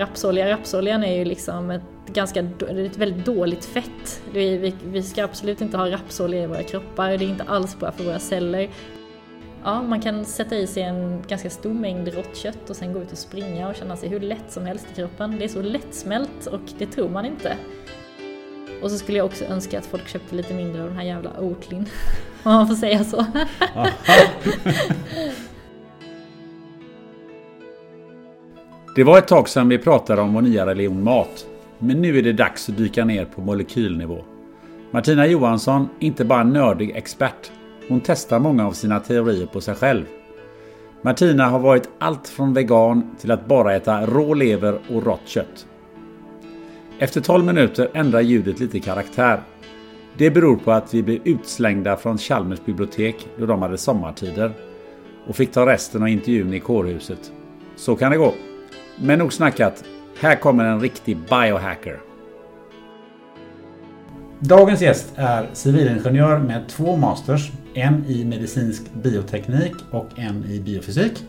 [0.00, 4.22] Rapsolja, rapsoljan är ju liksom ett ganska ett väldigt dåligt fett.
[4.32, 7.78] Vi, vi, vi ska absolut inte ha rapsolja i våra kroppar, det är inte alls
[7.78, 8.70] bra för våra celler.
[9.64, 13.02] Ja, man kan sätta i sig en ganska stor mängd rått kött och sen gå
[13.02, 15.38] ut och springa och känna sig hur lätt som helst i kroppen.
[15.38, 17.56] Det är så lättsmält och det tror man inte.
[18.82, 21.40] Och så skulle jag också önska att folk köpte lite mindre av den här jävla
[21.40, 21.86] Oatlyn.
[22.42, 23.26] Om man får säga så.
[28.94, 31.46] Det var ett tag sedan vi pratade om vår nya religion mat.
[31.78, 34.24] Men nu är det dags att dyka ner på molekylnivå.
[34.90, 37.52] Martina Johansson är inte bara en nördig expert.
[37.88, 40.04] Hon testar många av sina teorier på sig själv.
[41.02, 45.66] Martina har varit allt från vegan till att bara äta rå lever och rått kött.
[46.98, 49.40] Efter 12 minuter ändrar ljudet lite karaktär.
[50.16, 54.52] Det beror på att vi blev utslängda från Chalmers bibliotek då de hade sommartider
[55.26, 57.32] och fick ta resten av intervjun i kårhuset.
[57.76, 58.34] Så kan det gå.
[59.02, 59.84] Men nog snackat.
[60.20, 61.98] Här kommer en riktig biohacker.
[64.40, 67.50] Dagens gäst är civilingenjör med två masters.
[67.74, 71.24] En i medicinsk bioteknik och en i biofysik.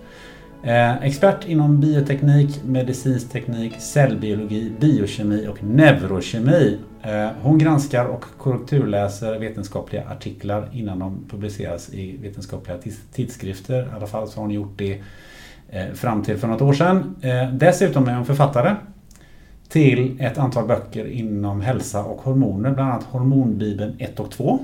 [0.64, 6.78] Eh, expert inom bioteknik, medicinsk teknik, cellbiologi, biokemi och neurokemi.
[7.02, 12.78] Eh, hon granskar och korrekturläser vetenskapliga artiklar innan de publiceras i vetenskapliga
[13.14, 13.84] tidskrifter.
[13.84, 15.02] I alla fall så har hon gjort det
[15.94, 17.16] fram till för något år sedan.
[17.22, 18.76] Eh, dessutom är hon författare
[19.70, 24.60] till ett antal böcker inom hälsa och hormoner, bland annat Hormonbibeln 1 och 2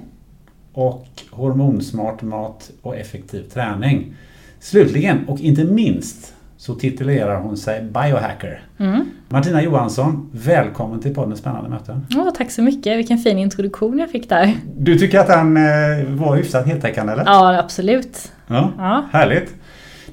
[0.74, 4.14] och Hormonsmart mat och effektiv träning.
[4.60, 8.62] Slutligen och inte minst så titulerar hon sig biohacker.
[8.78, 9.06] Mm.
[9.30, 12.06] Martina Johansson, välkommen till podden Spännande möten.
[12.16, 14.54] Åh, tack så mycket, vilken fin introduktion jag fick där.
[14.78, 15.64] Du tycker att han eh,
[16.08, 17.26] var hyfsat heltäckande eller?
[17.26, 18.32] Ja, absolut.
[18.48, 19.06] Ja, Ja.
[19.12, 19.54] Härligt.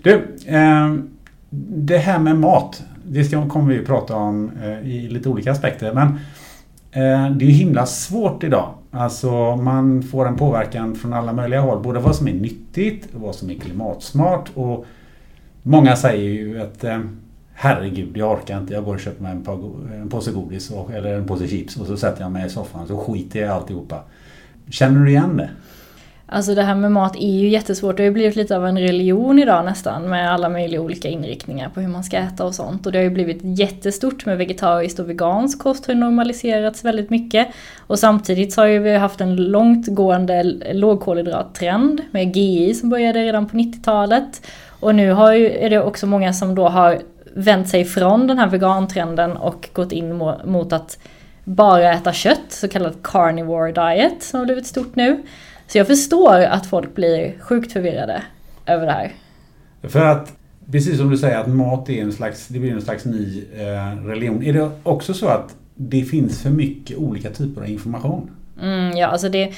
[0.04, 0.94] Du, eh,
[1.76, 5.92] det här med mat, det ska, kommer vi prata om eh, i lite olika aspekter.
[5.92, 6.06] Men
[6.90, 8.74] eh, det är ju himla svårt idag.
[8.90, 11.82] Alltså man får en påverkan från alla möjliga håll.
[11.82, 14.86] Både vad som är nyttigt, och vad som är klimatsmart och
[15.62, 17.00] många säger ju att eh,
[17.54, 18.74] Herregud, jag orkar inte.
[18.74, 19.54] Jag går och köper mig en, par,
[19.94, 22.86] en påse godis och, eller en påse chips och så sätter jag mig i soffan
[22.86, 24.00] så skiter jag i alltihopa.
[24.70, 25.50] Känner du igen det?
[26.26, 27.96] Alltså det här med mat är ju jättesvårt.
[27.96, 31.68] Det har ju blivit lite av en religion idag nästan med alla möjliga olika inriktningar
[31.68, 32.86] på hur man ska äta och sånt.
[32.86, 37.10] Och det har ju blivit jättestort med vegetariskt och vegansk kost har ju normaliserats väldigt
[37.10, 37.48] mycket.
[37.86, 43.46] Och samtidigt så har ju vi haft en långtgående lågkolhydrattrend med GI som började redan
[43.46, 44.46] på 90-talet.
[44.80, 46.98] Och nu har ju, är det också många som då har
[47.34, 50.98] vänt sig från den här vegantrenden och gått in mot att
[51.44, 55.22] bara äta kött, så kallad carnivore diet som har blivit stort nu.
[55.66, 58.22] Så jag förstår att folk blir sjukt förvirrade
[58.66, 59.12] över det här.
[59.82, 60.32] För att,
[60.72, 64.06] precis som du säger, att mat är en slags, det blir en slags ny eh,
[64.06, 64.42] religion.
[64.42, 68.30] Är det också så att det finns för mycket olika typer av information?
[68.62, 69.52] Mm, ja, alltså det,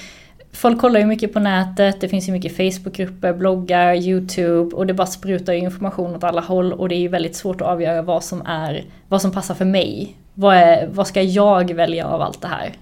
[0.53, 4.95] folk kollar ju mycket på nätet, det finns ju mycket Facebookgrupper, bloggar, YouTube och det
[4.95, 8.25] bara sprutar information åt alla håll och det är ju väldigt svårt att avgöra vad
[8.25, 10.17] som är, vad som passar för mig.
[10.35, 12.73] Vad, är, vad ska jag välja av allt det här?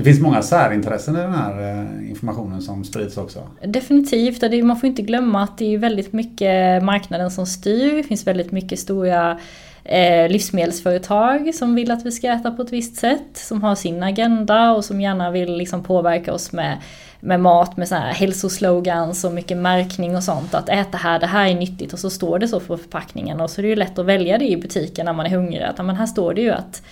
[0.00, 3.42] Det finns många särintressen i den här eh, informationen som sprids också.
[3.64, 7.96] Definitivt, det, man får inte glömma att det är väldigt mycket marknaden som styr.
[7.96, 9.38] Det finns väldigt mycket stora
[9.84, 13.28] eh, livsmedelsföretag som vill att vi ska äta på ett visst sätt.
[13.32, 16.78] Som har sin agenda och som gärna vill liksom påverka oss med,
[17.20, 20.54] med mat, med så här hälsoslogans och mycket märkning och sånt.
[20.54, 23.40] Att äta här, det här är nyttigt och så står det så på förpackningen.
[23.40, 25.62] Och så är det ju lätt att välja det i butiken när man är hungrig.
[25.62, 26.82] Att, men här står det ju att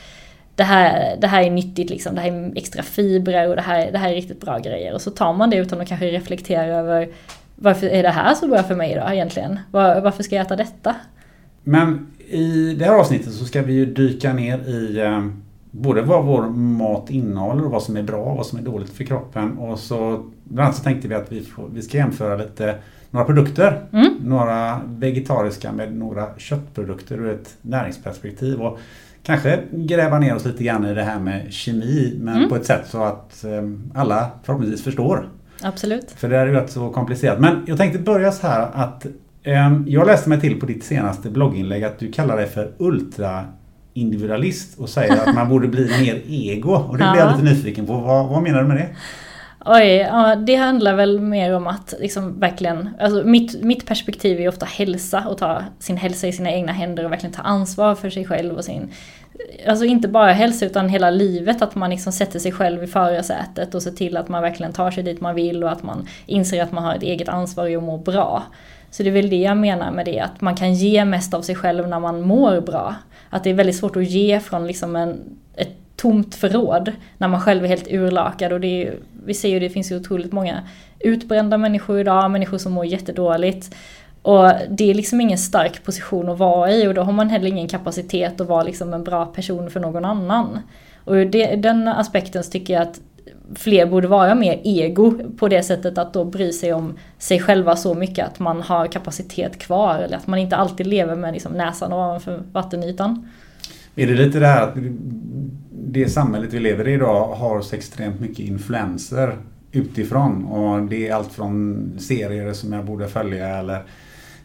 [0.59, 3.93] det här, det här är nyttigt liksom, det här är extra fibrer och det här,
[3.93, 4.95] det här är riktigt bra grejer.
[4.95, 7.09] Och så tar man det utan att kanske reflektera över
[7.57, 9.59] varför är det här så bra för mig då egentligen?
[9.71, 10.95] Var, varför ska jag äta detta?
[11.65, 15.27] Men i det här avsnittet så ska vi ju dyka ner i eh,
[15.71, 18.91] både vad vår mat innehåller och vad som är bra och vad som är dåligt
[18.91, 19.59] för kroppen.
[19.59, 22.75] Och så bland annat så tänkte vi att vi, får, vi ska jämföra lite
[23.11, 23.85] några produkter.
[23.93, 24.15] Mm.
[24.25, 28.61] Några vegetariska med några köttprodukter ur ett näringsperspektiv.
[28.61, 28.79] Och
[29.29, 32.49] kanske gräva ner oss lite grann i det här med kemi men Mm.
[32.49, 33.51] på ett sätt så att eh,
[34.01, 35.29] alla förhoppningsvis förstår.
[35.63, 36.11] Absolut.
[36.11, 37.41] För det är ju rätt så komplicerat.
[37.41, 39.07] Men jag tänkte börja så här att
[39.43, 44.79] eh, jag läste mig till på ditt senaste blogginlägg att du kallar dig för ultraindividualist
[44.79, 46.71] och säger att man borde bli mer ego.
[46.73, 47.37] Och det blir jag Ja.
[47.37, 47.93] lite nyfiken på.
[47.93, 48.89] Vad, vad menar du med det?
[49.65, 54.49] Oj, ja, det handlar väl mer om att liksom verkligen, alltså mitt, mitt perspektiv är
[54.49, 58.11] ofta hälsa och ta sin hälsa i sina egna händer och verkligen ta ansvar för
[58.11, 58.91] sig själv och sin,
[59.67, 63.75] alltså inte bara hälsa utan hela livet, att man liksom sätter sig själv i förarsätet
[63.75, 66.63] och ser till att man verkligen tar sig dit man vill och att man inser
[66.63, 68.43] att man har ett eget ansvar i att må bra.
[68.91, 71.43] Så det är väl det jag menar med det, att man kan ge mest av
[71.43, 72.95] sig själv när man mår bra.
[73.31, 75.21] Att det är väldigt svårt att ge från liksom en,
[75.55, 78.53] ett tomt förråd när man själv är helt urlakad.
[78.53, 80.63] Och det är, ju- vi ser ju det finns ju otroligt många
[81.01, 83.75] utbrända människor idag, människor som mår jättedåligt.
[84.23, 87.49] Och det är liksom ingen stark position att vara i och då har man heller
[87.49, 90.59] ingen kapacitet att vara liksom en bra person för någon annan.
[91.05, 93.01] Och ur det, den aspekten så tycker jag att
[93.55, 97.77] fler borde vara mer ego på det sättet att då bry sig om sig själva
[97.77, 101.53] så mycket att man har kapacitet kvar eller att man inte alltid lever med liksom
[101.53, 103.29] näsan ovanför vattenytan.
[103.99, 104.75] Är det lite det här att
[105.71, 109.37] det samhället vi lever i idag har så extremt mycket influenser
[109.73, 113.85] utifrån och det är allt från serier som jag borde följa eller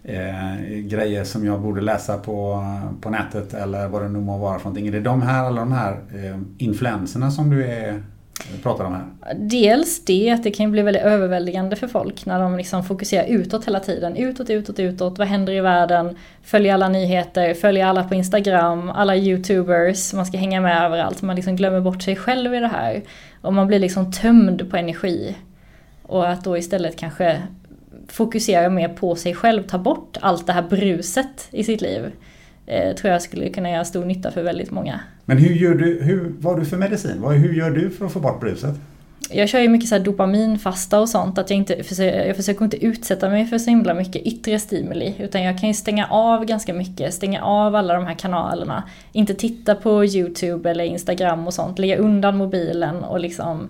[0.03, 2.65] eh, grejer som jag borde läsa på,
[3.01, 4.87] på nätet eller vad det nu må vara för någonting.
[4.87, 8.03] Är det de här, alla de här eh, influenserna som du är,
[8.63, 9.35] pratar om här?
[9.35, 13.67] Dels det att det kan bli väldigt överväldigande för folk när de liksom fokuserar utåt
[13.67, 14.15] hela tiden.
[14.17, 15.17] Utåt, utåt, utåt.
[15.17, 16.17] Vad händer i världen?
[16.43, 20.13] Följer alla nyheter, följer alla på Instagram, alla YouTubers.
[20.13, 21.21] Man ska hänga med överallt.
[21.21, 23.01] Man liksom glömmer bort sig själv i det här.
[23.41, 25.35] Och man blir liksom tömd på energi.
[26.03, 27.41] Och att då istället kanske
[28.07, 32.11] fokusera mer på sig själv, ta bort allt det här bruset i sitt liv.
[32.65, 34.99] Eh, tror jag skulle kunna göra stor nytta för väldigt många.
[35.25, 37.21] Men hur gör du, hur, vad har du för medicin?
[37.21, 38.75] Vad, hur gör du för att få bort bruset?
[39.29, 41.73] Jag kör ju mycket så dopaminfasta och sånt, att jag, inte,
[42.27, 45.15] jag försöker inte utsätta mig för så himla mycket yttre stimuli.
[45.19, 48.83] Utan jag kan ju stänga av ganska mycket, stänga av alla de här kanalerna.
[49.11, 53.69] Inte titta på YouTube eller Instagram och sånt, lägga undan mobilen och liksom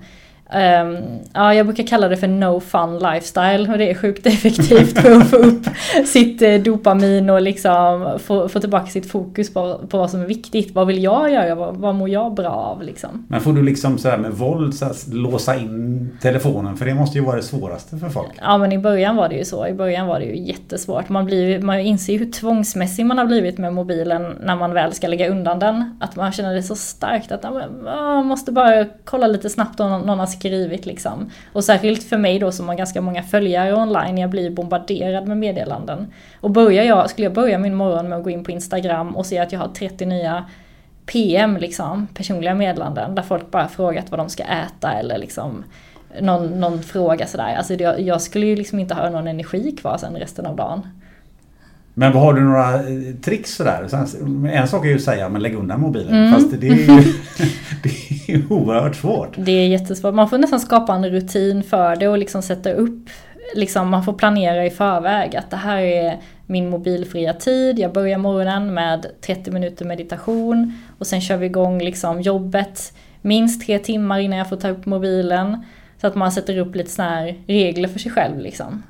[0.49, 0.95] ehm,
[1.33, 5.11] ja, jag brukar kalla det för no fun lifestyle och det är sjukt effektivt för
[5.11, 5.65] att få upp
[6.05, 10.25] sitt eh, dopamin och liksom få, få tillbaka sitt fokus på, på vad som är
[10.25, 10.75] viktigt.
[10.75, 11.55] Vad vill jag göra?
[11.55, 13.25] Vad, vad mår jag bra av liksom?
[13.27, 16.77] Men får du liksom så här med våld så här, låsa in telefonen?
[16.77, 18.31] För det måste ju vara det svåraste för folk.
[18.41, 19.67] Ja men i början var det ju så.
[19.67, 21.09] I början var det ju jättesvårt.
[21.09, 24.93] Man, blir, man inser ju hur tvångsmässig man har blivit med mobilen när man väl
[24.93, 25.97] ska lägga undan den.
[25.99, 30.19] Att man känner det så starkt att man måste bara kolla lite snabbt om någon
[30.19, 31.29] har skrivit liksom.
[31.53, 34.17] Och särskilt för mig då som har ganska många följare online.
[34.17, 36.07] Jag blir bombarderad med meddelanden.
[36.39, 39.25] Och börjar jag, skulle jag börja min morgon med att gå in på Instagram och
[39.25, 40.45] se att jag har 30 nya
[41.05, 45.63] PM, liksom, personliga meddelanden, där folk bara frågat vad de ska äta eller liksom
[46.21, 47.55] någon, någon fråga sådär.
[47.57, 50.87] Alltså det, jag skulle ju liksom inte ha någon energi kvar sen resten av dagen.
[51.93, 53.87] Men vad har du några eh, tricks sådär?
[54.47, 56.13] En sak är ju att säga men lägg undan mobilen.
[56.13, 56.33] Mm.
[56.33, 56.85] Fast det är ju
[57.83, 57.89] det
[58.27, 59.33] är ju oerhört svårt.
[59.37, 60.13] Det är jättesvårt.
[60.13, 63.09] Man får nästan skapa en rutin för det och liksom sätta upp,
[63.55, 67.79] liksom man får planera i förväg att det här är min mobilfria tid.
[67.79, 73.65] Jag börjar morgonen med 30 minuter meditation och sen kör vi igång liksom jobbet minst
[73.65, 75.65] tre timmar innan jag får ta upp mobilen.
[76.01, 78.83] Så att man sätter upp lite såna här regler för sig själv liksom.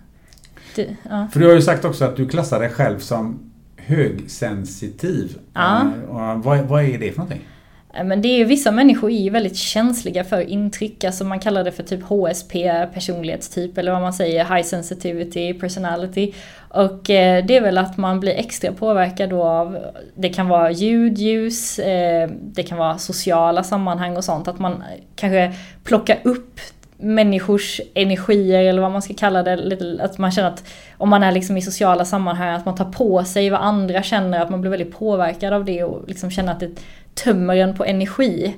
[0.75, 1.27] Det, ja.
[1.31, 5.37] För du har ju sagt också att du klassar dig själv som högsensitiv.
[5.53, 5.81] Ja.
[6.09, 7.47] Eh, vad, vad är det för någonting?
[7.93, 11.39] Eh, men det är ju, vissa människor är ju väldigt känsliga för intryck, alltså man
[11.39, 16.33] kallar det för typ HSP, personlighetstyp eller vad man säger, high sensitivity personality.
[16.69, 19.77] Och eh, det är väl att man blir extra påverkad då av,
[20.15, 24.83] det kan vara ljud, ljus, eh, det kan vara sociala sammanhang och sånt, att man
[25.15, 26.59] kanske plockar upp
[27.03, 29.97] människors energier eller vad man ska kalla det.
[30.01, 30.63] Att man känner att
[30.97, 34.41] om man är liksom i sociala sammanhang att man tar på sig vad andra känner,
[34.41, 36.71] att man blir väldigt påverkad av det och liksom känner att det
[37.13, 38.55] tömmer en på energi.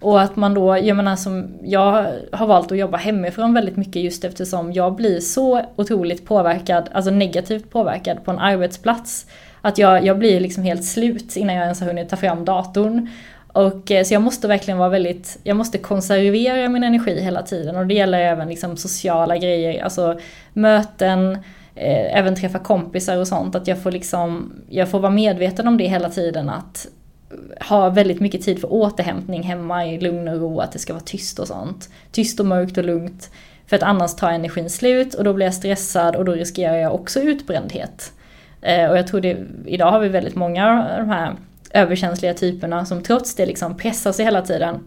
[0.00, 4.02] Och att man då, jag menar som, jag har valt att jobba hemifrån väldigt mycket
[4.02, 9.26] just eftersom jag blir så otroligt påverkad, alltså negativt påverkad på en arbetsplats.
[9.60, 13.08] Att jag, jag blir liksom helt slut innan jag ens har hunnit ta fram datorn.
[13.58, 17.76] Och, eh, så jag måste verkligen vara väldigt, jag måste konservera min energi hela tiden
[17.76, 20.18] och det gäller även liksom sociala grejer, alltså
[20.52, 21.32] möten,
[21.74, 23.54] eh, även träffa kompisar och sånt.
[23.54, 26.86] Att jag får liksom, jag får vara medveten om det hela tiden att
[27.68, 31.04] ha väldigt mycket tid för återhämtning hemma i lugn och ro, att det ska vara
[31.04, 31.88] tyst och sånt.
[32.12, 33.30] Tyst och mörkt och lugnt.
[33.66, 36.94] För att annars tar energin slut och då blir jag stressad och då riskerar jag
[36.94, 38.12] också utbrändhet.
[38.62, 39.36] Eh, och jag tror det,
[39.66, 41.36] idag har vi väldigt många av de här
[41.74, 44.80] överkänsliga typerna som trots det liksom pressar sig hela tiden.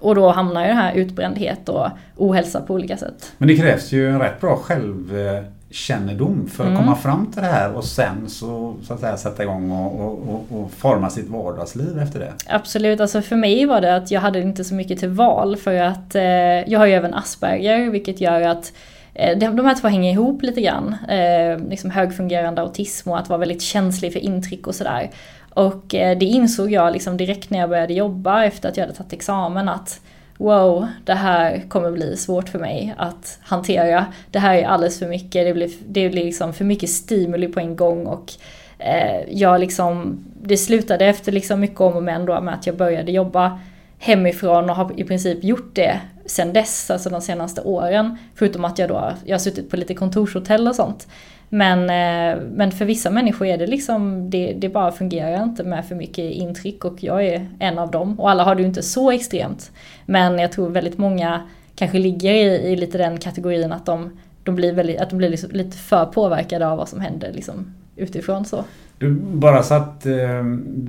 [0.00, 3.32] Och då hamnar ju det här utbrändhet och ohälsa på olika sätt.
[3.38, 6.82] Men det krävs ju en rätt bra självkännedom för att mm.
[6.82, 10.46] komma fram till det här och sen så, så att säga, sätta igång och, och,
[10.50, 12.32] och, forma sitt vardagsliv efter det.
[12.46, 15.74] Absolut, alltså för mig var det att jag hade inte så mycket till val för
[15.74, 16.22] att eh,
[16.66, 18.72] jag har ju även Asperger vilket gör att
[19.14, 20.96] eh, de här två hänger ihop lite grann.
[21.08, 25.10] Eh, liksom högfungerande autism och att vara väldigt känslig för intryck och sådär.
[25.50, 28.96] Och eh, det insåg jag liksom direkt när jag började jobba efter att jag hade
[28.96, 30.00] tagit examen att
[30.38, 34.06] wow, det här kommer bli svårt för mig att hantera.
[34.30, 37.60] Det här är alldeles för mycket, det blir, det blir liksom för mycket stimuli på
[37.60, 38.32] en gång och
[38.78, 42.76] eh, jag liksom, det slutade efter liksom mycket om och men då med att jag
[42.76, 43.60] började jobba
[43.98, 48.18] hemifrån och har i princip gjort det sen dess, alltså de senaste åren.
[48.34, 51.08] Förutom att jag då, jag har suttit på lite kontorshotell och sånt.
[51.48, 55.86] Men, eh, men för vissa människor är det liksom, det, det bara fungerar inte med
[55.86, 58.20] för mycket intryck och jag är en av dem.
[58.20, 59.70] Och alla har det ju inte så extremt.
[60.06, 61.42] Men jag tror väldigt många
[61.74, 65.28] kanske ligger i, i lite den kategorin att de, de blir, väldigt, att de blir
[65.28, 68.64] liksom lite för påverkade av vad som händer liksom utifrån så.
[68.98, 70.42] Du, bara så att eh,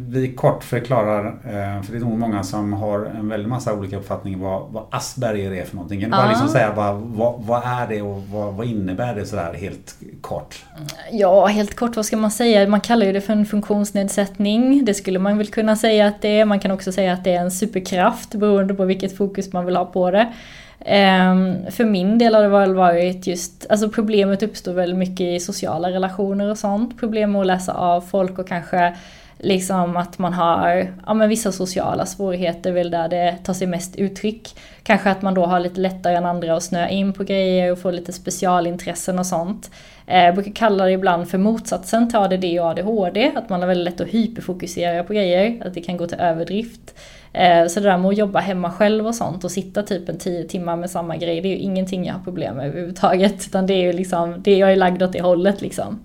[0.09, 3.97] vi kort förklarar, eh, för det är nog många som har en väldig massa olika
[3.97, 6.01] uppfattningar vad, vad Asperger är för någonting.
[6.01, 9.25] Kan du bara liksom säga bara, vad, vad är det och vad, vad innebär det
[9.25, 10.65] sådär helt kort?
[11.11, 12.67] Ja, helt kort vad ska man säga?
[12.67, 14.85] Man kallar ju det för en funktionsnedsättning.
[14.85, 16.45] Det skulle man väl kunna säga att det är.
[16.45, 19.75] Man kan också säga att det är en superkraft beroende på vilket fokus man vill
[19.75, 20.33] ha på det.
[20.79, 25.39] Um, för min del har det väl varit just, alltså problemet uppstår väldigt mycket i
[25.39, 26.99] sociala relationer och sånt.
[26.99, 28.95] Problem med att läsa av folk och kanske
[29.39, 33.95] liksom att man har ja, men vissa sociala svårigheter väl där det tar sig mest
[33.95, 34.55] uttryck.
[34.83, 37.79] Kanske att man då har lite lättare än andra att snöa in på grejer och
[37.79, 39.71] få lite specialintressen och sånt.
[40.07, 43.67] Eh, jag brukar kalla det ibland för motsatsen till ADD och ADHD, att man har
[43.67, 46.93] väldigt lätt att hyperfokusera på grejer, att det kan gå till överdrift.
[47.33, 50.17] Eh, så det där med att jobba hemma själv och sånt och sitta typ en
[50.17, 53.33] tio timmar med samma grej, det är ju ingenting jag har problem med överhuvudtaget.
[53.47, 55.99] Utan det är ju liksom, det, jag är lagd åt det hållet liksom.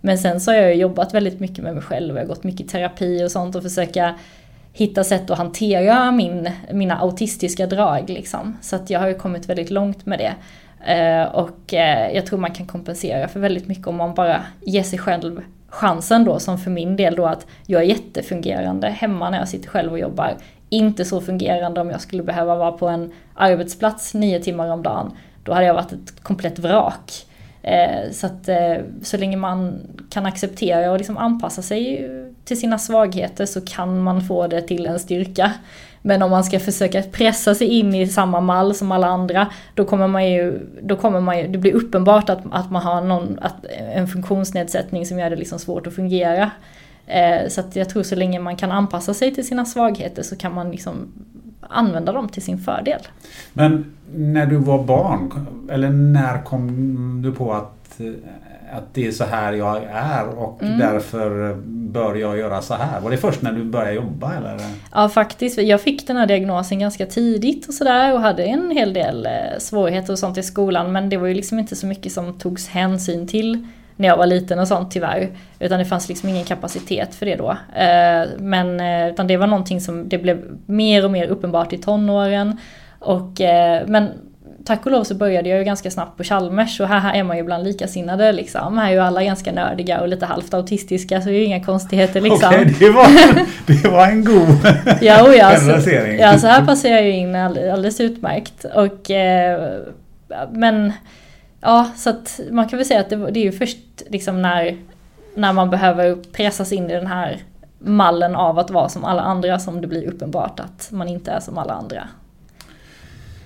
[0.00, 2.68] Men sen så har jag jobbat väldigt mycket med mig själv, jag har gått mycket
[2.68, 4.14] terapi och sånt och försöka
[4.72, 8.58] hitta sätt att hantera min, mina autistiska drag liksom.
[8.60, 10.34] Så att jag har ju kommit väldigt långt med det.
[10.92, 14.82] Eh, och eh, jag tror man kan kompensera för väldigt mycket om man bara ger
[14.82, 15.42] sig själv
[15.72, 19.68] chansen då, som för min del då att jag är jättefungerande hemma när jag sitter
[19.68, 20.36] själv och jobbar.
[20.68, 25.12] Inte så fungerande om jag skulle behöva vara på en arbetsplats nio timmar om dagen.
[25.44, 27.12] Då hade jag varit ett komplett vrak.
[27.62, 32.08] Eh, så att eh, så länge man kan acceptera och liksom anpassa sig
[32.44, 35.52] till sina svagheter så kan man få det till en styrka.
[36.02, 39.84] Men om man ska försöka pressa sig in i samma mall som alla andra, då
[39.84, 43.38] kommer man ju, då kommer man ju, det blir uppenbart att, att man har någon,
[43.42, 46.50] att, en funktionsnedsättning som gör det liksom svårt att fungera.
[47.06, 50.36] Eh, så att jag tror så länge man kan anpassa sig till sina svagheter så
[50.36, 51.08] kan man liksom
[51.60, 53.00] använda dem till sin fördel.
[53.52, 58.06] Men när du var barn, eller när kom du på att eh,
[58.72, 60.78] att det är så här jag är och mm.
[60.78, 63.00] därför bör jag göra så här.
[63.00, 64.56] Var det först när du började jobba eller?
[64.92, 68.92] Ja faktiskt, jag fick den här diagnosen ganska tidigt och sådär och hade en hel
[68.92, 72.12] del eh, svårigheter och sånt i skolan men det var ju liksom inte så mycket
[72.12, 75.30] som togs hänsyn till när jag var liten och sånt tyvärr.
[75.58, 77.50] Utan det fanns liksom ingen kapacitet för det då.
[77.74, 81.78] Eh, men eh, utan det var någonting som det blev mer och mer uppenbart i
[81.78, 82.58] tonåren.
[82.98, 83.40] Och,
[83.86, 84.08] men
[84.64, 87.36] tack och lov så började jag ju ganska snabbt på Chalmers och här, är man
[87.36, 88.78] ju bland likasinnade liksom.
[88.78, 91.64] Här är ju alla ganska nördiga och lite halvt autistiska så det är ju inga
[91.64, 92.48] konstigheter liksom.
[92.48, 93.06] Okej, okay, det, var
[93.82, 97.36] det var en god ja, och ja, så, ja, så här passar jag ju in
[97.36, 98.64] alldeles utmärkt.
[98.64, 99.80] Och, eh,
[100.50, 100.92] men
[101.60, 103.78] ja, så att man kan väl säga att det, det är ju först
[104.08, 104.76] liksom när,
[105.34, 107.42] när man behöver pressas in i den här
[107.78, 111.40] mallen av att vara som alla andra som det blir uppenbart att man inte är
[111.40, 112.08] som alla andra.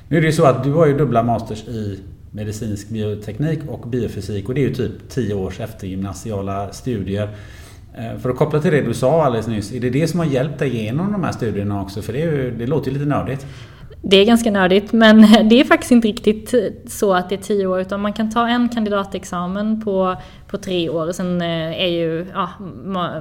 [0.08, 3.88] Nu är det ju så att du har ju dubbla masters i medicinsk bioteknik och
[3.88, 7.28] biofysik och det är ju typ 10 års eftergymnasiala studier.
[7.94, 10.26] Eh, för att koppla till det du sa alldeles nyss, är det det som har
[10.26, 12.02] hjälpt dig igenom de här studierna också?
[12.02, 13.46] För det, är ju, det låter ju lite nördigt.
[14.08, 16.54] Det är ganska nördigt men det är faktiskt inte riktigt
[16.86, 20.88] så att det är tio år utan man kan ta en kandidatexamen på, på tre
[20.88, 22.50] år och sen eh, är ju, ja,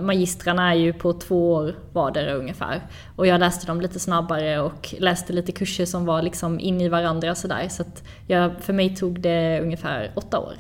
[0.02, 2.82] magistrarna är ju på två år vardera ungefär.
[3.16, 6.90] Och jag läste dem lite snabbare och läste lite kurser som var liksom in i
[6.90, 7.68] varandra sådär.
[7.70, 10.54] Så att jag, för mig tog det ungefär åtta år.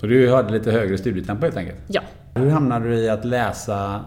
[0.00, 1.78] Så du hade lite högre studietempo helt enkelt?
[1.88, 2.00] Ja.
[2.34, 4.04] Hur hamnade du i att läsa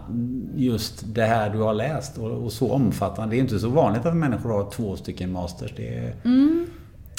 [0.56, 3.36] just det här du har läst och, och så omfattande?
[3.36, 5.74] Det är inte så vanligt att människor har två stycken masters.
[5.76, 6.16] Det är...
[6.26, 6.68] mm.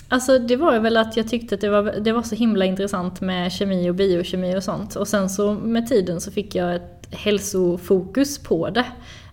[0.09, 3.21] Alltså det var väl att jag tyckte att det var, det var så himla intressant
[3.21, 4.97] med kemi och biokemi och sånt.
[4.97, 8.87] Och sen så med tiden så fick jag ett hälsofokus på det.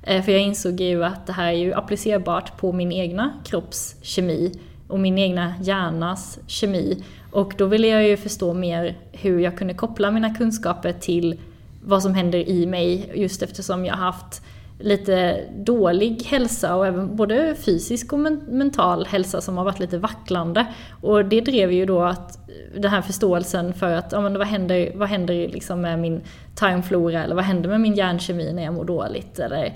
[0.04, 3.96] Eh, för jag insåg ju att det här är ju applicerbart på min egna kropps
[4.02, 7.04] kemi och min egna hjärnas kemi.
[7.32, 11.40] Och då ville jag ju förstå mer hur jag kunde koppla mina kunskaper till
[11.84, 14.42] vad som händer i mig just eftersom jag haft
[14.80, 20.66] lite dålig hälsa och även både fysisk och mental hälsa som har varit lite vacklande.
[21.02, 24.92] Och det drev ju då att den här förståelsen för att ja, men vad händer,
[24.96, 26.22] vad händer liksom med min
[26.56, 29.74] tarmflora eller vad händer med min hjärnkemi när jag mår dåligt eller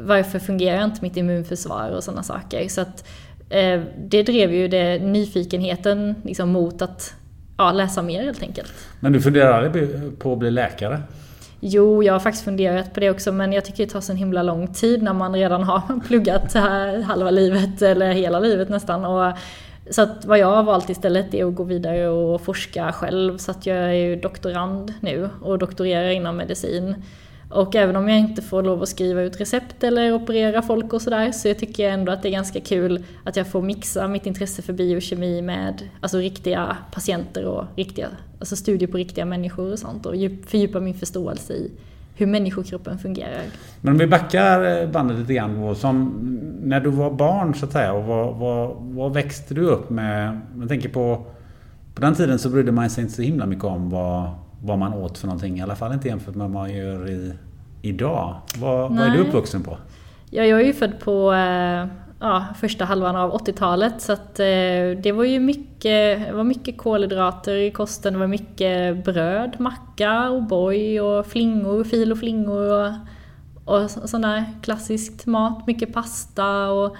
[0.00, 2.68] varför fungerar inte mitt immunförsvar och sådana saker.
[2.68, 3.04] Så att
[3.50, 7.14] eh, det drev ju det nyfikenheten liksom mot att
[7.58, 8.72] ja, läsa mer helt enkelt.
[9.00, 11.00] Men du funderar aldrig på att bli läkare?
[11.66, 14.42] Jo, jag har faktiskt funderat på det också men jag tycker det tar så himla
[14.42, 16.54] lång tid när man redan har pluggat
[17.04, 19.04] halva livet eller hela livet nästan.
[19.04, 19.32] Och
[19.90, 23.38] så att vad jag har valt istället är att gå vidare och forska själv.
[23.38, 26.94] Så att jag är ju doktorand nu och doktorerar inom medicin.
[27.50, 31.02] Och även om jag inte får lov att skriva ut recept eller operera folk och
[31.02, 34.08] sådär så jag tycker jag ändå att det är ganska kul att jag får mixa
[34.08, 39.72] mitt intresse för biokemi med alltså, riktiga patienter och riktiga, alltså studier på riktiga människor
[39.72, 40.14] och sånt och
[40.46, 41.70] fördjupa min förståelse i
[42.16, 43.42] hur människokroppen fungerar.
[43.80, 46.12] Men om vi backar eh, bandet lite grann som
[46.62, 50.40] när du var barn så att säga och vad, vad, vad växte du upp med?
[50.58, 51.26] Jag tänker på
[51.94, 54.30] på den tiden så brydde man sig inte så himla mycket om vad
[54.64, 55.58] vad man åt för någonting.
[55.58, 57.34] I alla fall inte jämfört med vad man gör i,
[57.82, 58.36] idag.
[58.58, 59.76] Vad, vad är du uppvuxen på?
[60.30, 61.86] Ja, jag är ju född på eh,
[62.20, 64.44] ja, första halvan av 80-talet så att eh,
[65.02, 68.12] det var ju mycket, var mycket kolhydrater i kosten.
[68.12, 72.94] Det var mycket bröd, macka, O'boy och flingor, fil och flingor
[73.64, 75.66] och, och sån där klassisk mat.
[75.66, 76.96] Mycket pasta och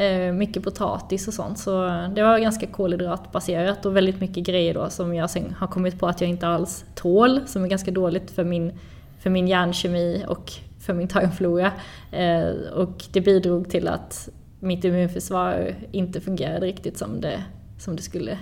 [0.00, 1.58] Eh, mycket potatis och sånt.
[1.58, 5.98] Så det var ganska kolhydratbaserat och väldigt mycket grejer då som jag sen har kommit
[5.98, 8.72] på att jag inte alls tål, som är ganska dåligt för min,
[9.18, 11.72] för min hjärnkemi och för min tarmflora.
[12.12, 14.28] Eh, och det bidrog till att
[14.60, 17.44] mitt immunförsvar inte fungerade riktigt som det,
[17.78, 18.38] som det skulle.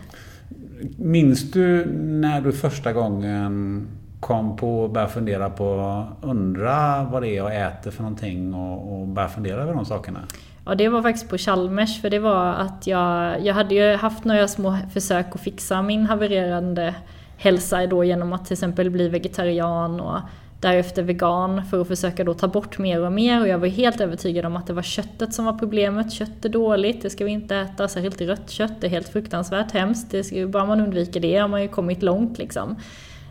[0.96, 3.86] Minns du när du första gången
[4.20, 9.00] kom på att börja fundera på undra vad det är jag äter för någonting och,
[9.00, 10.20] och börja fundera över de sakerna?
[10.68, 14.24] Ja, det var faktiskt på Chalmers för det var att jag, jag hade ju haft
[14.24, 16.94] några små försök att fixa min havererande
[17.36, 20.20] hälsa då genom att till exempel bli vegetarian och
[20.60, 24.00] därefter vegan för att försöka då ta bort mer och mer och jag var helt
[24.00, 26.12] övertygad om att det var köttet som var problemet.
[26.12, 29.72] Kött är dåligt, det ska vi inte äta, särskilt rött kött, det är helt fruktansvärt
[29.72, 30.10] hemskt.
[30.10, 32.76] Det ska, bara man undviker det har man ju kommit långt liksom.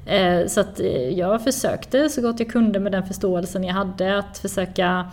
[0.06, 4.17] Eh, så att eh, jag försökte så gott jag kunde med den förståelsen jag hade
[4.17, 5.12] att försöka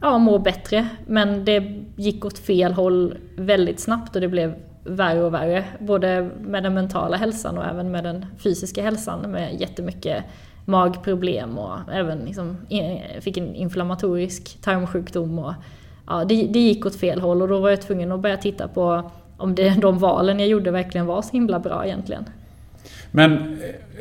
[0.00, 0.88] ja, må bättre.
[1.06, 4.54] Men det gick åt fel håll väldigt snabbt och det blev
[4.84, 5.64] värre och värre.
[5.78, 10.24] Både med den mentala hälsan och även med den fysiska hälsan med jättemycket
[10.64, 15.38] magproblem och även liksom, eh, fick en inflammatorisk tarmsjukdom.
[15.38, 15.52] Och,
[16.06, 18.68] ja, det, det gick åt fel håll och då var jag tvungen att börja titta
[18.68, 22.24] på om det, de valen jag gjorde verkligen var så himla bra egentligen.
[23.10, 23.38] Men eh,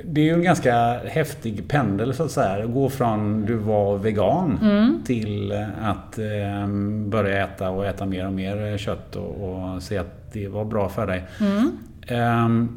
[0.03, 2.65] det är ju en ganska häftig pendel så att säga.
[2.65, 5.03] Gå från du var vegan mm.
[5.05, 6.67] till att eh,
[7.07, 10.89] börja äta och äta mer och mer kött och, och se att det var bra
[10.89, 11.23] för dig.
[11.39, 11.71] Mm.
[12.07, 12.67] Eh,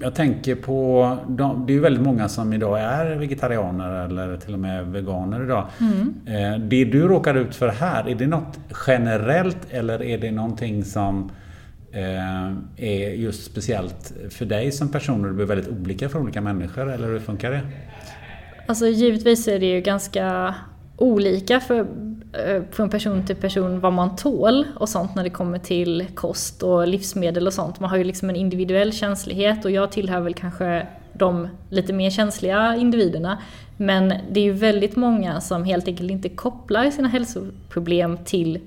[0.00, 4.54] jag tänker på, de, det är ju väldigt många som idag är vegetarianer eller till
[4.54, 5.66] och med veganer idag.
[5.80, 6.14] Mm.
[6.26, 10.84] Eh, det du råkar ut för här, är det något generellt eller är det någonting
[10.84, 11.41] som Eh,
[11.94, 16.40] Eh, är just speciellt för dig som person och det blir väldigt olika för olika
[16.40, 17.60] människor eller hur funkar det?
[18.66, 20.54] Alltså givetvis är det ju ganska
[20.96, 21.78] olika för,
[22.46, 26.62] eh, från person till person vad man tål och sånt när det kommer till kost
[26.62, 27.80] och livsmedel och sånt.
[27.80, 32.10] Man har ju liksom en individuell känslighet och jag tillhör väl kanske de lite mer
[32.10, 33.38] känsliga individerna.
[33.76, 38.58] Men det är ju väldigt många som helt enkelt inte kopplar sina hälsoproblem till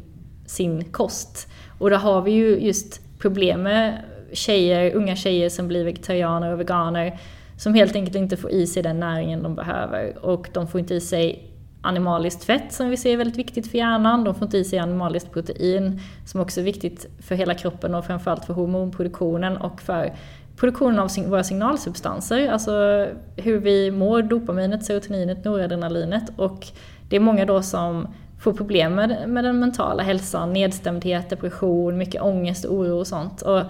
[0.46, 1.48] sin kost.
[1.78, 4.02] Och då har vi ju just problem med
[4.34, 7.20] tjejer, unga tjejer som blir vegetarianer och veganer
[7.58, 10.94] som helt enkelt inte får i sig den näringen de behöver och de får inte
[10.96, 14.24] i sig animaliskt fett som vi ser är väldigt viktigt för hjärnan.
[14.24, 18.06] De får inte i sig animaliskt protein som också är viktigt för hela kroppen och
[18.06, 20.14] framförallt för hormonproduktionen och för
[20.58, 22.50] produktionen av våra signalsubstanser.
[22.50, 26.24] Alltså hur vi mår, dopaminet, serotoninet, noradrenalinet.
[26.36, 26.68] Och
[27.10, 28.08] det är många då som
[28.40, 33.42] får problem med, med den mentala hälsan, nedstämdhet, depression, mycket ångest, oro och sånt.
[33.42, 33.62] Och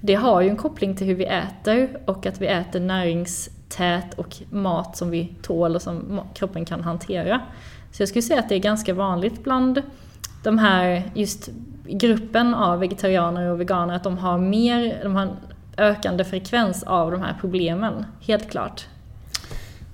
[0.00, 4.36] det har ju en koppling till hur vi äter och att vi äter näringstät och
[4.50, 7.40] mat som vi tål och som kroppen kan hantera.
[7.92, 9.82] Så jag skulle säga att det är ganska vanligt bland
[10.42, 11.48] de här, just
[11.86, 15.36] gruppen av vegetarianer och veganer, att de har mer, de har en
[15.76, 18.86] ökande frekvens av de här problemen, helt klart.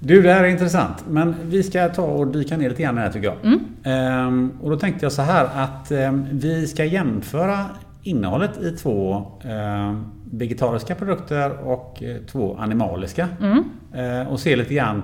[0.02, 1.04] Du, det här är intressant.
[1.08, 3.36] Men vi ska ta och dyka ner lite grann i det här tycker jag.
[3.44, 3.60] Mm.
[3.84, 7.66] Ehm, och då tänkte jag så här att ehm, vi ska jämföra
[8.02, 13.28] innehållet i två ehm, vegetariska produkter och eh, två animaliska.
[13.40, 13.64] Mm.
[13.94, 15.02] Ehm, och se lite grann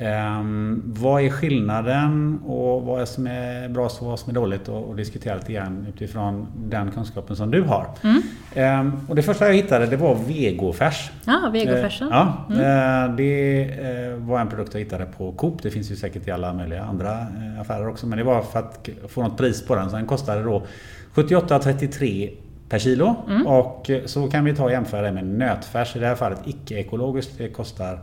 [0.00, 4.68] Um, vad är skillnaden och vad är som är bra och vad som är dåligt
[4.68, 7.86] och, och diskutera lite grann utifrån den kunskapen som du har.
[8.02, 8.80] Mm.
[8.80, 11.10] Um, och det första jag hittade det var vegofärs.
[11.24, 12.08] Ja, vegofärsen.
[12.08, 13.10] Uh, ja, mm.
[13.10, 13.64] uh, det
[14.12, 15.62] uh, var en produkt jag hittade på Coop.
[15.62, 17.26] Det finns ju säkert i alla möjliga andra
[17.60, 18.06] affärer också.
[18.06, 19.90] Men det var för att få något pris på den.
[19.90, 20.62] Så den kostade då
[21.14, 22.30] 78,33
[22.68, 23.14] per kilo.
[23.28, 23.46] Mm.
[23.46, 25.96] Och så kan vi ta och jämföra det med nötfärs.
[25.96, 27.38] I det här fallet icke-ekologiskt.
[27.38, 27.98] Det kostar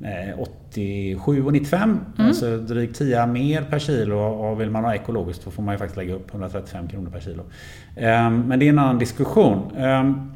[0.00, 2.00] 87,95 mm.
[2.16, 5.78] Alltså drygt 10 mer per kilo och vill man ha ekologiskt då får man ju
[5.78, 7.42] faktiskt lägga upp 135 kronor per kilo.
[7.96, 9.76] Ehm, men det är en annan diskussion.
[9.76, 10.32] Ehm,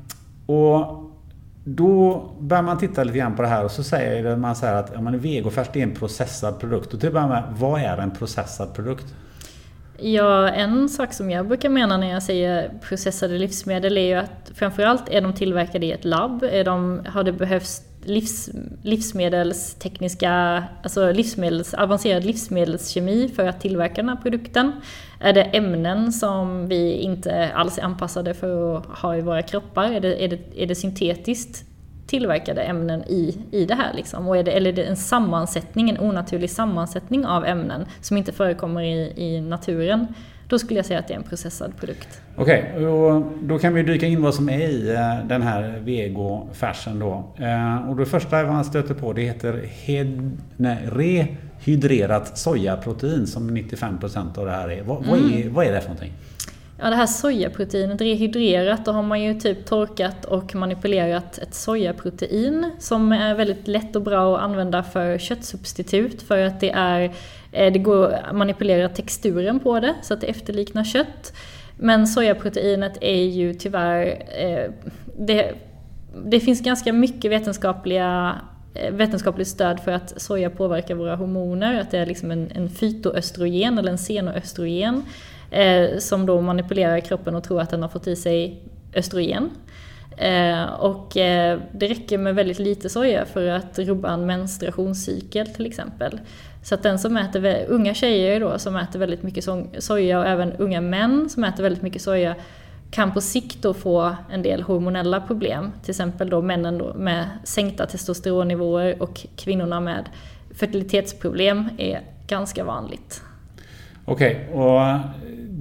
[0.46, 1.04] och
[1.64, 4.74] då börjar man titta lite grann på det här och så säger man så här
[4.74, 6.94] att ja, men vegofärs är en processad produkt.
[6.94, 9.14] Och till att börja med, vad är en processad produkt?
[9.98, 14.50] Ja, en sak som jag brukar mena när jag säger processade livsmedel är ju att
[14.54, 16.42] framförallt är de tillverkade i ett labb.
[16.42, 18.50] Är de, har det behövts livs,
[18.82, 24.72] livsmedelstekniska, alltså livsmedels, avancerad livsmedelskemi för att tillverka den här produkten?
[25.20, 29.92] Är det ämnen som vi inte alls är anpassade för att ha i våra kroppar?
[29.92, 31.64] Är det, är det, är det syntetiskt
[32.06, 33.94] tillverkade ämnen i, i det här?
[33.94, 34.28] Liksom?
[34.28, 38.32] Och är det, eller är det en sammansättning, en onaturlig sammansättning av ämnen som inte
[38.32, 40.06] förekommer i, i naturen?
[40.48, 42.20] Då skulle jag säga att det är en processad produkt.
[42.36, 45.78] Okej, okay, och då kan vi dyka in vad som är i eh, den här
[45.84, 47.34] vegofärsen då.
[47.38, 54.38] Eh, och det första man stöter på det heter hed, nej, rehydrerat sojaprotein som 95%
[54.38, 54.82] av det här är.
[54.82, 55.10] Vad, mm.
[55.10, 55.48] vad, är.
[55.48, 56.12] vad är det för någonting?
[56.78, 62.70] Ja, det här sojaproteinet rehydrerat, då har man ju typ torkat och manipulerat ett sojaprotein
[62.78, 67.12] som är väldigt lätt och bra att använda för köttsubstitut för att det är
[67.54, 71.32] Eh, det går att manipulera texturen på det så att det efterliknar kött.
[71.76, 74.06] Men sojaproteinet är ju tyvärr...
[74.38, 74.70] Eh,
[75.18, 75.54] det,
[76.24, 78.40] det finns ganska mycket vetenskapliga
[78.74, 82.68] eh, vetenskapligt stöd för att soja påverkar våra hormoner, att det är liksom en, en
[82.68, 85.02] fytoöstrogen eller en senoöstrogen
[85.50, 88.62] eh, som då manipulerar kroppen och tror att den har fått i sig
[88.94, 89.50] östrogen.
[90.16, 95.66] Eh, och eh, det räcker med väldigt lite soja för att rubba en menstruationscykel till
[95.66, 96.20] exempel.
[96.64, 99.44] Så att den som äter, unga tjejer då som äter väldigt mycket
[99.78, 102.34] soja och även unga män som äter väldigt mycket soja
[102.90, 105.72] kan på sikt då få en del hormonella problem.
[105.82, 110.04] Till exempel då männen då med sänkta testosteronnivåer och kvinnorna med
[110.54, 113.22] fertilitetsproblem är ganska vanligt.
[114.04, 114.98] Okej, okay, och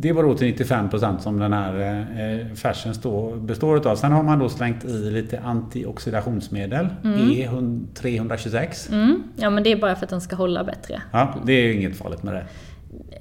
[0.04, 2.94] det var då till 95% som den här eh, färsen
[3.40, 3.96] består utav.
[3.96, 7.20] Sen har man då slängt i lite antioxidationsmedel, mm.
[7.30, 8.92] E326.
[8.92, 9.24] Mm.
[9.36, 11.02] Ja men det är bara för att den ska hålla bättre.
[11.12, 12.46] Ja, det är inget farligt med det.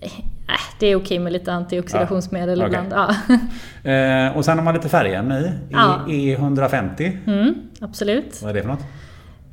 [0.01, 0.11] Äh,
[0.81, 2.93] det är okej med lite antioxidationsmedel ja, ibland.
[2.93, 3.09] Ja.
[3.91, 6.01] eh, och sen har man lite färgämne i, ja.
[6.09, 7.19] E150.
[7.27, 8.43] Mm, absolut.
[8.43, 8.85] Vad är det för något?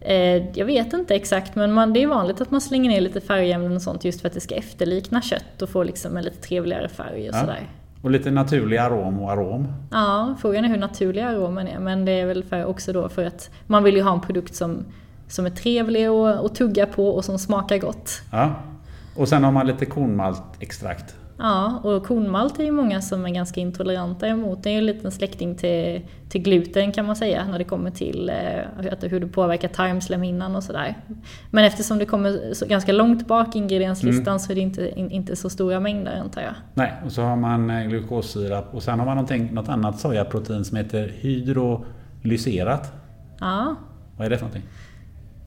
[0.01, 3.21] Eh, jag vet inte exakt men man, det är vanligt att man slänger ner lite
[3.21, 6.37] färgämnen och sånt just för att det ska efterlikna kött och få liksom en lite
[6.37, 7.39] trevligare färg och ja.
[7.39, 7.69] sådär.
[8.01, 9.67] Och lite naturlig arom och arom.
[9.91, 13.25] Ja, frågan är hur naturlig aromen är men det är väl för, också då för
[13.25, 14.85] att man vill ju ha en produkt som,
[15.27, 18.21] som är trevlig att tugga på och som smakar gott.
[18.31, 18.55] Ja.
[19.15, 21.15] Och sen har man lite kornmaltextrakt.
[21.41, 24.63] Ja, och kornmalt är ju många som är ganska intoleranta emot.
[24.63, 27.91] Det är ju en liten släkting till, till gluten kan man säga när det kommer
[27.91, 30.95] till eh, hur det påverkar tarmslemhinnan och sådär.
[31.49, 34.39] Men eftersom det kommer ganska långt bak i ingredienslistan mm.
[34.39, 36.53] så är det inte, in, inte så stora mängder antar jag.
[36.73, 40.77] Nej, och så har man eh, glukossirap och sen har man något annat sojaprotein som
[40.77, 42.93] heter hydrolyserat.
[43.39, 43.75] Ja.
[44.17, 44.69] Vad är det för någonting?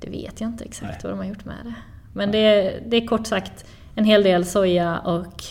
[0.01, 1.01] Det vet jag inte exakt Nej.
[1.03, 1.75] vad de har gjort med det.
[2.15, 5.45] Men det det är kort sagt en hel del soja och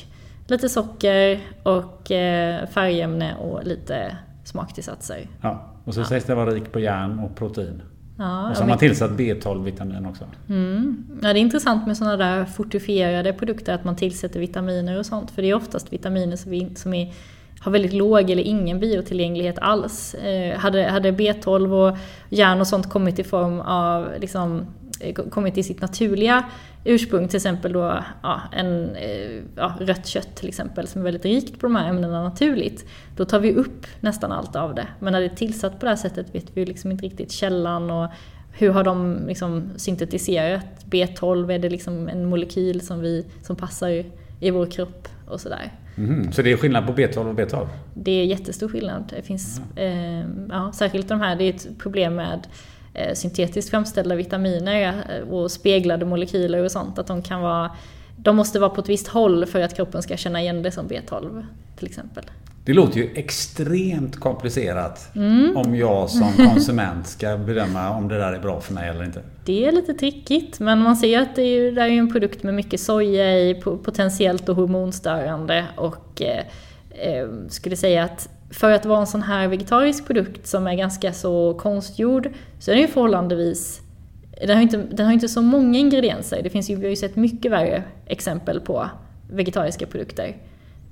[0.47, 5.27] lite socker och eh, färgämne och lite smaktillsatser.
[5.41, 6.05] Ja, och så ja.
[6.05, 7.81] sägs det vara rik på järn och protein.
[8.17, 10.25] Ja, och så har man tillsatt B12-vitamin också.
[10.49, 11.05] Mm.
[11.21, 15.31] Ja, det är intressant med sådana där fortifierade produkter, att man tillsätter vitaminer och sånt.
[15.31, 17.13] För det är oftast vitaminer som, vi, som är,
[17.59, 20.13] har väldigt låg eller ingen biotillgänglighet alls.
[20.13, 21.97] Eh, hade, hade B12 och
[22.29, 24.65] järn och sånt kommit i form av liksom,
[24.99, 26.43] eh, kommit i sitt naturliga
[26.83, 31.25] ursprung, till exempel då ja, en, eh, ja, rött kött till exempel som är väldigt
[31.25, 32.85] rikt på de här ämnena naturligt.
[33.15, 34.87] Då tar vi upp nästan allt av det.
[34.99, 37.91] Men när det är tillsatt på det här sättet vet vi liksom inte riktigt källan
[37.91, 38.09] och
[38.51, 40.85] hur har de liksom syntetiserat?
[40.85, 44.03] B12, är det liksom en molekyl som, vi, som passar
[44.41, 45.71] i vår kropp och sådär.
[45.97, 47.67] Mm, så det är skillnad på B12 och B12?
[47.93, 49.13] Det är jättestor skillnad.
[49.15, 50.19] Det finns, mm.
[50.21, 52.47] eh, ja, särskilt de här, det är ett problem med
[53.13, 57.71] syntetiskt framställda vitaminer eh, och speglade molekyler och sånt, att de kan vara
[58.23, 60.87] de måste vara på ett visst håll för att kroppen ska känna igen det som
[60.87, 61.45] B12
[61.77, 62.23] till exempel.
[62.65, 65.57] Det låter ju extremt komplicerat mm.
[65.57, 69.21] om jag som konsument ska bedöma om det där är bra för mig eller inte.
[69.45, 72.53] Det är lite trickigt, men man ser att det är, det är en produkt med
[72.53, 76.45] mycket soja i, potentiellt och hormonstörande och eh,
[76.89, 81.13] eh, skulle säga att för att vara en sån här vegetarisk produkt som är ganska
[81.13, 83.81] så konstgjord så är den ju förhållandevis
[84.47, 86.43] den har, inte, den har inte så många ingredienser.
[86.43, 88.89] Det finns ju, vi har ju sett mycket värre exempel på
[89.29, 90.37] vegetariska produkter.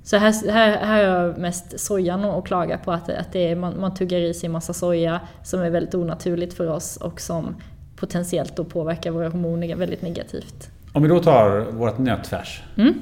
[0.02, 3.56] Så här, här, här har jag mest sojan att klaga på, att, att det är,
[3.56, 7.56] man, man tuggar i sig massa soja som är väldigt onaturligt för oss och som
[7.96, 10.70] potentiellt då påverkar våra hormoner väldigt negativt.
[10.92, 12.62] Om vi då tar vårt nötfärs.
[12.76, 12.94] Mm.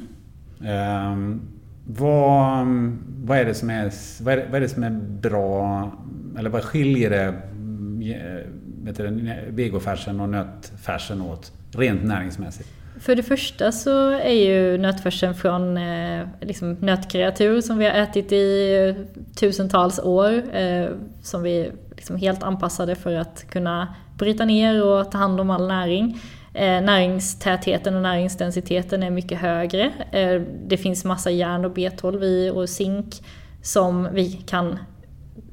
[1.13, 1.58] Um,
[1.91, 5.93] vad, mm, vad, är det som är, vad, är vad är det som är bra,
[6.39, 12.69] eller vad skiljer det mm, eh, vegofärsen och nötfärsen åt rent näringsmässigt?
[13.01, 18.33] För det första så är ju nötfärsen från eh, liksom nötkreatur som vi har ätit
[18.33, 18.95] i
[19.37, 20.57] tusentals år.
[20.57, 20.89] Eh,
[21.23, 25.51] som vi är liksom helt anpassade för att kunna bryta ner och ta hand om
[25.51, 26.21] all näring.
[26.59, 29.93] Eh, näringstätheten och näringsdensiteten är mycket högre.
[30.13, 33.23] Eh, det finns massa järn och B12 i och zink
[33.63, 34.79] som vi kan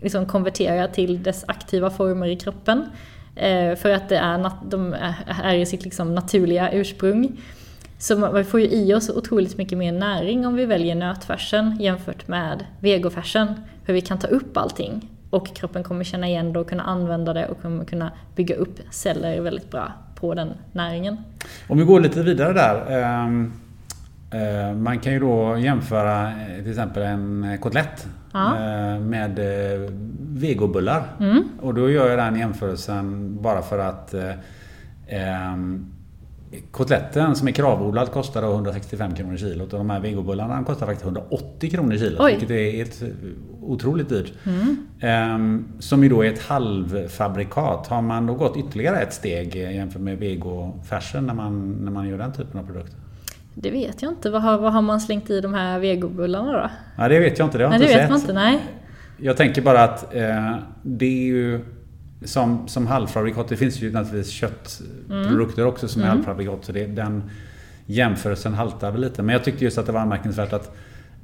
[0.01, 2.85] liksom konvertera till dess aktiva former i kroppen.
[3.35, 4.95] Eh, för att det är, de
[5.43, 7.41] är i sitt liksom naturliga ursprung.
[7.97, 12.27] Så vi får ju i oss otroligt mycket mer näring om vi väljer nötfärsen jämfört
[12.27, 13.53] med vegofärsen.
[13.85, 17.33] För vi kan ta upp allting och kroppen kommer känna igen det och kunna använda
[17.33, 21.17] det och kommer kunna bygga upp celler väldigt bra på den näringen.
[21.67, 23.01] Om vi går lite vidare där.
[23.01, 23.53] Ehm,
[24.31, 28.55] eh, man kan ju då jämföra eh, till exempel en kotlett ja.
[28.55, 29.39] Eh, med
[30.19, 31.03] vegobullar.
[31.19, 31.43] Mm.
[31.61, 34.13] Och då gör jag den jämförelsen bara för att
[35.07, 35.94] ehm,
[36.71, 41.69] Kotletten som är kravodlad kostar 165 kronor kilot och de här vegobullarna kostar faktiskt 180
[41.69, 42.19] kronor kilot.
[42.19, 42.31] Oj.
[42.31, 43.03] Vilket är helt
[43.61, 44.33] otroligt dyrt.
[44.43, 45.35] Mm.
[45.35, 47.87] Um, som ju då är ett halvfabrikat.
[47.87, 52.17] Har man då gått ytterligare ett steg jämfört med vegofärsen när man, när man gör
[52.17, 52.95] den typen av produkt?
[53.53, 54.29] Det vet jag inte.
[54.29, 56.69] Vad har, vad har man slängt i de här vegobullarna då?
[56.97, 57.57] Ja, det vet jag inte.
[57.57, 58.09] Det har nej, inte sett.
[58.09, 58.33] man inte.
[58.33, 58.59] Nej.
[59.17, 61.61] Jag tänker bara att eh, det är ju
[62.25, 65.73] som, som halvfabrikat, det finns ju naturligtvis köttprodukter mm.
[65.73, 66.17] också som är mm.
[66.17, 66.65] halvfabrikat.
[66.65, 67.29] Så det, den
[67.85, 69.23] jämförelsen haltar väl lite.
[69.23, 70.75] Men jag tyckte just att det var anmärkningsvärt att,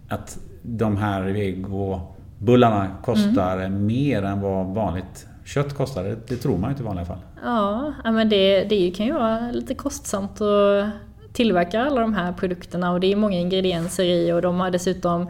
[0.07, 3.85] att de här vegobullarna kostar mm.
[3.85, 6.03] mer än vad vanligt kött kostar.
[6.03, 7.19] Det, det, tror man ju inte i vanliga fall.
[7.43, 10.91] Ja, men det, det kan ju vara lite kostsamt att
[11.33, 15.21] tillverka alla de här produkterna och det är många ingredienser i och de har dessutom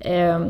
[0.00, 0.40] eh,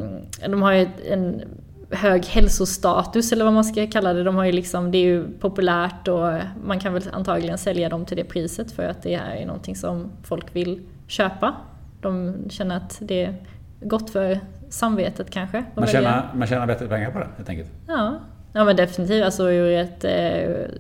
[0.48, 1.42] de har ju en
[1.90, 4.22] hög hälsostatus eller vad man ska kalla det.
[4.22, 6.32] De har ju liksom, det är ju populärt och
[6.64, 10.10] man kan väl antagligen sälja dem till det priset för att det är någonting som
[10.22, 11.54] folk vill köpa.
[12.00, 13.34] De känner att det är
[13.80, 15.64] gott för samvetet kanske.
[15.74, 17.70] Man tjänar, man tjänar bättre pengar på det helt enkelt?
[17.86, 18.20] Ja,
[18.52, 19.24] ja men definitivt.
[19.24, 20.10] Alltså, ett, eh,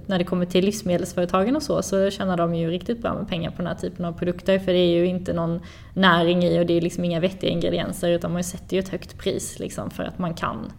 [0.06, 3.50] när det kommer till livsmedelsföretagen och så, så tjänar de ju riktigt bra med pengar
[3.50, 4.58] på den här typen av produkter.
[4.58, 5.60] För det är ju inte någon
[5.94, 9.18] näring i och det är liksom inga vettiga ingredienser utan man sätter ju ett högt
[9.18, 10.72] pris liksom, för att man kan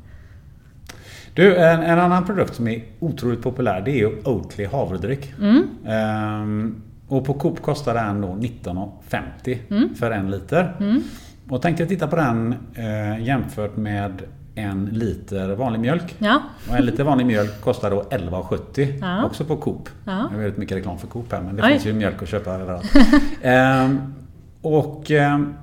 [1.39, 5.33] du, en, en, annan produkt som är otroligt populär det är ju Oatly havredryck.
[5.41, 5.67] Mm.
[5.87, 9.95] Ehm, och på Coop kostar den då 19,50 mm.
[9.95, 10.75] för en liter.
[10.79, 11.03] Mm.
[11.49, 14.21] Och tänkte jag titta på den eh, jämfört med
[14.55, 16.15] en liter vanlig mjölk.
[16.17, 16.41] Ja.
[16.69, 19.25] Och en liter vanlig mjölk kostar då 11,70 ja.
[19.25, 19.89] också på Coop.
[20.05, 20.11] Ja.
[20.11, 21.71] Det är väldigt mycket reklam för Coop här men det Oj.
[21.71, 22.93] finns ju mjölk att köpa överallt.
[23.41, 24.13] ehm,
[24.61, 25.53] och ehm,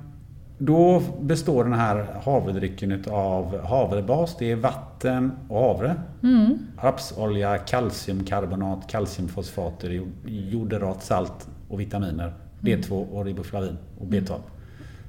[0.57, 4.35] då består den här havredrycken av havrebas.
[4.39, 5.95] Det är vatten och havre.
[6.23, 6.57] Mm.
[6.81, 12.33] Rapsolja, kalciumkarbonat, kalciumfosfater, joderat, salt och vitaminer.
[12.61, 14.39] B2 och riboflavin och B12.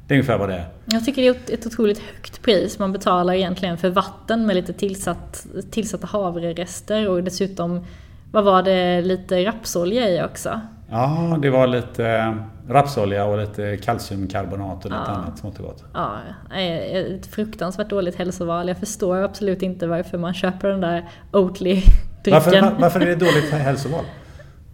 [0.07, 0.69] Det är ungefär vad det är.
[0.85, 4.73] Jag tycker det är ett otroligt högt pris man betalar egentligen för vatten med lite
[4.73, 7.85] tillsatt, tillsatta havrerester och dessutom
[8.33, 10.61] vad var det, lite rapsolja i också?
[10.91, 12.35] Ja, det var lite
[12.69, 15.13] rapsolja och lite kalciumkarbonat och lite Ja.
[15.13, 15.85] annat smått och gott.
[15.95, 16.11] Ja,
[16.55, 18.69] eh, ett fruktansvärt dåligt hälsoval.
[18.69, 22.33] Jag förstår absolut inte varför man köper den där Oatly-drycken.
[22.33, 24.05] Varför, var- varför är det dåligt hälsoval?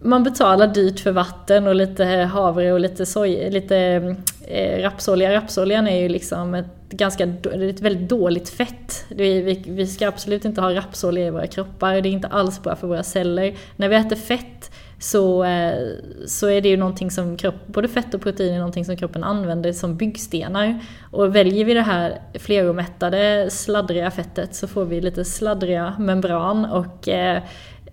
[0.01, 3.77] Man betalar dyrt för vatten och lite havre och lite, soj, lite
[4.47, 5.33] eh, rapsolja.
[5.33, 9.05] Rapsoljan är ju liksom ett ganska ett väldigt dåligt fett.
[9.09, 11.93] Vi ska absolut inte ha rapsolja i våra kroppar.
[12.01, 13.53] Det är inte alls bra för våra celler.
[13.75, 15.73] När vi äter fett så, eh,
[16.27, 19.23] så är det ju någonting som kropp, både fett och protein är någonting som kroppen
[19.23, 20.79] använder som byggstenar.
[21.11, 27.09] Och väljer vi det här fleromättade, sladdriga fettet så får vi lite sladdriga membran och
[27.09, 27.43] eh,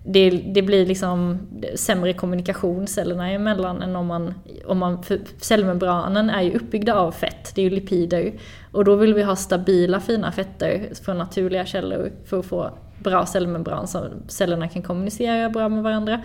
[0.05, 1.39] det, det blir liksom
[1.75, 4.33] sämre kommunikation cellerna emellan än om man,
[4.65, 5.03] om man...
[5.03, 8.33] För cellmembranen är ju uppbyggda av fett, det är ju lipider.
[8.71, 12.71] Och då vill vi ha stabila fina fetter från naturliga källor för att få
[13.03, 16.21] bra cellmembran så cellerna kan kommunicera bra med varandra.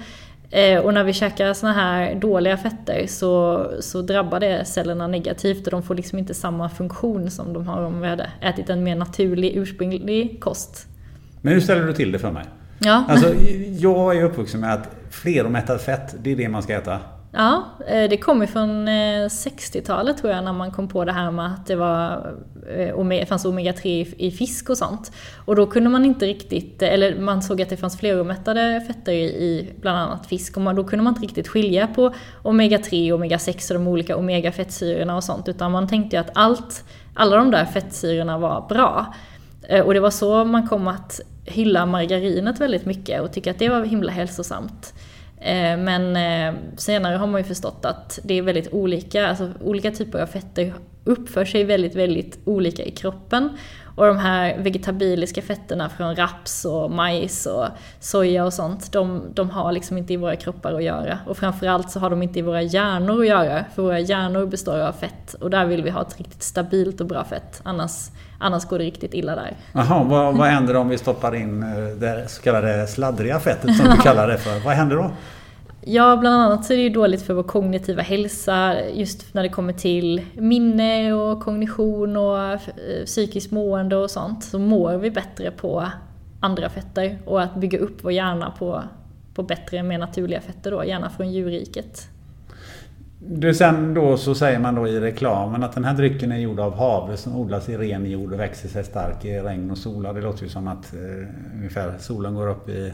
[0.51, 5.67] Eh, och när vi käkar såna här dåliga fetter så, så drabbar det cellerna negativt
[5.67, 8.85] och de får liksom inte samma funktion som de har om vi hade ätit en
[8.85, 10.87] mer naturlig ursprunglig kost.
[11.41, 12.45] Men hur ställer du till det för mig?
[12.79, 13.05] Ja.
[13.09, 13.35] Alltså,
[13.79, 16.99] jag är uppvuxen med att fleromättat fett, det är det man ska äta.
[17.33, 21.31] Ja, eh, det kommer från eh, 60-talet tror jag när man kom på det här
[21.31, 22.35] med att det var,
[22.77, 25.13] eh, fanns omega-3 i, fisk och sånt.
[25.45, 29.73] Och då kunde man inte riktigt, eller man såg att det fanns fleromättade fetter i,
[29.81, 33.79] bland annat fisk och då kunde man inte riktigt skilja på omega-3 och omega-6 och
[33.79, 38.39] de olika omega-fettsyrorna och sånt utan man tänkte ju att allt, alla de där fettsyrorna
[38.39, 39.15] var bra.
[39.85, 43.69] Och det var så man kom att hylla margarinet väldigt mycket och tycka att det
[43.69, 44.95] var himla hälsosamt.
[45.41, 49.91] Eh, men eh, senare har man ju förstått att det är väldigt olika, alltså olika
[49.91, 50.75] typer av fetter
[51.05, 53.49] uppför sig väldigt, väldigt olika i kroppen.
[53.99, 57.67] Och de här vegetabiliska fetterna från raps och majs och
[58.01, 61.19] soja och sånt, de, de har liksom inte i våra kroppar att göra.
[61.27, 64.79] Och framförallt så har de inte i våra hjärnor att göra, för våra hjärnor består
[64.79, 65.35] av fett.
[65.41, 67.91] Och där vill vi ha ett riktigt stabilt och bra fett, annars,
[68.39, 69.57] annars går det riktigt illa där.
[69.73, 73.87] Jaha, vad, vad händer om vi stoppar in eh, det så kallade sladdriga fettet som
[73.91, 74.65] du kallar det för?
[74.65, 75.11] Vad händer då?
[75.91, 79.49] Ja, bland annat så är det ju dåligt för vår kognitiva hälsa just när det
[79.49, 82.59] kommer till minne och kognition och eh,
[83.07, 84.45] psykiskt mående och sånt.
[84.45, 85.87] Så mår vi bättre på
[86.41, 88.83] andra fetter och att bygga upp vår hjärna på,
[89.35, 92.09] på bättre, mer naturliga fetter då, gärna från djurriket.
[93.21, 96.61] Det sen då så säger man då i reklamen att den här drycken är gjord
[96.61, 100.13] av havre som odlas i ren jord och växer sig stark i regn och sola.
[100.13, 102.93] Det låter ju som att eh, ungefär solen går upp i,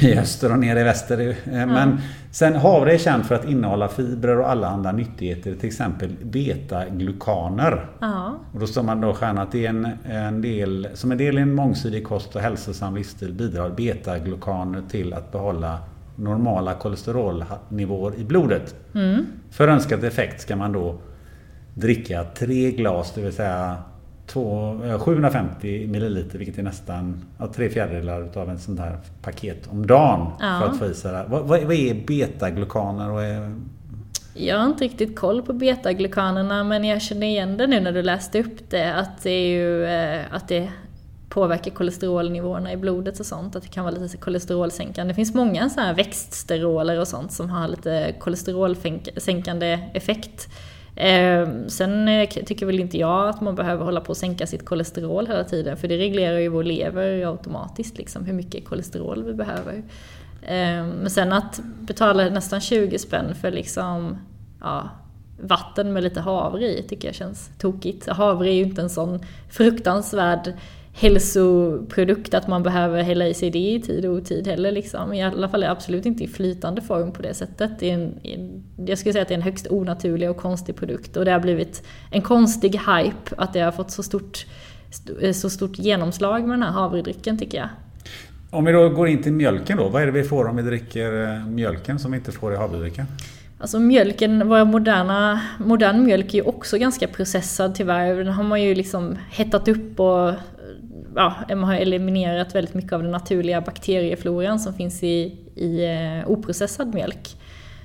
[0.00, 1.28] i öster och ner i väster.
[1.28, 1.34] Eh,
[1.66, 1.98] Men
[2.30, 7.86] sen havre är känd för att innehålla fibrer och alla andra nyttigheter, till exempel betaglukaner.
[8.00, 11.18] Ja, Och då står man då stjärna att det är en, en del, som en
[11.18, 15.78] del i en mångsidig kost och hälsosam livsstil bidrar betaglukaner till att behålla
[16.16, 18.74] normala kolesterolnivåer i blodet.
[19.50, 20.98] För önskad effekt ska man då
[21.74, 23.76] dricka tre glas, det vill säga
[24.26, 29.66] två, eh, 750 milliliter, vilket är nästan ja, tre fjärdedelar av en sån här paket
[29.66, 30.26] om dagen.
[30.40, 30.58] Ja.
[30.60, 33.10] För att få i sig vad, vad är betaglukaner?
[33.10, 33.54] Och är,
[34.34, 38.02] jag har inte riktigt koll på betaglukanerna men jag känner igen det nu när du
[38.02, 40.68] läste upp det att det är ju eh, att det
[41.34, 45.12] påverkar kolesterolnivåerna i blodet och sånt, att det kan vara lite kolesterolsänkande.
[45.12, 50.48] Det finns många så här växtsteroler och sånt som har lite kolesterolsänkande effekt.
[50.96, 54.64] Ehm, sen eh, tycker väl inte jag att man behöver hålla på och sänka sitt
[54.64, 59.34] kolesterol hela tiden, för det reglerar ju vår lever automatiskt, liksom, hur mycket kolesterol vi
[59.34, 59.82] behöver.
[60.46, 64.18] Ehm, men sen att betala nästan 20 spänn för liksom,
[64.60, 64.88] ja,
[65.40, 68.08] vatten med lite havre i tycker jag känns tokigt.
[68.08, 69.20] Havre är ju inte en sån
[69.50, 70.52] fruktansvärd
[70.96, 74.72] hälsoprodukt att man behöver hälla i sig det i tid och otid heller.
[74.72, 75.12] Liksom.
[75.12, 77.70] I alla fall absolut inte i flytande form på det sättet.
[77.78, 81.16] Det är en, jag skulle säga att det är en högst onaturlig och konstig produkt
[81.16, 84.46] och det har blivit en konstig hype att det har fått så stort,
[85.34, 87.68] så stort genomslag med den här havredrycken tycker jag.
[88.50, 90.62] om vi då går in till mjölken då, vad är det vi får om vi
[90.62, 93.06] dricker eh, mjölken som vi inte får i havredrycken?
[93.58, 98.16] Alltså mjölken, vår moderna, modern mjölk är ju också ganska processad tyvärr.
[98.16, 100.32] Den har man ju liksom hettat upp och
[101.16, 106.30] ja, man har eliminerat väldigt mycket av den naturliga bakteriefloran som finns i, i eh,
[106.30, 107.36] oprocessad mjölk.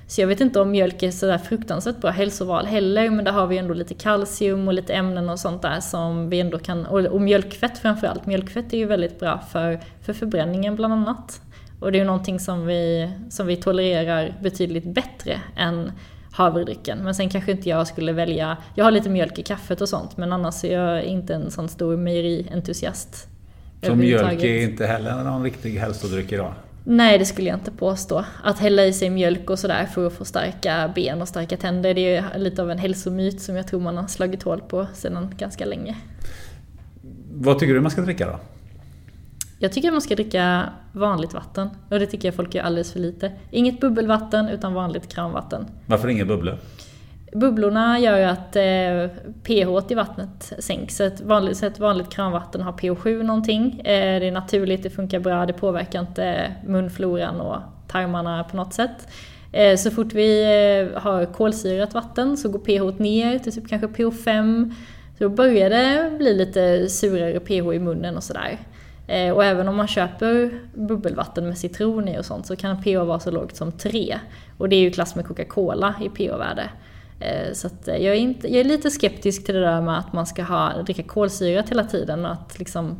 [0.06, 3.46] Så jag vet inte om mjölk är sådär fruktansvärt bra hälsoval heller, men där har
[3.46, 7.00] vi ändå lite kalcium och lite ämnen och sånt där som vi ändå kan, och,
[7.00, 8.26] och mjölkfett framförallt.
[8.26, 11.40] Mjölkfett är ju väldigt bra för, för förbränningen bland annat.
[11.80, 15.92] Och det är ju någonting som vi, som vi tolererar betydligt bättre än
[16.32, 16.98] havredrycken.
[16.98, 20.16] Men sen kanske inte jag skulle välja, jag har lite mjölk i kaffet och sånt,
[20.16, 23.28] men annars är jag inte en sån stor mejerientusiast.
[23.82, 26.54] Så mjölk är inte heller någon riktig hälsodryck idag?
[26.84, 28.24] Nej, det skulle jag inte påstå.
[28.44, 31.94] Att hälla i sig mjölk och sådär för att få starka ben och starka tänder,
[31.94, 35.34] det är lite av en hälsomyt som jag tror man har slagit hål på sedan
[35.38, 35.96] ganska länge.
[37.32, 38.38] Vad tycker du man ska dricka då?
[39.62, 41.70] Jag tycker man ska dricka vanligt vatten.
[41.88, 43.32] Och det tycker jag folk gör alldeles för lite.
[43.50, 45.66] Inget bubbelvatten, utan vanligt kranvatten.
[45.86, 46.58] Varför inga bubblor?
[47.32, 50.96] Bubblorna gör ju att eh, pH i vattnet sänks.
[50.96, 53.80] Så ett vanligt, så ett vanligt kranvatten har pH 7 någonting.
[53.80, 57.56] Eh, det är naturligt, det funkar bra, det påverkar inte munfloran och
[57.88, 59.08] tarmarna på något sätt.
[59.52, 63.88] Eh, så fort vi eh, har kolsyrat vatten så går pH ner till typ kanske
[63.88, 64.74] pH 5.
[65.18, 68.58] Så då börjar det bli lite surare pH i munnen och sådär.
[69.10, 72.96] Eh, och även om man köper bubbelvatten med citron i och sånt så kan pH
[72.96, 74.18] vara så lågt som 3.
[74.58, 76.70] Och det är ju klass med Coca-Cola i pH-värde.
[77.20, 80.12] Eh, så att jag, är inte, jag är lite skeptisk till det där med att
[80.12, 82.98] man ska ha, dricka kolsyrat hela tiden och att liksom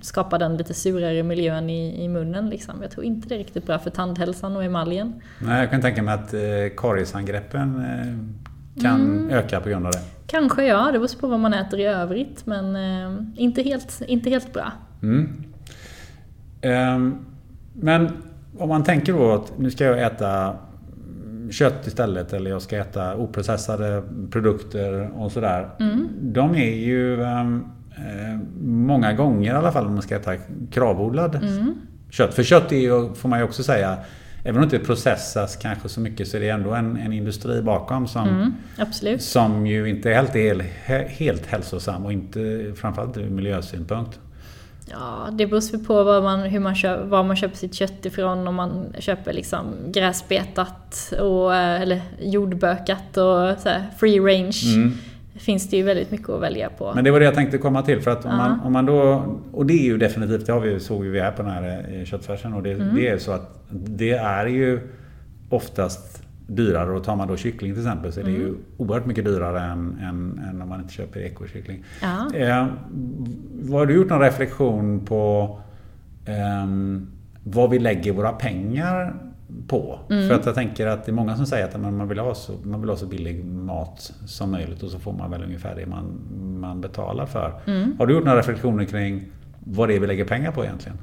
[0.00, 2.48] skapa den lite surare miljön i, i munnen.
[2.50, 2.82] Liksom.
[2.82, 5.22] Jag tror inte det är riktigt bra för tandhälsan och emaljen.
[5.38, 6.40] Nej, jag kan tänka mig att eh,
[6.76, 9.30] kariesangreppen eh, kan mm.
[9.30, 10.02] öka på grund av det.
[10.26, 14.30] Kanske ja, det beror på vad man äter i övrigt men eh, inte, helt, inte
[14.30, 14.72] helt bra.
[15.06, 15.28] Mm.
[16.96, 17.18] Um,
[17.72, 18.10] men
[18.58, 20.56] om man tänker då att nu ska jag äta
[21.50, 25.68] kött istället eller jag ska äta oprocessade produkter och sådär.
[25.80, 26.08] Mm.
[26.20, 27.72] De är ju um,
[28.62, 30.36] många gånger i alla fall om man ska äta
[30.70, 31.74] kravodlad mm.
[32.10, 32.34] kött.
[32.34, 33.98] För kött är ju, får man ju också säga,
[34.48, 37.62] Även om det inte processas kanske så mycket så är det ändå en, en industri
[37.62, 44.20] bakom som, mm, som ju inte är helt, helt hälsosam och inte framförallt ur miljösynpunkt.
[44.90, 48.48] Ja, det beror på var man, hur man köper, var man köper sitt kött ifrån.
[48.48, 54.76] Om man köper liksom gräsbetat och, eh, eller jordbökat och så free range.
[54.76, 54.92] Mm.
[55.34, 56.92] finns det ju väldigt mycket att välja på.
[56.94, 58.00] Men det var det jag tänkte komma till.
[58.00, 58.48] För att om, uh -huh.
[58.48, 61.30] man, om man då, och det är ju definitivt, det har vi, såg vi här
[61.30, 62.54] på den här eh, köttfärsen.
[62.54, 62.94] Och det, mm.
[62.94, 64.80] det är så att det är ju
[65.48, 66.15] oftast
[66.46, 68.42] dyrare och tar man då kyckling till exempel så är det mm.
[68.42, 71.84] ju oerhört mycket dyrare än, än, än om man inte köper ekokyckling.
[72.02, 72.34] Ja.
[72.34, 72.66] Eh,
[73.70, 75.58] har du gjort någon reflektion på
[76.24, 76.66] eh,
[77.44, 79.14] vad vi lägger våra pengar
[79.68, 79.98] på?
[80.10, 80.28] Mm.
[80.28, 82.52] För att jag tänker att det är många som säger att man vill, ha så,
[82.62, 85.86] man vill ha så billig mat som möjligt och så får man väl ungefär det
[85.86, 86.20] man,
[86.60, 87.60] man betalar för.
[87.66, 87.96] Mm.
[87.98, 89.24] Har du gjort några reflektioner kring
[89.64, 90.98] vad det är vi lägger pengar på egentligen?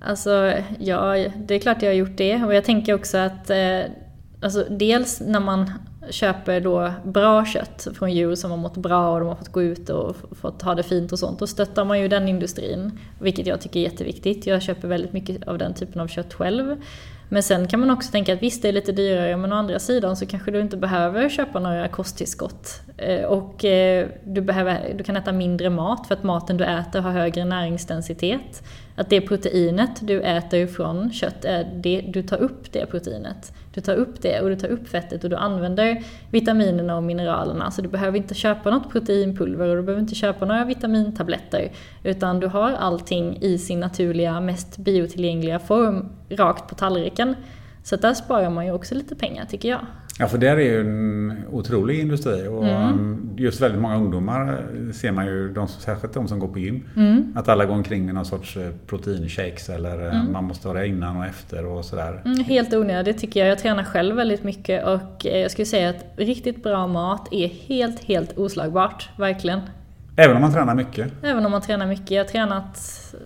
[0.00, 2.44] Alltså, ja, det är klart jag har gjort det.
[2.44, 3.80] Och jag tänker också att eh,
[4.44, 5.70] Alltså dels när man
[6.10, 9.62] köper då bra kött från djur som har mått bra och de har fått gå
[9.62, 11.38] ut och fått ha det fint och sånt.
[11.38, 14.46] Då stöttar man ju den industrin, vilket jag tycker är jätteviktigt.
[14.46, 16.76] Jag köper väldigt mycket av den typen av kött själv.
[17.28, 19.78] Men sen kan man också tänka att visst, det är lite dyrare, men å andra
[19.78, 22.80] sidan så kanske du inte behöver köpa några kosttillskott.
[22.96, 27.00] Eh, och eh, du, behöver, du kan äta mindre mat för att maten du äter
[27.00, 28.62] har högre näringsdensitet.
[28.96, 33.52] Att det proteinet du äter från kött, är det, du tar upp det proteinet.
[33.74, 37.70] Du tar upp det och du tar upp fettet och du använder vitaminerna och mineralerna.
[37.70, 41.72] Så du behöver inte köpa något proteinpulver och du behöver inte köpa några vitamintabletter.
[42.02, 47.36] Utan du har allting i sin naturliga, mest biotillgängliga form rakt på tallriken.
[47.84, 49.80] Så där sparar man ju också lite pengar tycker jag.
[50.18, 53.30] Ja, för där är ju en otrolig industri och mm.
[53.36, 54.62] Just väldigt många ungdomar
[54.92, 57.32] ser man ju, de, särskilt de som går på gym, mm.
[57.36, 60.32] att alla går omkring med någon sorts eh, proteinshakes eller eh, mm.
[60.32, 62.22] man måste ha det innan och efter och sådär.
[62.24, 63.48] Mm, helt onödigt tycker jag.
[63.48, 67.48] Jag tränar själv väldigt mycket och eh, jag skulle säga att riktigt bra mat är
[67.48, 69.60] helt, helt oslagbart, verkligen.
[70.16, 71.12] Även om man tränar mycket?
[71.22, 72.10] Även om man tränar mycket.
[72.10, 72.76] Jag har tränat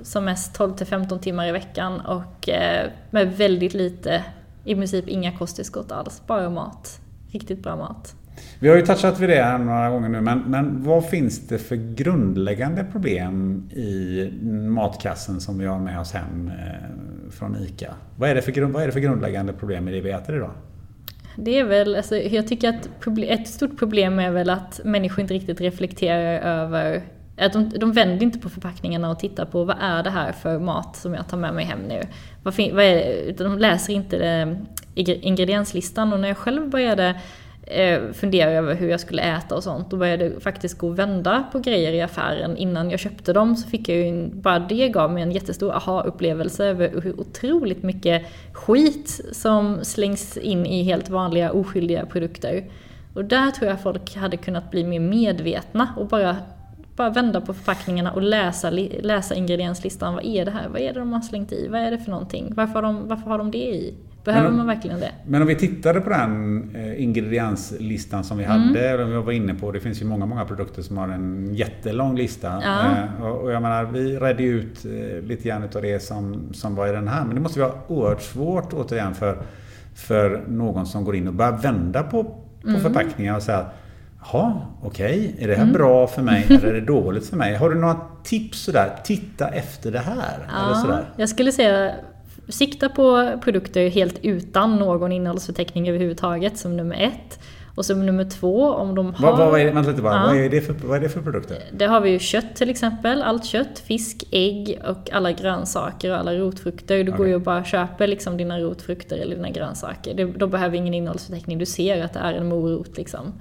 [0.03, 2.49] som mest 12-15 timmar i veckan och
[3.11, 4.23] med väldigt lite
[4.69, 7.01] i princip inga kosttillskott alls, bara mat.
[7.31, 8.15] Riktigt bra mat.
[8.59, 11.59] Vi har ju touchat vid det här några gånger nu, men, men vad finns det
[11.59, 14.31] för grundläggande problem i
[14.69, 17.95] matkassen som vi har med oss hem eh, från ICA?
[18.17, 20.53] Vad är, det för, vad är det för grundläggande problem i det vi äter idag?
[21.37, 22.89] Det är väl, alltså, jag tycker att
[23.29, 27.03] ett stort problem är väl att människor inte riktigt reflekterar över
[27.39, 30.59] att de, de vänder inte på förpackningarna och tittar på vad är det här för
[30.59, 32.03] mat som jag tar med mig hem nu.
[32.43, 34.49] Vad, vad är, de läser inte eh,
[34.95, 37.21] det, ingredienslistan och när jag själv började
[37.63, 39.91] eh, fundera över hur jag skulle äta och sånt.
[39.91, 43.57] Då började jag faktiskt gå och vända på grejer i affären innan jag köpte dem.
[43.57, 47.83] Så fick jag ju, en, bara det gav mig en jättestor aha-upplevelse över hur otroligt
[47.83, 52.65] mycket skit som slängs in i helt vanliga oskyldiga produkter.
[53.15, 56.37] Och där tror jag folk hade kunnat bli mer medvetna och bara
[56.99, 58.71] bara vända på förpackningarna och läsa,
[59.01, 60.15] läsa ingredienslistan.
[60.15, 60.69] Vad är det här?
[60.69, 61.69] Vad är det de har slängt i?
[61.69, 62.53] Vad är det för någonting?
[62.57, 63.95] Varför har de, varför har de det i?
[64.25, 65.11] Behöver Men- man verkligen det?
[65.27, 68.61] Men om vi tittade på den eh, ingredienslistan som vi Mm.
[68.61, 71.55] hade, eller vi var inne på, det finns ju många, många produkter som har en
[71.55, 72.61] jättelång lista.
[72.65, 72.81] Ja.
[72.81, 76.75] Eh, och, och jag menar, vi redde ut eh, lite grann utav det som, som
[76.75, 77.25] var i den här.
[77.25, 79.39] Men det måste vara oerhört svårt återigen för,
[79.95, 82.81] för någon som går in och börjar vända på, på Mm.
[82.81, 83.67] förpackningar och säga
[84.33, 85.35] Jaha, okej.
[85.39, 87.55] Är det här bra för mig eller är det dåligt för mig?
[87.57, 88.91] Har du några tips sådär?
[89.05, 90.35] Titta efter det här.
[90.35, 91.05] Eller Ja, sådär.
[91.17, 91.95] jag skulle säga
[92.49, 97.39] sikta på produkter helt utan någon innehållsförteckning överhuvudtaget som nummer ett.
[97.75, 99.37] Och som nummer två, om de har...
[99.37, 100.15] Vad, vad, är, vänta lite bara.
[100.15, 100.27] Ja.
[100.27, 101.57] Vad, är det för, vad är det för produkter?
[101.73, 106.19] Det har vi ju kött till exempel, allt kött, fisk, ägg och alla grönsaker och
[106.19, 106.97] alla rotfrukter.
[106.99, 107.29] Du går Okej.
[107.29, 110.15] ju och bara köper liksom dina rotfrukter eller dina grönsaker.
[110.15, 113.33] Det, då behöver ingen innehållsförteckning, du ser att det är en morot liksom.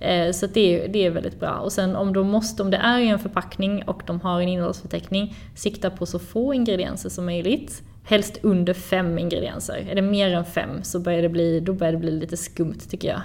[0.00, 1.50] Eh, Så det, är- det är väldigt bra.
[1.58, 4.48] Och sen om, de måste, om det är i en förpackning och de har en
[4.48, 7.82] innehållsförteckning, sikta på så få ingredienser som möjligt.
[8.04, 9.86] Helst under fem ingredienser.
[9.90, 12.78] Är det mer än fem så börjar det bli, då börjar det bli lite skumt
[12.90, 13.20] tycker jag.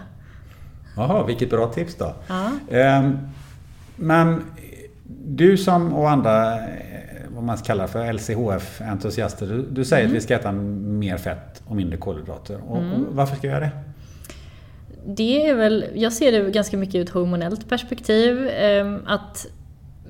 [0.96, 2.14] Jaha, vilket bra tips då.
[2.28, 2.52] Ja.
[2.78, 3.18] Ehm,
[3.96, 4.44] men
[5.26, 6.64] du som och andra, eh,
[7.36, 11.76] vad man kallar för LCHF-entusiaster, du, du säger att vi ska äta mer fett och
[11.76, 12.58] mindre kolhydrater.
[12.68, 13.72] Och, och varför ska vi göra det?
[15.06, 18.48] Det är väl, jag ser det ganska mycket ur ett hormonellt perspektiv.
[18.48, 19.48] Ehm, att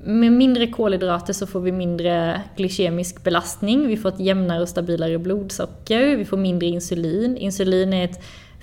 [0.04, 5.18] med mindre kolhydrater så får vi mindre glykemisk belastning, vi får ett jämnare och stabilare
[5.18, 7.36] blodsocker, vi får mindre insulin.
[7.36, 8.22] Insulin är ett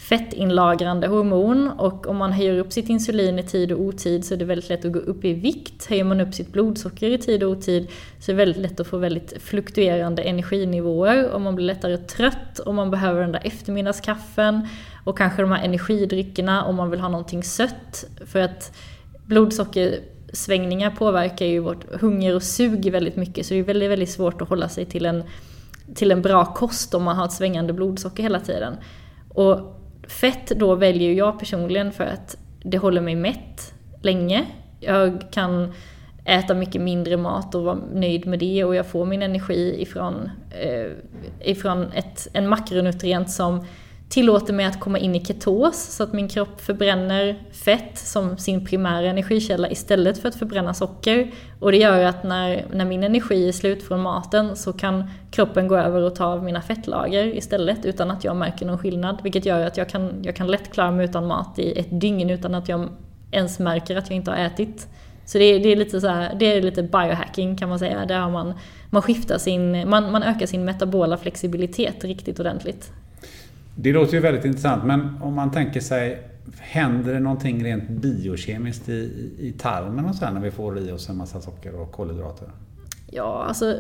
[0.09, 4.37] fettinlagrande hormon och om man höjer upp sitt insulin i tid och otid så är
[4.37, 5.85] det väldigt lätt att gå upp i vikt.
[5.89, 7.87] Höjer man upp sitt blodsocker i tid och otid
[8.19, 12.59] så är det väldigt lätt att få väldigt fluktuerande energinivåer och man blir lättare trött
[12.59, 14.67] och man behöver den där eftermiddagskaffen
[15.03, 18.05] och kanske de här energidryckerna om man vill ha någonting sött.
[18.25, 18.71] För att
[19.25, 24.41] blodsockersvängningar påverkar ju vårt hunger och sug väldigt mycket så det är väldigt, väldigt svårt
[24.41, 25.23] att hålla sig till en,
[25.95, 28.77] till en bra kost om man har ett svängande blodsocker hela tiden.
[29.29, 34.45] Och fett då väljer ju jag personligen för att det håller mig mätt länge.
[34.79, 35.73] Jag kan
[36.25, 40.29] äta mycket mindre mat och vara nöjd med det och jag får min energi ifrån,
[40.61, 40.91] eh,
[41.39, 43.65] ifrån ett, en makronutrient som
[44.11, 48.65] tillåter mig att komma in i ketos så att min kropp förbränner fett som sin
[48.65, 51.31] primära energikälla istället för att förbränna socker.
[51.59, 55.67] Och det gör att när, när min energi är slut från maten så kan kroppen
[55.67, 59.19] gå över och ta av mina fettlager istället utan att jag märker någon skillnad.
[59.23, 62.29] Vilket gör att jag kan, jag kan lätt klara mig utan mat i ett dygn
[62.29, 62.89] utan att jag
[63.31, 64.87] ens märker att jag inte har ätit.
[65.25, 68.05] Så det är, det är lite så här, det är lite biohacking kan man säga.
[68.05, 68.53] Där man,
[68.89, 72.91] man skiftar sin, man, man ökar sin metabola flexibilitet riktigt ordentligt.
[73.75, 76.27] Det låter ju väldigt intressant men om man tänker sig
[76.59, 80.91] Händer det någonting rent biokemiskt i, i tarmen och så här när vi får i
[80.91, 82.47] oss en massa socker och kolhydrater?
[83.11, 83.77] Ja, alltså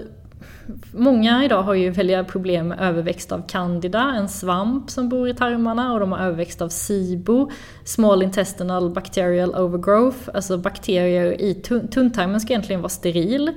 [0.91, 5.33] Många idag har ju väldiga problem med överväxt av candida, en svamp som bor i
[5.33, 7.51] tarmarna och de har överväxt av SIBO,
[7.83, 11.53] small intestinal bacterial overgrowth, alltså bakterier i
[11.91, 13.51] tunntarmen ska egentligen vara steril.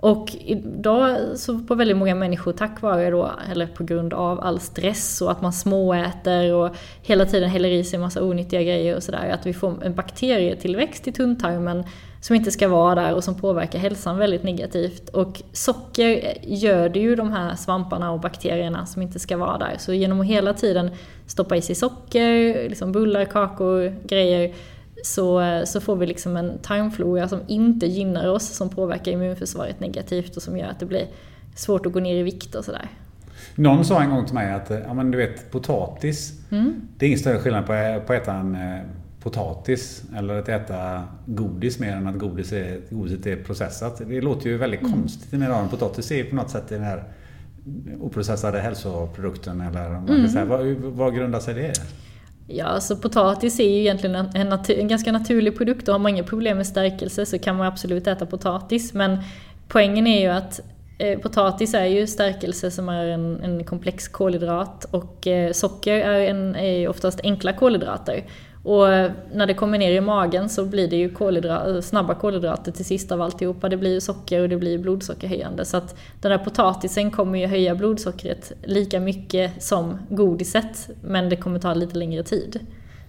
[0.00, 4.60] Och idag så på väldigt många människor tack vare då, eller på grund av all
[4.60, 8.96] stress och att man småäter och hela tiden häller i sig en massa onyttiga grejer
[8.96, 11.84] och sådär, att vi får en bakterietillväxt i tunntarmen
[12.20, 15.08] som inte ska vara där och som påverkar hälsan väldigt negativt.
[15.08, 19.74] Och socker göder ju de här svamparna och bakterierna som inte ska vara där.
[19.78, 20.90] Så genom att hela tiden
[21.26, 24.54] stoppa i sig socker, liksom bullar, kakor, grejer,
[25.04, 30.36] så, så får vi liksom en tarmflora som inte gynnar oss, som påverkar immunförsvaret negativt
[30.36, 31.06] och som gör att det blir
[31.54, 32.88] svårt att gå ner i vikt och sådär.
[33.54, 36.32] Någon sa en gång till mig att ja, men du vet, potatis,
[36.96, 38.80] det är ingen större skillnad på, på att äta en eh,
[39.22, 44.02] potatis eller att äta godis mer än att godis är, godiset är processat.
[44.08, 45.68] Det låter ju väldigt konstigt i mina öron.
[45.68, 47.04] Potatis är ju på något sätt den här
[48.00, 50.44] oprocessade hälsoprodukten eller säga.
[50.44, 51.72] Vad, vad grundar sig det?
[52.50, 55.98] Ja, alltså potatis är ju egentligen en, en, natur, en ganska naturlig produkt och har
[55.98, 58.94] man inga problem med stärkelse så kan man absolut äta potatis.
[58.94, 59.18] Men
[59.68, 60.60] poängen är ju att
[60.98, 66.20] eh, potatis är ju stärkelse som är en, en komplex kolhydrat och eh, socker är,
[66.20, 68.24] en, är oftast enkla kolhydrater.
[68.62, 68.86] Och
[69.34, 73.12] när det kommer ner i magen så blir det ju kolhydra- snabba kolhydrater till sist
[73.12, 73.68] av alltihopa.
[73.68, 75.64] Det blir ju socker och det blir blodsockerhöjande.
[75.64, 80.90] Så att den där potatisen kommer ju höja blodsockret lika mycket som godiset.
[81.02, 82.60] Men det kommer ta lite längre tid.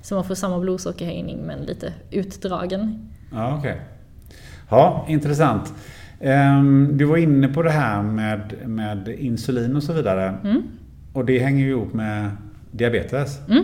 [0.02, 3.10] Så man får samma blodsockerhöjning men lite utdragen.
[3.32, 3.82] Ja, okej.
[4.70, 5.74] Ja, intressant.
[6.20, 10.34] Ehm, Du var inne på det här med, med insulin och så vidare.
[11.14, 12.30] Och det hänger ju ihop med
[12.72, 13.40] diabetes.
[13.50, 13.64] Ehm,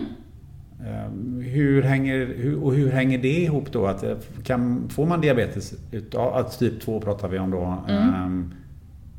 [1.42, 3.86] Hur hänger, och hur hänger det ihop då?
[3.86, 8.54] Att, eh, kan, får man diabetes utav, att typ 2 pratar vi om då, ehm,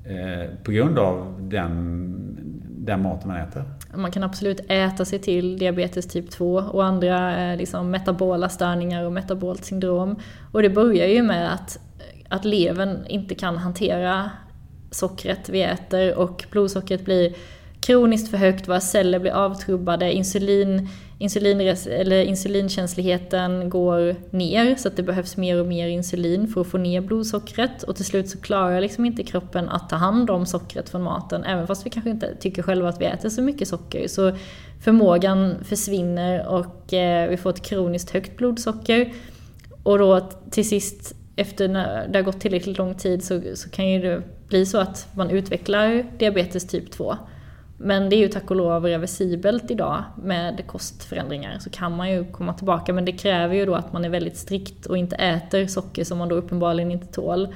[0.05, 2.37] eh, på grund av den,
[2.77, 3.63] den maten man äter?
[3.95, 9.13] man kan absolut äta sig till diabetes typ 2 och andra liksom metabola störningar och
[9.13, 10.15] metabolt syndrom.
[10.51, 11.79] Och det börjar ju med att,
[12.29, 14.31] att levern inte kan hantera
[14.91, 17.33] sockret vi äter och blodsockret blir
[17.87, 24.95] kroniskt för högt, våra celler blir avtrubbade, insulin, insulin, eller insulinkänsligheten går ner så att
[24.95, 27.83] det behövs mer och mer insulin för att få ner blodsockret.
[27.83, 31.43] Och till slut så klarar liksom inte kroppen att ta hand om sockret från maten
[31.43, 34.07] även fast vi kanske inte tycker själva att vi äter så mycket socker.
[34.07, 34.31] Så
[34.83, 39.13] förmågan försvinner och eh, vi får ett kroniskt högt blodsocker.
[39.83, 43.89] Och då till sist efter när det har gått tillräckligt lång tid så, så kan
[43.89, 47.17] ju det bli så att man utvecklar diabetes typ 2.
[47.77, 51.57] Men det är ju tack och lov reversibelt idag med kostförändringar.
[51.59, 54.37] Så kan man ju komma tillbaka men det kräver ju då att man är väldigt
[54.37, 57.47] strikt och inte äter socker som man då uppenbarligen inte tål.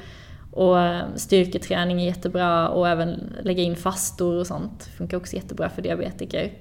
[0.51, 5.69] Och eh, styrketräning är jättebra och även lägga in fastor och sånt funkar också jättebra
[5.69, 6.51] för diabetiker.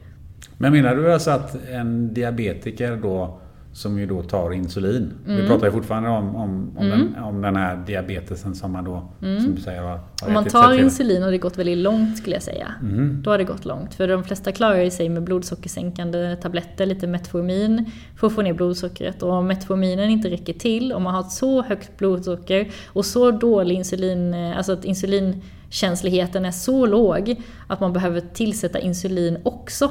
[0.58, 3.40] Men menar du alltså att en diabetiker då
[3.72, 5.12] som ju då tar insulin.
[5.26, 5.40] Mm.
[5.40, 6.98] Vi pratar ju fortfarande om, om, om, mm.
[6.98, 9.40] den, om den här diabetesen som man då, mm.
[9.40, 12.36] som du säger, har, har Om man tar insulin har det gått väldigt långt skulle
[12.36, 12.74] jag säga.
[12.82, 13.22] Mm.
[13.22, 13.94] Då har det gått långt.
[13.94, 18.52] För de flesta klarar ju sig med blodsockersänkande tabletter, lite Metformin, för att få ner
[18.52, 19.22] blodsockret.
[19.22, 23.74] Och om Metforminen inte räcker till, om man har så högt blodsocker och så dålig
[23.74, 29.90] insulin, alltså att insulinkänsligheten är så låg att man behöver tillsätta insulin också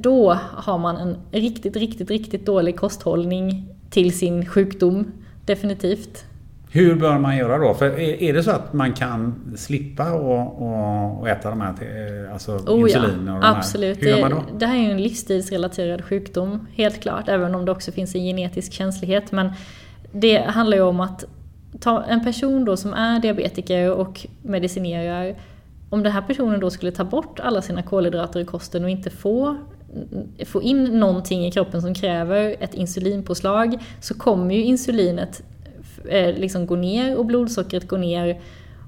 [0.00, 5.12] då har man en riktigt, riktigt, riktigt dålig kosthållning till sin sjukdom.
[5.44, 6.24] Definitivt.
[6.70, 7.74] Hur bör man göra då?
[7.74, 12.32] För är det så att man kan slippa och, och, och äta de här, eh,
[12.32, 13.28] alltså oh, insulin?
[13.28, 14.02] Och ja, absolut.
[14.02, 14.36] Hur gör man då?
[14.36, 17.28] Det, det här är ju en livsstilsrelaterad sjukdom, helt klart.
[17.28, 19.32] Även om det också finns en genetisk känslighet.
[19.32, 19.52] Men
[20.12, 21.24] det handlar ju om att
[21.80, 25.34] ta en person då som är diabetiker och medicinerar
[25.92, 29.10] om den här personen då skulle ta bort alla sina kolhydrater i kosten och inte
[29.10, 29.56] få,
[30.46, 35.42] få in någonting i kroppen som kräver ett insulinpåslag så kommer ju insulinet
[36.08, 38.40] eh, liksom gå ner och blodsockret gå ner.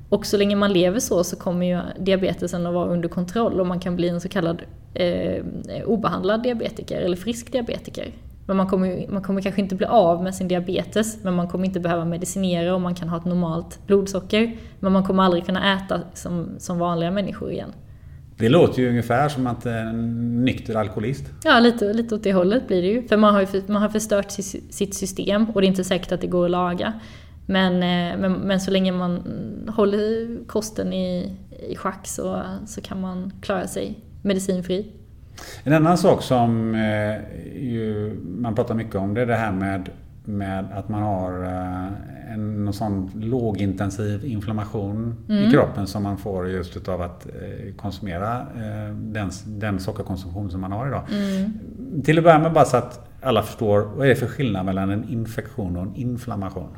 [0.08, 3.66] Och så länge man lever så så kommer ju diabetesen att vara under kontroll och
[3.66, 4.62] man kan bli en så kallad
[4.94, 5.44] eh,
[5.84, 8.12] obehandlad diabetiker eller frisk diabetiker.
[8.46, 11.64] Men man kommer, man kommer kanske inte bli av med sin diabetes, men man kommer
[11.64, 14.56] inte behöva medicinera och man kan ha ett normalt blodsocker.
[14.80, 17.72] Men man kommer aldrig kunna äta som, som vanliga människor igen.
[18.36, 21.24] Det låter ju ungefär som att en nykter alkoholist.
[21.44, 23.08] Ja, lite, lite åt det hållet blir det ju.
[23.08, 24.30] För man har, ju, man har förstört
[24.70, 26.92] sitt system och det är inte säkert att det går att laga.
[27.46, 29.22] Men, eh, men, men så länge man
[29.68, 31.36] håller kosten i,
[31.68, 34.92] i schack så, så kan man klara sig medicinfri.
[35.64, 37.16] En annan sak som eh,
[37.62, 39.88] ju, man pratar mycket om det är det här med,
[40.24, 45.44] med att man har eh, en någon sån lågintensiv inflammation mm.
[45.44, 48.46] i kroppen som man får just utav att eh, konsumera
[48.92, 51.02] den, den sockerkonsumtion som man har idag.
[51.12, 52.02] Mm.
[52.02, 54.90] Till att börja med bara så att alla förstår, vad är det för skillnad mellan
[54.90, 56.68] en infektion och en inflammation?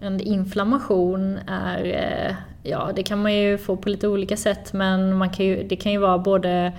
[0.00, 5.30] En inflammation är, ja det kan man ju få på lite olika sätt men man
[5.30, 6.72] kan ju, det kan ju vara både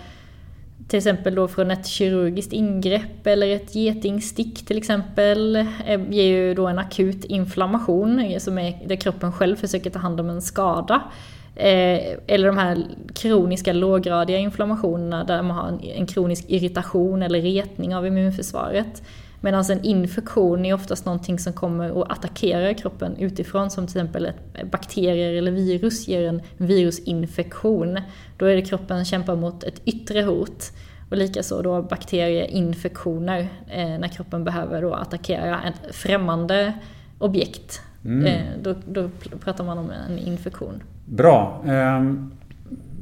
[0.88, 6.54] till exempel då från ett kirurgiskt ingrepp eller ett getingstick till exempel eh, ger ju
[6.54, 11.02] då en akut inflammation som är där kroppen själv försöker ta hand om en skada.
[11.56, 12.78] Eh, eller de här
[13.14, 19.04] kroniska låggradiga inflammationerna där man har en kronisk irritation eller retning av immunförsvaret.
[19.42, 24.32] Medan en infektion är oftast någonting som kommer och attackerar kroppen utifrån, som till exempel
[24.72, 28.00] bakterier eller virus ger en virusinfektion.
[28.38, 30.72] Då är det kroppen kämpar mot ett yttre hot.
[31.10, 36.74] Och likaså då bakterieinfektioner, eh, när kroppen behöver då attackera ett främmande
[37.20, 37.82] objekt.
[38.06, 38.26] Mm.
[38.26, 39.10] Eh, då, då
[39.44, 40.84] pratar man om en infektion.
[41.06, 41.64] Bra.
[41.66, 42.37] Um...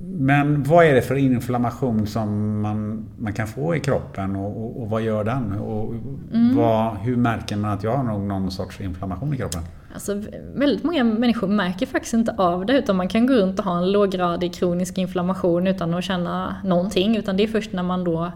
[0.08, 4.82] Men vad är det för inflammation som man, man kan få i kroppen och, och,
[4.82, 5.51] och vad gör den?
[5.51, 5.93] Och
[6.34, 6.56] mm.
[6.56, 9.62] vad, hur märker man att jag har någon, någon sorts inflammation i kroppen?
[9.93, 10.22] Alltså,
[10.56, 13.78] väldigt många människor märker faktiskt inte av det utan man kan gå runt och ha
[13.78, 17.18] en låggradig kronisk inflammation utan att känna någonting.
[17.18, 18.32] Utan det är först när man då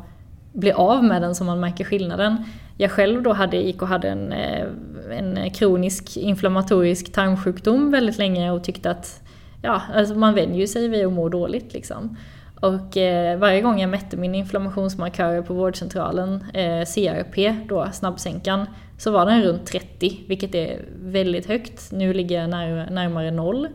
[0.54, 2.44] blir av med den som man märker skillnaden.
[2.78, 4.66] Jag själv då hade, gick och hade en, eh,
[5.10, 9.22] en kronisk inflammatorisk tarmsjukdom väldigt länge och tyckte att
[9.62, 12.18] ja, alltså man vänjer sig vid att må dåligt liksom.
[12.62, 18.66] Och eh, varje gång jag mätte min inflammationsmarkörer på vårdcentralen, eh, CRP då, snabbsänkan,
[18.98, 21.92] så var den runt 30, vilket är väldigt högt.
[21.92, 23.68] Nu ligger jag när, närmare noll.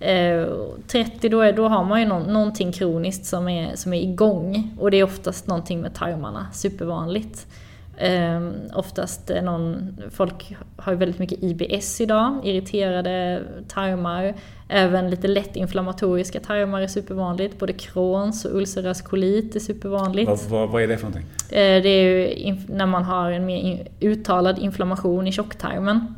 [0.00, 0.46] Eh,
[0.88, 4.76] 30 då, är, då har man ju någon, någonting kroniskt som är, som är igång
[4.78, 7.46] och det är oftast någonting med tarmarna, supervanligt.
[7.96, 14.34] Eh, oftast någon, folk har ju väldigt mycket IBS idag, irriterade tarmar.
[14.68, 17.58] Även lite lätt inflammatoriska tarmar är supervanligt.
[17.58, 20.28] Både Crohns och ulcerös kolit är supervanligt.
[20.28, 21.26] Vad, vad, vad är det för någonting?
[21.50, 26.14] Eh, det är ju när man har en mer uttalad inflammation i tjocktarmen.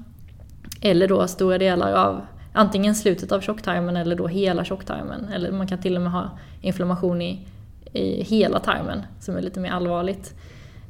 [0.81, 2.21] Eller då stora delar av
[2.53, 5.29] antingen slutet av tjocktarmen eller då hela tjocktarmen.
[5.35, 7.47] Eller man kan till och med ha inflammation i,
[7.93, 10.35] i hela tarmen som är lite mer allvarligt.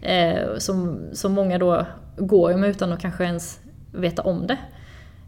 [0.02, 1.86] Eh, som, som många då
[2.16, 3.60] går med utan att kanske ens
[3.92, 4.56] veta om det.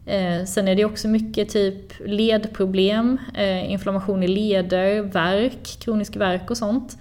[0.05, 6.49] Eh, sen är det också mycket typ ledproblem, eh, inflammation i leder, värk, kronisk värk
[6.51, 6.97] och sånt.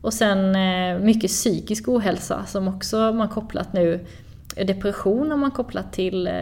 [0.00, 4.06] Och sen eh, mycket psykisk ohälsa som också man kopplat nu,
[4.56, 6.32] eh, depression har man kopplat till, eh,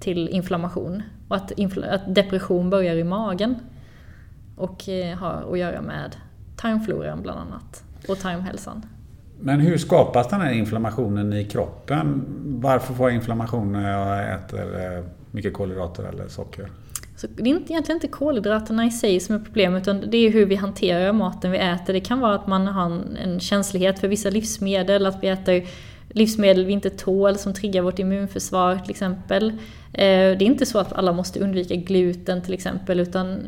[0.00, 1.02] till inflammation.
[1.28, 3.56] Och att, infl att, depression börjar i magen.
[4.56, 6.16] Och eh, har att göra med
[6.56, 8.86] tarmfloran bland annat, och tarmhälsan.
[9.40, 12.24] Men hur skapas den här inflammationen i kroppen?
[12.44, 15.04] Varför får jag inflammation när jag äter eh,
[15.36, 16.68] mycket kolhydrater eller socker?
[17.16, 20.30] Så det är inte, egentligen inte kolhydraterna i sig som är problemet, utan det är
[20.30, 21.92] hur vi hanterar maten vi äter.
[21.92, 25.66] Det kan vara att man har en, en känslighet för vissa livsmedel, att vi äter
[26.08, 29.50] livsmedel vi inte tål som triggar vårt immunförsvar till exempel.
[29.50, 29.56] Eh,
[30.38, 33.40] det är inte så att alla måste undvika gluten till exempel, utan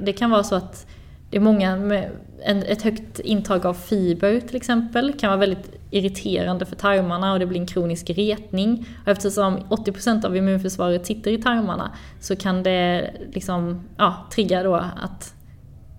[0.00, 0.86] det kan vara så att
[1.30, 2.10] det är många med
[2.44, 7.46] ett högt intag av fiber till exempel kan vara väldigt irriterande för tarmarna och det
[7.46, 8.86] blir en kronisk retning.
[9.02, 14.74] Och eftersom 80% av immunförsvaret sitter i tarmarna så kan det liksom, ja, trigga då
[14.74, 15.34] att,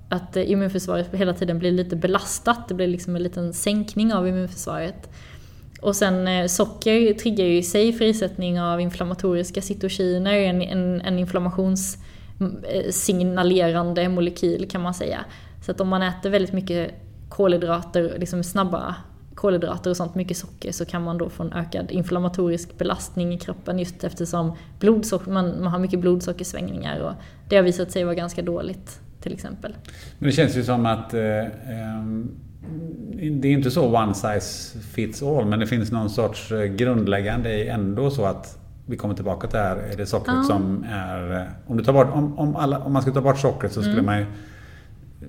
[0.10, 2.68] att immunförsvaret hela tiden blir lite belastat.
[2.68, 5.10] Det blir liksom en liten sänkning av immunförsvaret.
[5.82, 11.20] Och sen eh, socker triggar ju i sig frisättning av inflammatoriska cytokiner, en, en, en
[11.20, 15.26] inflammationssignalerande eh, molekyl kan man säga.
[15.66, 16.92] Så att om man äter väldigt mycket
[17.30, 18.96] kolhydrater, liksom snabba
[19.44, 23.38] kolhydrater och sånt, mycket socker, så kan man då få en ökad inflammatorisk belastning i
[23.38, 27.14] kroppen just eftersom blodsocker, man, man har mycket blodsockersvängningar och
[27.50, 29.76] det har visat sig vara ganska dåligt till exempel.
[30.20, 31.22] Men det känns ju som att eh,
[31.70, 32.32] ehm,
[33.42, 37.64] det är inte så one size fits all, men det finns någon sorts eh, grundläggande
[37.64, 40.44] ändå så att vi kommer tillbaka till det här, är det sockret ja.
[40.44, 41.36] som är...
[41.36, 43.82] Eh, om, du tar bort, om, om, alla, om man skulle ta bort sockret så
[43.82, 44.06] skulle mm.
[44.06, 44.26] man ju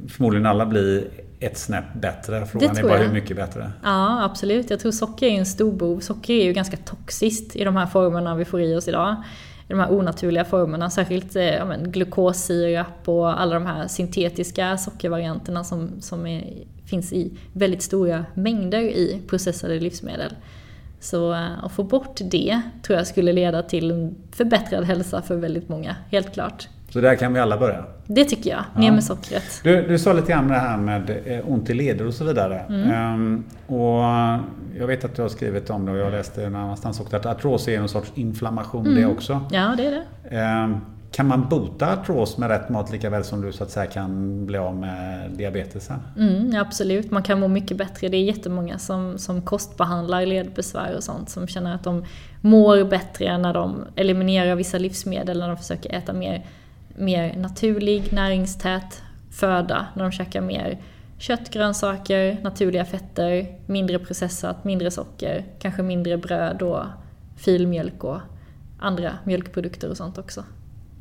[0.08, 1.08] förmodligen alla bli
[1.44, 2.46] ett snäpp bättre.
[2.46, 3.72] Frågan är bara hur mycket bättre.
[3.82, 4.70] Ja, absolut.
[4.70, 6.00] Jag tror socker är en stor bov.
[6.00, 9.16] Socker är ju ganska toxiskt i de här formerna vi får i oss idag.
[9.68, 14.78] I de här onaturliga formerna, särskilt eh, ja, men, glukossirap och alla de här syntetiska
[14.78, 16.44] sockervarianterna som, som är,
[16.84, 20.34] finns i väldigt stora mängder i processade livsmedel.
[21.00, 25.68] Så eh, att få bort det tror jag skulle leda till förbättrad hälsa för väldigt
[25.68, 26.68] många, helt klart.
[26.94, 27.84] Så där kan vi alla börja?
[28.06, 28.64] Det tycker jag.
[28.76, 28.92] Ner ja.
[28.92, 29.60] med sockret.
[29.62, 32.60] Du, du sa lite grann det här med eh, ont i leder och så vidare.
[32.68, 33.14] Mm.
[33.14, 34.04] Um, och
[34.78, 37.26] jag vet att du har skrivit om det och jag läste någon annanstans också att
[37.26, 39.02] artros är en sorts inflammation mm.
[39.02, 39.40] det också.
[39.50, 40.64] Ja, det är det.
[40.64, 40.80] Um,
[41.10, 44.46] kan man bota artros med rätt mat lika väl som du så att säga kan
[44.46, 46.00] bli av med diabetesen?
[46.18, 48.08] Mm, absolut, man kan må mycket bättre.
[48.08, 52.04] Det är jättemånga som, som kostbehandlar ledbesvär och sånt som känner att de
[52.40, 56.44] mår bättre när de eliminerar vissa livsmedel, när de försöker äta mer
[56.96, 60.78] mer naturlig, näringstät föda när de käkar mer
[61.18, 66.84] kött, grönsaker, naturliga fetter, mindre processat, mindre socker, kanske mindre bröd och
[67.36, 68.20] filmjölk och
[68.78, 70.44] andra mjölkprodukter och sånt också.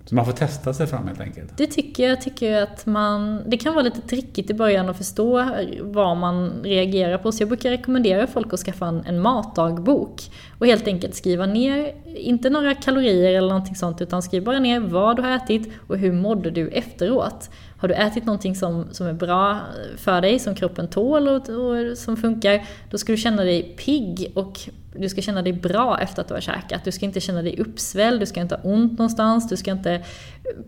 [0.05, 1.57] Så man får testa sig fram helt enkelt?
[1.57, 2.21] Det tycker jag.
[2.21, 3.41] Tycker att man...
[3.45, 5.49] Det kan vara lite trickigt i början att förstå
[5.81, 7.31] vad man reagerar på.
[7.31, 10.21] Så jag brukar rekommendera folk att skaffa en, en matdagbok.
[10.59, 14.79] Och helt enkelt skriva ner, inte några kalorier eller någonting sånt, utan skriv bara ner
[14.79, 17.49] vad du har ätit och hur mådde du efteråt.
[17.77, 19.59] Har du ätit någonting som, som är bra
[19.97, 24.31] för dig, som kroppen tål och, och som funkar, då ska du känna dig pigg
[24.35, 24.59] och
[24.95, 26.83] du ska känna dig bra efter att du har käkat.
[26.83, 30.03] Du ska inte känna dig uppsvälld, du ska inte ha ont någonstans, du ska inte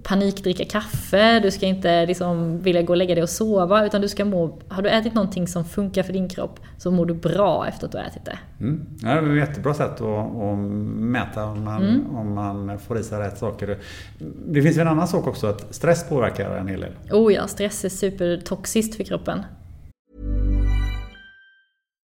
[0.04, 3.86] panikdricka kaffe, du ska inte liksom vilja gå och lägga dig och sova.
[3.86, 7.06] Utan du ska må, har du ätit någonting som funkar för din kropp så mår
[7.06, 8.40] du bra efter att du har ätit det.
[8.60, 8.86] Mm.
[9.02, 12.16] Ja, det är ett jättebra sätt att, att mäta om man, mm.
[12.16, 13.78] om man får i sig rätt saker.
[14.48, 16.92] Det finns en annan sak också, att stress påverkar en hel del.
[17.12, 19.44] Oh ja, stress är supertoxiskt för kroppen.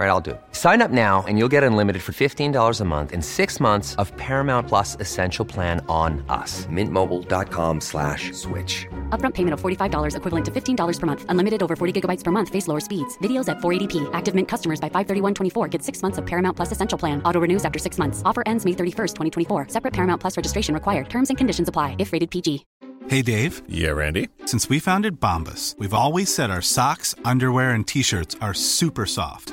[0.00, 0.30] All right, I'll do.
[0.30, 0.40] it.
[0.52, 4.16] Sign up now and you'll get unlimited for $15 a month in six months of
[4.16, 6.64] Paramount Plus Essential Plan on us.
[6.72, 8.86] Mintmobile.com slash switch.
[9.10, 11.26] Upfront payment of $45 equivalent to $15 per month.
[11.28, 12.48] Unlimited over 40 gigabytes per month.
[12.48, 13.18] Face lower speeds.
[13.18, 14.08] Videos at 480p.
[14.14, 17.20] Active Mint customers by 531.24 get six months of Paramount Plus Essential Plan.
[17.26, 18.22] Auto renews after six months.
[18.24, 19.16] Offer ends May 31st,
[19.48, 19.66] 2024.
[19.68, 21.10] Separate Paramount Plus registration required.
[21.10, 22.64] Terms and conditions apply if rated PG.
[23.08, 23.60] Hey, Dave.
[23.68, 24.30] Yeah, Randy.
[24.46, 29.04] Since we founded Bombus, we've always said our socks, underwear, and t shirts are super
[29.04, 29.52] soft.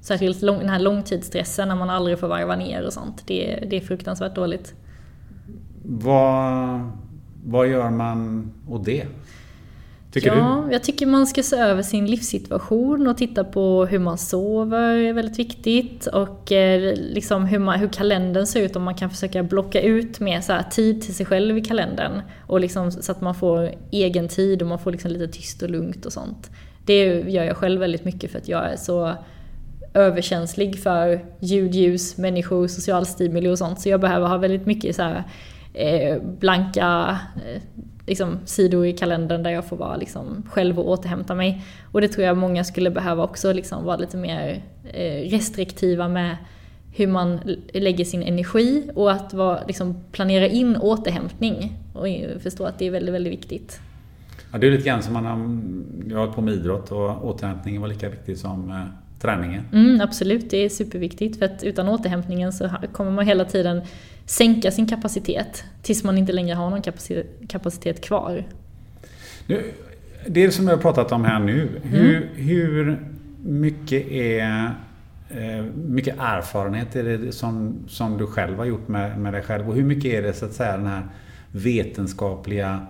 [0.00, 3.22] Särskilt lång, den här långtidsstressen när man aldrig får varva ner och sånt.
[3.26, 4.74] Det, det är fruktansvärt dåligt.
[5.82, 6.90] Vad,
[7.44, 9.06] vad gör man åt det?
[10.12, 14.18] Tycker ja, jag tycker man ska se över sin livssituation och titta på hur man
[14.18, 16.06] sover är väldigt viktigt.
[16.06, 20.20] Och eh, liksom hur, man, hur kalendern ser ut, om man kan försöka blocka ut
[20.20, 22.22] mer så tid till sig själv i kalendern.
[22.46, 25.70] Och liksom, så att man får egen tid och man får liksom lite tyst och
[25.70, 26.50] lugnt och sånt.
[26.84, 29.14] Det gör jag själv väldigt mycket för att jag är så
[29.98, 33.80] överkänslig för ljud, ljus, människor, social stimuli och sånt.
[33.80, 35.24] Så jag behöver ha väldigt mycket så här,
[35.74, 37.62] eh, blanka eh,
[38.06, 41.62] liksom, sidor i kalendern där jag får vara liksom, själv och återhämta mig.
[41.92, 46.36] Och det tror jag många skulle behöva också, liksom, vara lite mer eh, restriktiva med
[46.92, 47.40] hur man
[47.72, 51.78] lägger sin energi och att vara, liksom, planera in återhämtning.
[51.92, 52.06] Och
[52.42, 53.80] förstå att det är väldigt, väldigt viktigt.
[54.52, 55.60] Ja, det är lite grann som man har,
[56.08, 58.84] jag har hållit på med idrott och återhämtningen var lika viktig som eh,
[59.20, 59.64] träningen.
[59.72, 63.82] Mm, absolut, det är superviktigt för att utan återhämtningen så kommer man hela tiden
[64.26, 66.82] sänka sin kapacitet tills man inte längre har någon
[67.48, 68.44] kapacitet, kvar.
[69.46, 69.62] Nu,
[70.26, 72.98] det som jag har pratat om här nu, hur, hur
[73.42, 74.74] mycket är
[75.30, 79.68] eh, mycket erfarenhet är det som, som du själv har gjort med, med dig själv
[79.68, 81.02] och hur mycket är det så att säga den här
[81.52, 82.86] vetenskapliga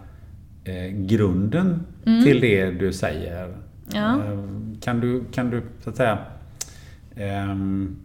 [0.65, 3.68] eh, grunden till det du säger?
[3.93, 4.15] Ja.
[4.15, 4.39] Eh,
[4.81, 6.19] Kan du, kan du så att säga
[7.17, 7.97] ehm,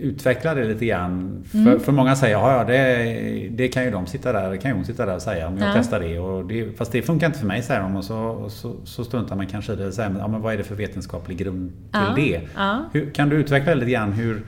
[0.00, 1.44] utveckla det lite grann?
[1.52, 4.70] För, för många säger ja, ja det, det kan ju de sitta där, det kan
[4.70, 5.72] ju hon sitta där och säga om jag Ja.
[5.76, 6.18] testar det.
[6.18, 6.76] Och det.
[6.78, 9.46] Fast det funkar inte för mig säger de och så, och så, så struntar man
[9.46, 12.12] kanske i det och säger ja, men vad är det för vetenskaplig grund till Ja,
[12.16, 12.40] det?
[12.92, 14.42] Hur, kan du utveckla lite grann hur,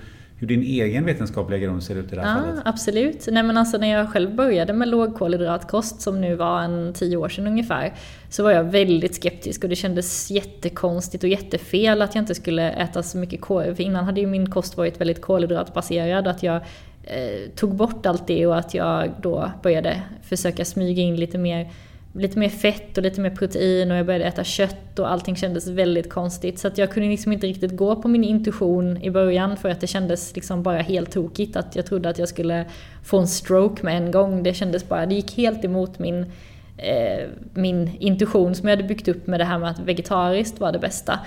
[0.44, 2.62] hur din egen vetenskapliga grund ser ut i det här Ja, fallet?
[2.64, 3.28] absolut.
[3.30, 7.28] Nej men alltså när jag själv började med lågkolhydratkost, som nu var en tio år
[7.28, 7.94] sedan ungefär,
[8.28, 12.70] så var jag väldigt skeptisk och det kändes jättekonstigt och jättefel att jag inte skulle
[12.70, 13.74] äta så mycket kol.
[13.74, 16.56] För innan hade ju min kost varit väldigt kolhydratbaserad, att jag
[17.02, 21.70] eh, tog bort allt det och att jag då började försöka smyga in lite mer
[22.14, 25.68] lite mer fett och lite mer protein och jag började äta kött och allting kändes
[25.68, 26.58] väldigt konstigt.
[26.58, 29.80] Så att jag kunde liksom inte riktigt gå på min intuition i början för att
[29.80, 31.56] det kändes liksom bara helt tokigt.
[31.56, 32.64] Att jag trodde att jag skulle
[33.04, 34.42] få en stroke med en gång.
[34.42, 36.32] Det kändes bara, det gick helt emot min,
[36.78, 40.72] eh, min intuition som jag hade byggt upp med det här med att vegetariskt var
[40.72, 41.18] det bästa.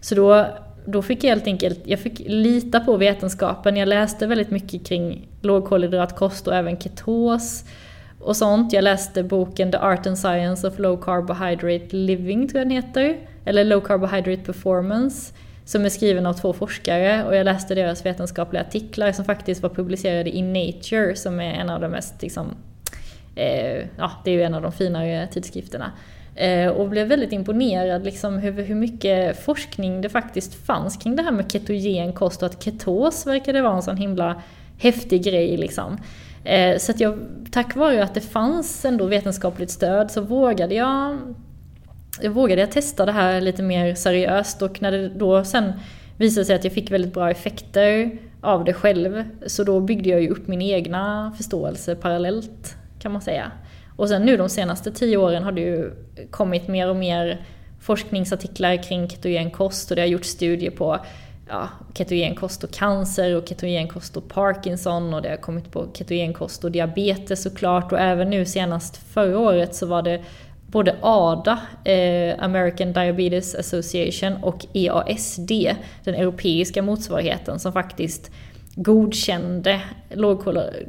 [0.00, 0.46] Så då,
[0.86, 3.76] då fick jag helt enkelt, jag fick lita på vetenskapen.
[3.76, 7.64] Jag läste väldigt mycket kring lågkolhydratkost och även ketos
[8.26, 8.72] och sånt.
[8.72, 13.16] Jag läste boken The Art and Science of Low Carbohydrate Living, tror jag den heter.
[13.44, 15.34] Eller Low Carbohydrate Performance.
[15.64, 19.70] Som är skriven av två forskare och jag läste deras vetenskapliga artiklar som faktiskt var
[19.70, 22.46] publicerade i Nature som är en av de mest, liksom,
[23.36, 25.92] eh, ja det är ju en av de finare tidskrifterna.
[26.34, 31.22] Eh, och blev väldigt imponerad liksom hur, hur mycket forskning det faktiskt fanns kring det
[31.22, 34.42] här med ketogen kost och att ketos verkade vara en sån himla
[34.78, 35.98] häftig grej liksom.
[36.46, 37.18] Eh, Så att jag,
[37.50, 41.18] tack vare att det fanns ändå vetenskapligt stöd så vågade jag,
[42.22, 45.72] jag vågade jag testa det här lite mer seriöst och när det då sen
[46.16, 50.22] visade sig att jag fick väldigt bra effekter av det själv så då byggde jag
[50.22, 53.52] ju upp min egna förståelse parallellt kan man säga.
[53.96, 55.90] Och sen nu de senaste tio åren har det ju
[56.30, 57.40] kommit mer och mer
[57.80, 60.98] forskningsartiklar kring ketogen kost och det har gjorts studier på
[61.48, 66.72] ja, ketogenkost och cancer och ketogenkost och Parkinson och det har kommit på ketogenkost och
[66.72, 70.22] diabetes såklart och även nu senast förra året så var det
[70.66, 75.50] både ADA, eh, American Diabetes Association, och EASD,
[76.04, 78.30] den europeiska motsvarigheten, som faktiskt
[78.74, 79.80] godkände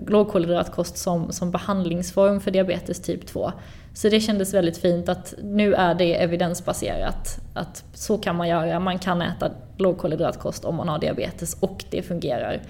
[0.07, 3.51] lågkolhydratkost som, som behandlingsform för diabetes typ 2.
[3.97, 7.39] Så det kändes väldigt fint att nu är det evidensbaserat.
[7.53, 12.01] Att så kan man göra, man kan äta lågkolhydratkost om man har diabetes och det
[12.01, 12.61] fungerar.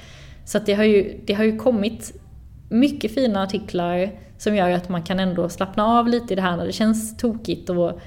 [0.45, 2.13] Så att det, har ju, det har ju kommit
[2.69, 6.57] mycket fina artiklar som gör att man kan ändå slappna av lite i det här
[6.57, 7.99] när det känns tokigt och,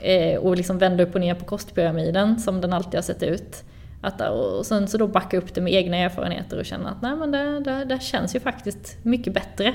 [0.00, 3.64] eh, och liksom vända upp och ner på kostpyramiden som den alltid har sett ut.
[4.02, 7.16] Att, och sen så då backa upp det med egna erfarenheter och känna att nej
[7.16, 9.74] men det, det, det känns ju faktiskt mycket bättre.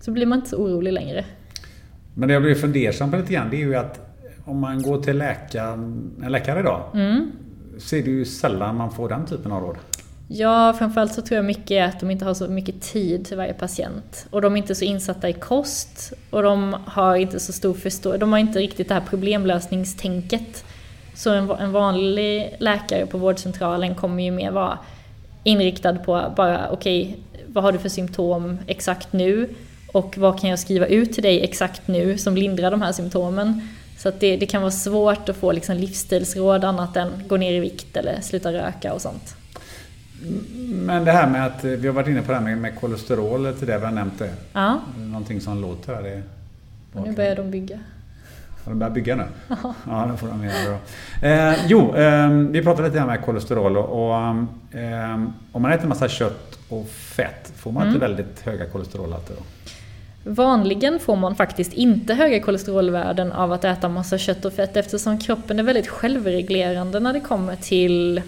[0.00, 1.24] Så blir man inte så orolig längre.
[2.18, 4.00] Men det jag blir fundersam på lite grann det är ju att
[4.44, 7.32] om man går till läkaren, en läkare idag Mm.
[7.78, 9.76] så är det ju sällan man får den typen av råd.
[10.28, 13.36] Ja, framförallt så tror jag mycket är att de inte har så mycket tid till
[13.36, 14.26] varje patient.
[14.30, 18.18] Och de är inte så insatta i kost och de har inte så stor förståelse.
[18.18, 20.64] De har inte riktigt det här problemlösningstänket.
[21.14, 24.78] Så en, en vanlig läkare på vårdcentralen kommer ju mer vara
[25.44, 29.48] inriktad på bara okej, vad har du för symptom exakt nu?
[29.98, 33.68] Och vad kan jag skriva ut till dig exakt nu som lindrar de här symptomen?
[33.96, 37.52] Så att det, det kan vara svårt att få liksom livsstilsråd annat än gå ner
[37.52, 39.36] i vikt eller sluta röka och sånt.
[40.68, 42.80] Men det här med att eh, vi har varit inne på det här med, med
[42.80, 44.30] kolesterol till det vi har nämnt det.
[44.52, 46.02] Ja, Någonting som låter här.
[46.02, 46.22] Det,
[47.04, 47.78] nu börjar de bygga.
[48.64, 49.24] Har de börjat bygga nu?
[49.86, 50.78] Ja, det får de göra
[51.22, 51.26] då.
[51.26, 54.16] Eh, jo, eh, vi pratade lite med kolesterol och, och
[54.78, 55.22] eh,
[55.52, 59.42] om man äter massa kött och fett, får man inte väldigt höga kolesterolhalter då?
[60.30, 65.18] Vanligen får man faktiskt inte höga kolesterolvärden av att äta massa kött och fett eftersom
[65.18, 68.22] kroppen är väldigt självreglerande när det kommer till,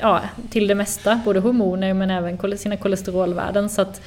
[0.00, 3.68] ja, till det mesta, både hormoner men även sina kolesterolvärden.
[3.68, 4.02] Så att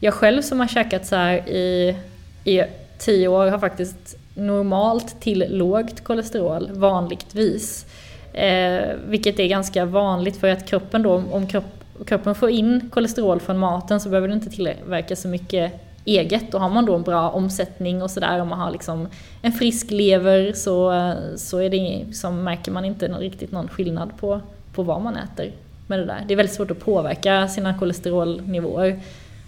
[0.00, 1.96] jag själv som har käkat så här i,
[2.44, 2.62] i
[2.98, 7.86] tio år har faktiskt normalt till lågt kolesterol vanligtvis.
[8.32, 13.40] Eh, vilket är ganska vanligt för att kroppen då, om kropp, kroppen får in kolesterol
[13.40, 16.54] från maten så behöver den inte tillverka så mycket eget.
[16.54, 19.08] Och har man då en bra omsättning och sådär, om man har liksom
[19.42, 24.10] en frisk lever så, så är det, som märker man inte någon, riktigt någon skillnad
[24.20, 24.40] på,
[24.74, 25.52] på vad man äter
[25.86, 26.24] med det där.
[26.28, 29.00] Det är väldigt svårt att påverka sina kolesterolnivåer.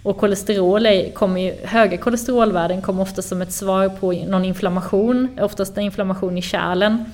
[0.03, 5.39] Och kolesterol är, kommer ju, höga kolesterolvärden kommer ofta som ett svar på någon inflammation,
[5.41, 7.05] oftast en inflammation i kärlen.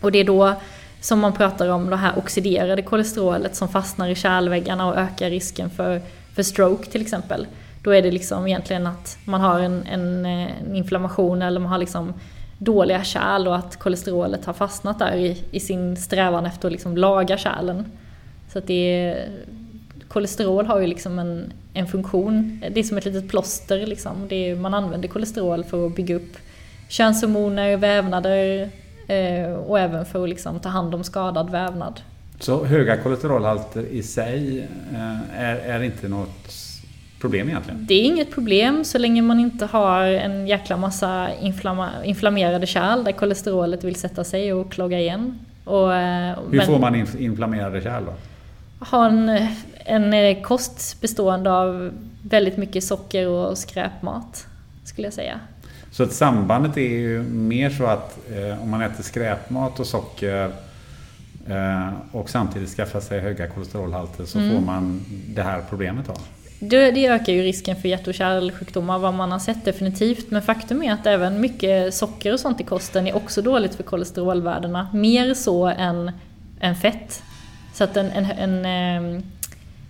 [0.00, 0.54] Och det är då
[1.00, 5.70] som man pratar om det här oxiderade kolesterolet som fastnar i kärlväggarna och ökar risken
[5.70, 6.00] för,
[6.34, 7.46] för stroke till exempel.
[7.86, 11.78] Då är det liksom egentligen att man har en, en, en inflammation eller man har
[11.78, 12.12] liksom
[12.58, 16.96] dåliga kärl och att kolesterolet har fastnat där i, i sin strävan efter att liksom
[16.96, 17.84] laga kärlen.
[18.52, 19.28] Så att det är,
[20.08, 24.28] kolesterol har ju liksom en, en funktion, det är som ett litet plåster liksom.
[24.28, 26.36] Det är, man använder kolesterol för att bygga upp
[26.88, 28.70] könshormoner, vävnader
[29.06, 32.00] eh, och även för att liksom ta hand om skadad vävnad.
[32.40, 36.65] Så höga kolesterolhalter i sig eh, är, är inte något
[37.20, 37.86] problem egentligen?
[37.86, 41.28] Det är inget problem så länge man inte har en jäkla massa
[42.04, 45.38] inflammerade kärl där kolesterolet vill sätta sig och klogga igen.
[45.64, 48.12] Och, eh, Hur får man inf- inflammerade kärl då?
[48.90, 49.48] ha en,
[49.84, 51.92] en eh, kost bestående av
[52.22, 54.46] väldigt mycket socker och skräpmat,
[54.84, 55.40] skulle jag säga.
[55.90, 60.50] Så att sambandet är ju mer så att eh, om man äter skräpmat och socker
[61.48, 64.54] eh, och samtidigt skaffar sig höga kolesterolhalter så Mm.
[64.56, 65.04] får man
[65.34, 66.14] det här problemet då.
[66.58, 70.30] Det, det ökar ju risken för hjärt och kärlsjukdomar vad man har sett definitivt.
[70.30, 73.82] Men faktum är att även mycket socker och sånt i kosten är också dåligt för
[73.82, 74.88] kolesterolvärdena.
[74.92, 76.10] Mer så än,
[76.60, 77.22] än fett.
[77.74, 79.22] Så att en, en, en, eh,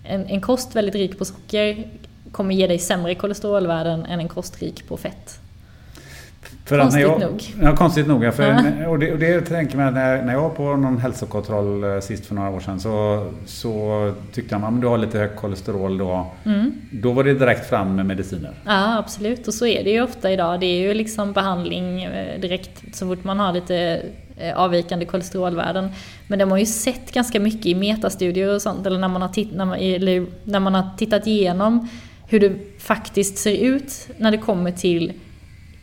[0.03, 1.87] en, en kost väldigt rik på socker
[2.31, 5.39] kommer ge dig sämre kolesterolvärden än en kost rik på fett.
[6.67, 7.41] För Konstigt jag, nog.
[7.61, 8.23] Ja, konstigt nog.
[8.23, 8.43] ja, För,
[8.81, 8.89] Ja.
[8.89, 12.25] och, det, och det tänker man när, när jag var på någon hälsokontroll eh, sist
[12.25, 16.27] för några år sedan så, så tyckte de att du har lite högt kolesterol då.
[16.45, 16.71] Mm.
[16.91, 18.51] Då var det direkt fram med mediciner.
[18.65, 19.47] Ja, absolut.
[19.47, 20.59] Och så är det ju ofta idag.
[20.59, 24.01] Det är ju liksom behandling eh, direkt så fort man har lite
[24.37, 25.89] eh, avvikande kolesterolvärden.
[26.27, 29.29] Men de har ju sett ganska mycket i metastudier och sånt, eller när man har,
[29.29, 31.87] titt- när man, eller när man har tittat igenom
[32.29, 35.13] hur det faktiskt ser ut när det kommer till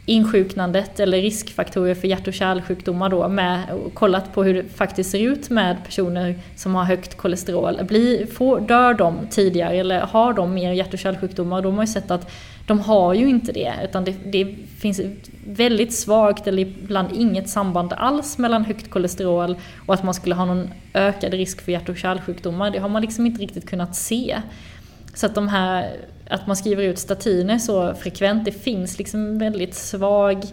[0.07, 5.11] insjuknandet eller riskfaktorer för hjärt och kärlsjukdomar då med, och kollat på hur det faktiskt
[5.11, 7.81] ser ut med personer som har högt kolesterol.
[7.85, 11.63] Blir, får, dör de tidigare eller har de mer hjärt och kärlsjukdomar?
[11.63, 12.33] Då har man ju sett att
[12.67, 15.01] de har ju inte det utan det, det finns
[15.47, 20.45] väldigt svagt eller ibland inget samband alls mellan högt kolesterol och att man skulle ha
[20.45, 22.71] någon ökad risk för hjärt och kärlsjukdomar.
[22.71, 24.41] Det har man liksom inte riktigt kunnat se.
[25.15, 25.97] Så att de här,
[26.31, 30.45] att man skriver ut statiner så frekvent, det finns liksom väldigt svag,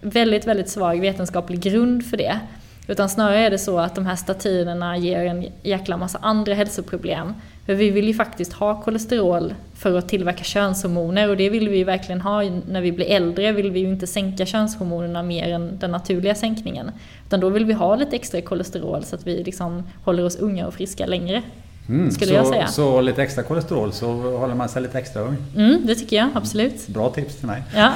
[0.00, 2.40] väldigt, väldigt svag vetenskaplig grund för det.
[2.86, 7.34] Utan snarare är det så att de här statinerna ger en jäkla massa andra hälsoproblem.
[7.66, 11.76] För vi vill ju faktiskt ha kolesterol för att tillverka könshormoner och det vill vi
[11.76, 13.52] ju verkligen ha när vi blir äldre.
[13.52, 16.90] vill vi ju inte sänka könshormonerna mer än den naturliga sänkningen.
[17.26, 20.66] Utan då vill vi ha lite extra kolesterol så att vi liksom håller oss unga
[20.66, 21.42] och friska längre.
[21.88, 22.66] Mm, skulle så, jag säga.
[22.66, 25.36] Så lite extra kolesterol så håller man sig lite extra ung.
[25.56, 26.88] Mm, det tycker jag absolut.
[26.88, 27.62] Bra tips till mig.
[27.74, 27.92] Ja.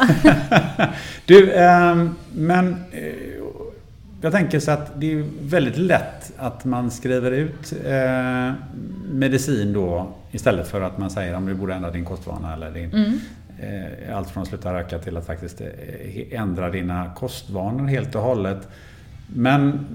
[1.27, 3.03] du, ehm, men eh,
[4.21, 8.53] jag tänker så att det är väldigt lätt att man skriver ut eh,
[9.13, 12.93] medicin då istället för att man säger att du borde ändra din kostvana eller din
[12.93, 13.21] Mm.
[14.09, 15.61] eh, allt från att sluta röka till att faktiskt
[16.31, 18.69] ändra dina kostvanor helt och hållet.
[19.27, 19.87] Men,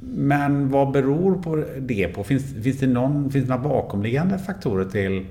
[0.00, 2.24] men vad beror på det på?
[2.24, 5.26] Finns, finns, det någon, finns det några bakomliggande faktorer till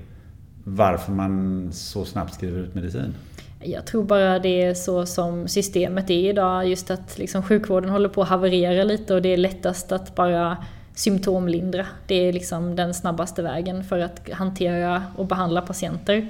[0.64, 3.14] varför man så snabbt skriver ut medicin?
[3.60, 8.10] Jag tror bara det är så som systemet är idag, just att liksom sjukvården håller
[8.10, 10.58] på att haverera lite och det är lättast att bara
[10.96, 11.86] symptomlindra.
[12.08, 16.28] Det är liksom den snabbaste vägen för att hantera och behandla patienter.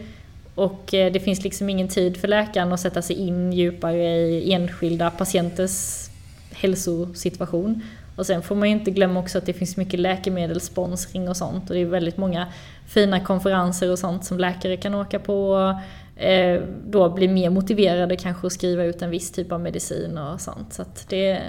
[0.56, 4.54] Och eh, det finns liksom ingen tid för läkaren att sätta sig in djupare i
[4.54, 6.10] enskilda patienters
[6.54, 7.82] hälsosituation.
[8.16, 11.70] Och sen får man ju inte glömma också att det finns mycket läkemedelssponsring och sånt.
[11.70, 12.48] Och det är väldigt många
[12.88, 15.50] fina konferenser och sånt som läkare kan åka på.
[15.50, 20.18] Och eh, då bli mer motiverade kanske att skriva ut en viss typ av medicin
[20.18, 20.74] och sånt.
[20.74, 21.42] Så det,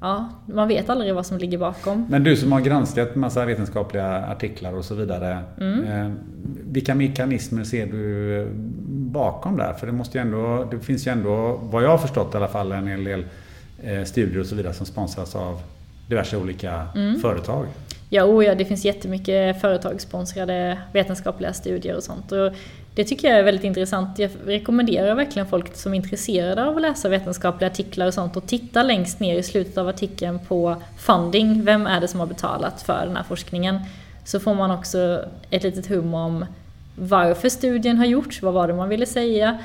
[0.00, 2.06] ja, man vet aldrig vad som ligger bakom.
[2.10, 5.38] Men du som har granskat massa vetenskapliga artiklar och så vidare.
[5.60, 5.84] Mm.
[5.84, 6.12] Eh,
[6.64, 8.48] vilka mekanismer ser du
[8.90, 9.72] bakom där?
[9.72, 12.72] För det, måste ändå, det finns ju ändå, vad jag har förstått i alla fall,
[12.72, 13.24] en hel del
[13.82, 15.60] eh, studier och så vidare som sponsras av
[16.08, 17.20] diverse olika Mm.
[17.20, 17.66] företag.
[18.10, 22.32] Ja, oh ja, det finns jättemycket företagssponsrade vetenskapliga studier och sånt.
[22.32, 22.52] Och
[22.94, 24.18] det tycker jag är väldigt intressant.
[24.18, 28.46] Jag rekommenderar verkligen folk som är intresserade av att läsa vetenskapliga artiklar och sånt och
[28.46, 31.64] titta längst ner i slutet av artikeln på funding.
[31.64, 33.78] Vem är det som har betalat för den här forskningen?
[34.24, 36.46] Så får man också ett litet hum om
[36.96, 39.58] varför studien har gjorts, vad var det man ville säga?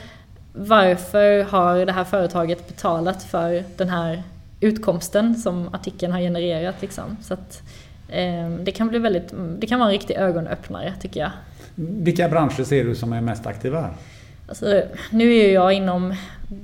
[0.54, 4.24] Varför har det här företaget betalat för den här
[4.60, 7.18] utkomsten som artikeln har genererat liksom.
[7.22, 7.62] Så att,
[8.10, 11.32] eh, det kan bli väldigt, det kan vara en riktig ögonöppnare tycker jag.
[11.76, 13.82] Vilka branscher ser du som är mest aktiva?
[13.82, 13.94] här?
[14.48, 16.16] Alltså, nu är ju jag inom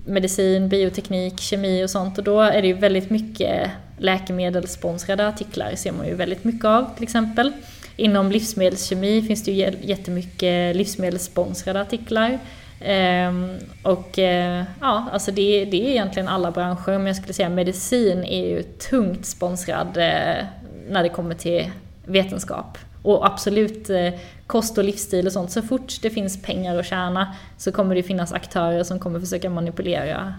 [0.06, 5.92] medicin, bioteknik, kemi och sånt och då är det ju väldigt mycket läkemedelssponsrade artiklar ser
[5.92, 7.52] man ju väldigt mycket av till exempel.
[7.96, 12.40] Inom livsmedelskemi finns det ju jättemycket livsmedelssponsrade artiklar.
[12.80, 17.50] Ehm, och eh, ja, alltså det, det är egentligen alla branscher, men jag skulle säga
[17.50, 20.46] medicin är ju tungt sponsrad eh,
[20.90, 21.72] när det kommer till
[22.06, 22.78] vetenskap.
[23.02, 24.10] Och absolut eh,
[24.48, 28.04] kost och livsstil och sånt, så fort det finns pengar att tjäna så kommer det
[28.04, 30.34] finnas aktörer som kommer försöka manipulera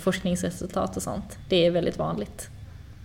[0.00, 1.38] forskningsresultat och sånt.
[1.48, 2.48] Det är väldigt vanligt.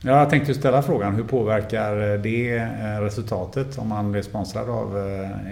[0.04, 2.60] Ja, Jag tänkte ställa frågan, hur påverkar det
[3.02, 4.98] resultatet om man blir sponsrad av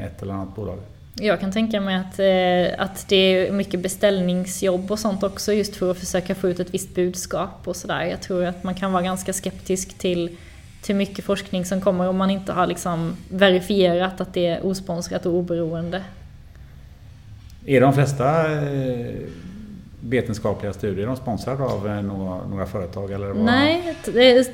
[0.05, 0.77] ett eller annat bolag?
[1.15, 5.75] Jag kan tänka mig att, eh, att det är mycket beställningsjobb och sånt också just
[5.75, 8.03] för att försöka få ut ett visst budskap och sådär.
[8.05, 10.37] Jag tror att man kan vara ganska skeptisk till,
[10.81, 15.25] till mycket forskning som kommer om man inte har liksom verifierat att det är osponsrat
[15.25, 16.03] och oberoende.
[17.65, 19.15] Är de flesta eh,
[19.99, 23.11] vetenskapliga studier de sponsrade av eh, några, några företag?
[23.11, 23.37] Eller vad?
[23.37, 23.95] Nej,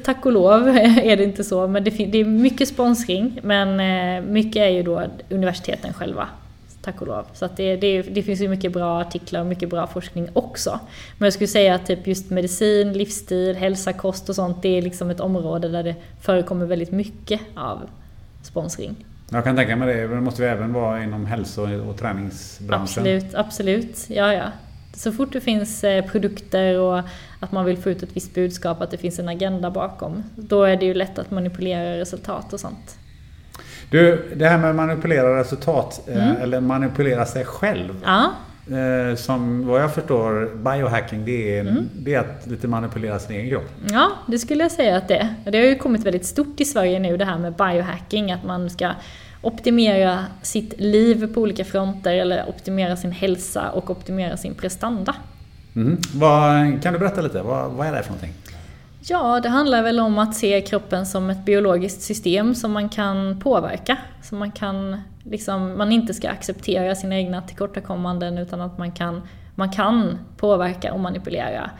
[0.04, 1.68] tack och lov är det inte så.
[1.68, 6.28] Men det, är mycket sponsring, men eh, mycket är ju då universiteten själva.
[6.92, 7.26] Tack och lov.
[7.34, 10.80] Så att det, det, det finns ju mycket bra artiklar och mycket bra forskning också.
[11.18, 14.82] Men jag skulle säga att typ just medicin, livsstil, hälsa, kost och sånt, det är
[14.82, 17.80] liksom ett område där det förekommer väldigt mycket av
[18.42, 18.96] sponsring.
[19.32, 23.04] Jag kan tänka mig det, men det måste ju även vara inom hälso och träningsbranschen.
[23.04, 24.06] Absolut, absolut.
[24.10, 24.46] Ja, ja.
[24.94, 27.02] Så fort det finns eh, produkter och
[27.40, 30.64] att man vill få ut ett visst budskap, att det finns en agenda bakom, då
[30.64, 32.98] är det ju lätt att manipulera resultat och sånt.
[33.92, 36.42] Du, det här med att manipulera resultat, eh, Mm.
[36.42, 37.94] eller manipulera sig själv.
[38.06, 38.32] Ja,
[38.72, 41.90] Eh, Som vad jag förstår, biohacking det är, Mm.
[41.94, 43.70] det är att lite manipulera sin egen kropp.
[43.92, 45.52] ja, det skulle jag säga att det är.
[45.52, 48.70] Det har ju kommit väldigt stort i Sverige nu det här med biohacking, att man
[48.70, 48.92] ska
[49.42, 55.16] optimera sitt liv på olika fronter eller optimera sin hälsa och optimera sin prestanda.
[55.76, 55.98] Mm.
[56.14, 57.42] Vad, kan du berätta lite?
[57.42, 58.34] Vad, vad är det för någonting?
[59.02, 63.40] Ja, det handlar väl om att se kroppen som ett biologiskt system som man kan
[63.40, 63.98] påverka.
[64.24, 69.22] Som man kan, liksom, man inte ska acceptera sina egna tillkortakommanden utan att man kan,
[69.56, 71.72] man kan påverka och manipulera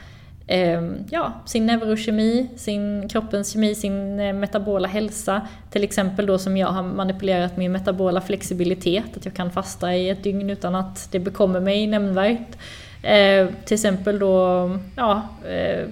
[0.50, 5.48] eh, ja, sin neurokemi, sin kroppens kemi, sin eh, metabola hälsa.
[5.70, 10.10] Till exempel då som jag har manipulerat min metabola flexibilitet, att jag kan fasta i
[10.10, 12.58] ett dygn utan att det bekommer mig nämnvärt.
[13.04, 15.88] Eh, till exempel då, ja, eh,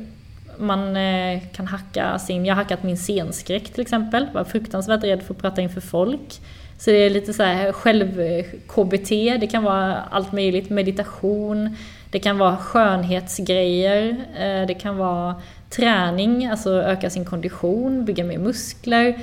[0.60, 5.24] man eh, kan hacka sin, jag har hackat min scenskräck till exempel, var fruktansvärt rädd
[5.24, 6.42] för att prata inför folk.
[6.78, 11.76] Så det är lite så här själv-KBT, eh, det kan vara allt möjligt, meditation,
[12.12, 18.38] det kan vara skönhetsgrejer, eh, det kan vara träning, alltså öka sin kondition, bygga mer
[18.38, 19.20] muskler.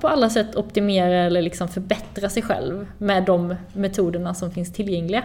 [0.00, 5.22] på alla sätt optimera eller liksom förbättra sig själv med de metoderna som finns tillgängliga.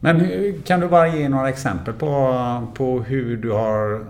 [0.00, 0.26] Men
[0.64, 2.36] kan du bara ge några exempel på,
[2.74, 4.04] på hur du har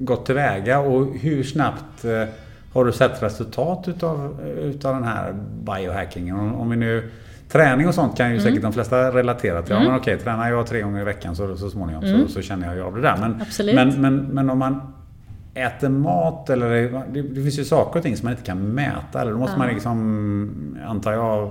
[0.00, 2.24] gått tillväga och hur snabbt eh,
[2.72, 6.36] har du sett resultat utav, utav den här biohackingen?
[6.36, 7.10] Om, vi nu
[7.48, 8.44] Träning och sånt kan ju mm.
[8.44, 9.72] säkert de flesta relatera till.
[9.72, 9.84] Mm.
[9.84, 12.28] Ja, men okej, tränar jag tre gånger i veckan så, så småningom mm.
[12.28, 13.16] så, så känner jag ju av det där.
[13.16, 13.42] Men,
[13.74, 14.80] men, men, men om man
[15.54, 16.68] äter mat eller
[17.12, 19.20] det, det, finns ju saker och ting som man inte kan mäta.
[19.20, 19.58] Eller då måste ja.
[19.58, 21.50] man liksom, antar jag,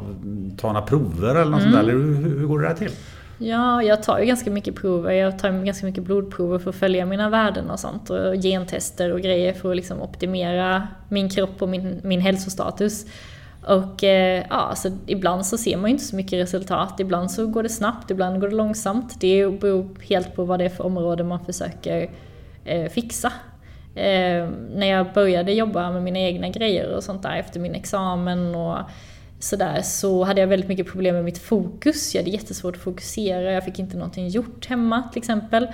[0.57, 1.61] ta några prover eller något mm.
[1.61, 1.79] sånt där.
[1.79, 2.91] Eller hur, hur går det där till?
[3.39, 5.11] Ja, jag tar ju ganska mycket prover.
[5.11, 8.09] Jag tar ganska mycket blodprover för att följa mina värden och sånt.
[8.09, 13.05] Och gentester och grejer för att liksom optimera min kropp och min, min hälsostatus.
[13.67, 16.99] Och eh, ja, så ibland så ser man ju inte så mycket resultat.
[16.99, 19.21] Ibland så går det snabbt, ibland går det långsamt.
[19.21, 22.09] Det beror helt på vad det är för område man försöker
[22.65, 23.33] eh, fixa.
[23.95, 28.55] Eh, när jag började jobba med mina egna grejer och sånt där efter min examen
[28.55, 28.77] och
[29.39, 32.15] sådär så hade jag väldigt mycket problem med mitt fokus.
[32.15, 35.67] Jag hade jättesvårt att fokusera, jag fick inte någonting gjort hemma till exempel.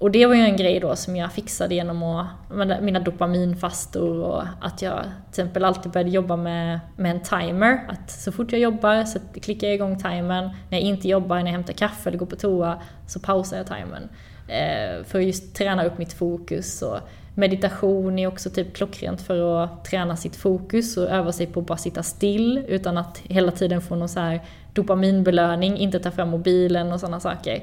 [0.00, 4.42] Och det var ju en grej då som jag fixade genom att, mina dopaminfastor och
[4.60, 7.80] att jag till exempel alltid började jobba med, med en timer.
[7.88, 10.50] Att så fort jag jobbar så klickar jag igång timern.
[10.68, 13.66] När jag inte jobbar, när jag hämtar kaffe eller går på toa, så pausar jag
[13.66, 14.08] timern.
[14.48, 16.82] Eh, för att just träna upp mitt fokus.
[16.82, 16.98] Och
[17.34, 21.66] meditation är också typ klockrent för att träna sitt fokus och öva sig på att
[21.66, 24.40] bara sitta still utan att hela tiden få någon så här
[24.72, 27.62] dopaminbelöning, inte ta fram mobilen och sådana saker.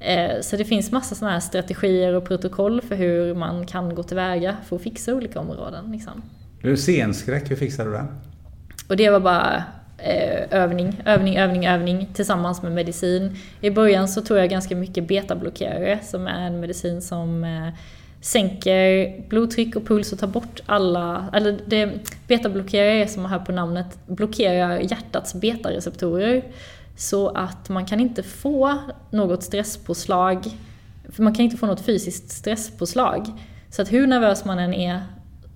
[0.00, 4.02] Eh, så det finns massa sådana här strategier och protokoll för hur man kan gå
[4.02, 5.92] tillväga för att fixa olika områden.
[5.92, 6.22] Liksom.
[6.62, 8.06] Du, scenskräck, hur fixar du det?
[8.88, 9.64] Och det var bara
[9.98, 13.36] eh, övning, övning, övning, övning tillsammans med medicin.
[13.60, 17.68] I början så tog jag ganska mycket betablockerare som är en medicin som eh,
[18.20, 21.90] sänker blodtryck och puls och tar bort alla, eller det,
[22.26, 26.42] betablockerare är som man hör på namnet, blockerar hjärtats betareceptorer.
[26.98, 28.78] Så att man kan inte få
[29.10, 30.44] något stresspåslag,
[31.08, 33.26] för man kan inte få något fysiskt stresspåslag.
[33.70, 35.02] Så att hur nervös man än är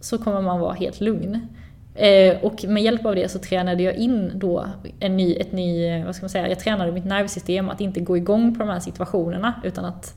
[0.01, 1.47] så kommer man vara helt lugn.
[1.94, 4.66] Eh, och med hjälp av det så tränade jag in då
[5.01, 8.16] en ny, ett ny, vad ska man säga, jag tränade mitt nervsystem att inte gå
[8.16, 10.14] igång på de här situationerna utan att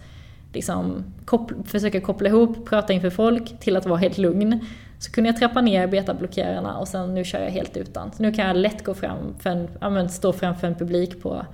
[0.53, 4.60] liksom koppla, försöka koppla ihop, prata inför folk till att vara helt lugn.
[5.00, 8.12] Så kunde jag trappa ner betablockerarna och sen nu kör jag helt utan.
[8.12, 11.46] Så nu kan jag lätt gå fram för en, ja, stå framför en publik på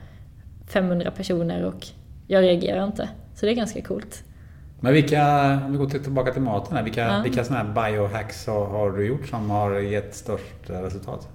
[0.67, 1.87] 500 personer och
[2.27, 3.09] jag reagerar inte.
[3.35, 4.23] Så det är ganska coolt.
[4.79, 7.21] Men vilka, om vi går tillbaka till maten här, vilka, ja.
[7.23, 11.27] vilka sådana här biohacks har, har du gjort som har gett störst resultat?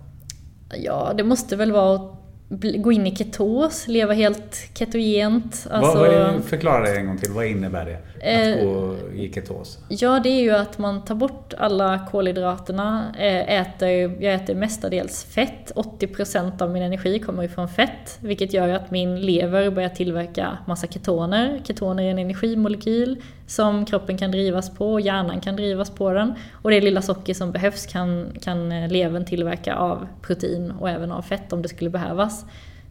[0.74, 2.16] Ja, det måste väl vara
[2.48, 5.66] gå in i ketos, leva helt ketogent.
[5.70, 7.96] Alltså, vad, vad förklara det en gång till, vad innebär det?
[7.96, 9.78] Att eh, gå i ketos?
[9.88, 13.88] Ja, det är ju att man tar bort alla kolhydraterna, eh, äter,
[14.22, 19.20] jag äter mestadels fett, 80% av min energi kommer ifrån fett, vilket gör att min
[19.20, 21.60] lever börjar tillverka massa ketoner.
[21.64, 26.34] Ketoner är en energimolekyl som kroppen kan drivas på, och hjärnan kan drivas på den.
[26.52, 31.12] Och det lilla socker som behövs kan, kan eh, levern tillverka av protein och även
[31.12, 32.44] av fett om det skulle behövas.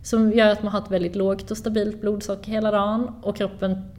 [0.04, 3.92] Som gör att man har ett väldigt lågt och stabilt blodsocker hela dagen och kroppen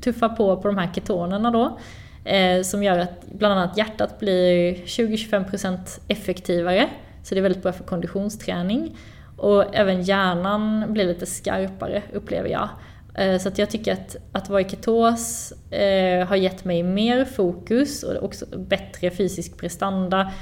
[0.00, 1.78] tuffar på på de här ketonerna då.
[2.24, 5.78] Eh, som gör att bland annat hjärtat blir 20-25%
[6.08, 6.88] effektivare.
[7.22, 8.96] Så det är väldigt bra för konditionsträning.
[9.36, 12.68] Och även hjärnan blir lite skarpare upplever jag.
[13.14, 17.24] Eh, så att jag tycker att, att vara i ketos eh, har gett mig mer
[17.24, 20.32] fokus och också bättre fysisk prestanda.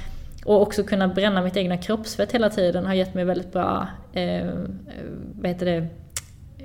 [0.45, 4.49] Och också kunna bränna mitt egna kroppsfett hela tiden har gett mig väldigt bra eh,
[5.35, 5.87] vad heter det,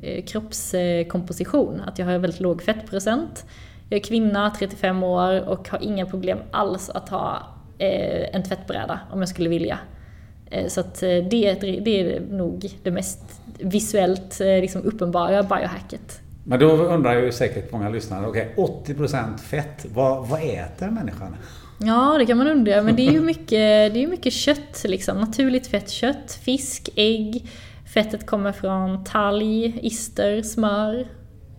[0.03, 1.81] eh, kroppskomposition.
[1.87, 3.47] Att jag har väldigt låg fettprocent.
[3.89, 7.43] Jag är kvinna, 35 år och har inga problem alls att ha
[7.79, 9.79] eh, en tvättbräda om jag skulle vilja.
[10.51, 16.21] Eh, så att det, det är nog det mest visuellt liksom uppenbara biohacket.
[16.45, 21.37] Men då undrar ju säkert många lyssnare, okej okay, 80% fett, vad, vad äter människan?
[21.79, 22.83] Ja, det kan man undra.
[22.83, 23.49] Men det är ju mycket,
[23.95, 25.21] det är mycket kött, liksom.
[25.21, 27.51] naturligt fett kött, fisk, ägg.
[27.95, 30.99] Fettet kommer från talg, ister, smör.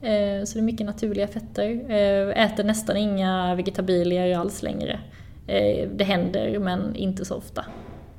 [0.01, 1.91] Eh, så det är mycket naturliga fetter.
[1.91, 4.99] Eh, äter nästan inga vegetabilier alls längre.
[5.47, 7.65] Eh, det händer, men inte så ofta.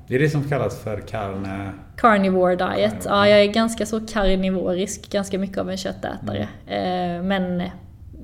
[0.09, 1.73] Det är det som kallas för carne...
[1.97, 3.05] Carnivore diet.
[3.05, 6.49] Ja, jag är ganska så karnivorisk, ganska mycket av en köttätare.
[6.67, 7.27] Mm.
[7.27, 7.71] Men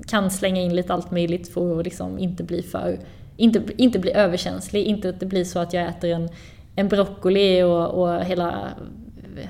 [0.07, 2.99] kan slänga in lite allt möjligt för att liksom inte bli för...
[3.37, 6.29] Inte, inte bli överkänslig, inte att det blir så att jag äter en,
[6.75, 8.69] en broccoli och, och hela,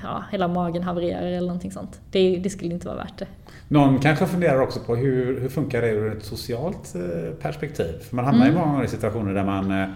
[0.02, 2.00] ja, hela magen havererar eller någonting sånt.
[2.10, 3.26] Det, det skulle inte vara värt det.
[3.68, 7.92] Någon kanske funderar också på hur, hur funkar det ur ett socialt eh, perspektiv?
[8.08, 8.56] För man hamnar mm.
[8.56, 9.92] i många situationer där man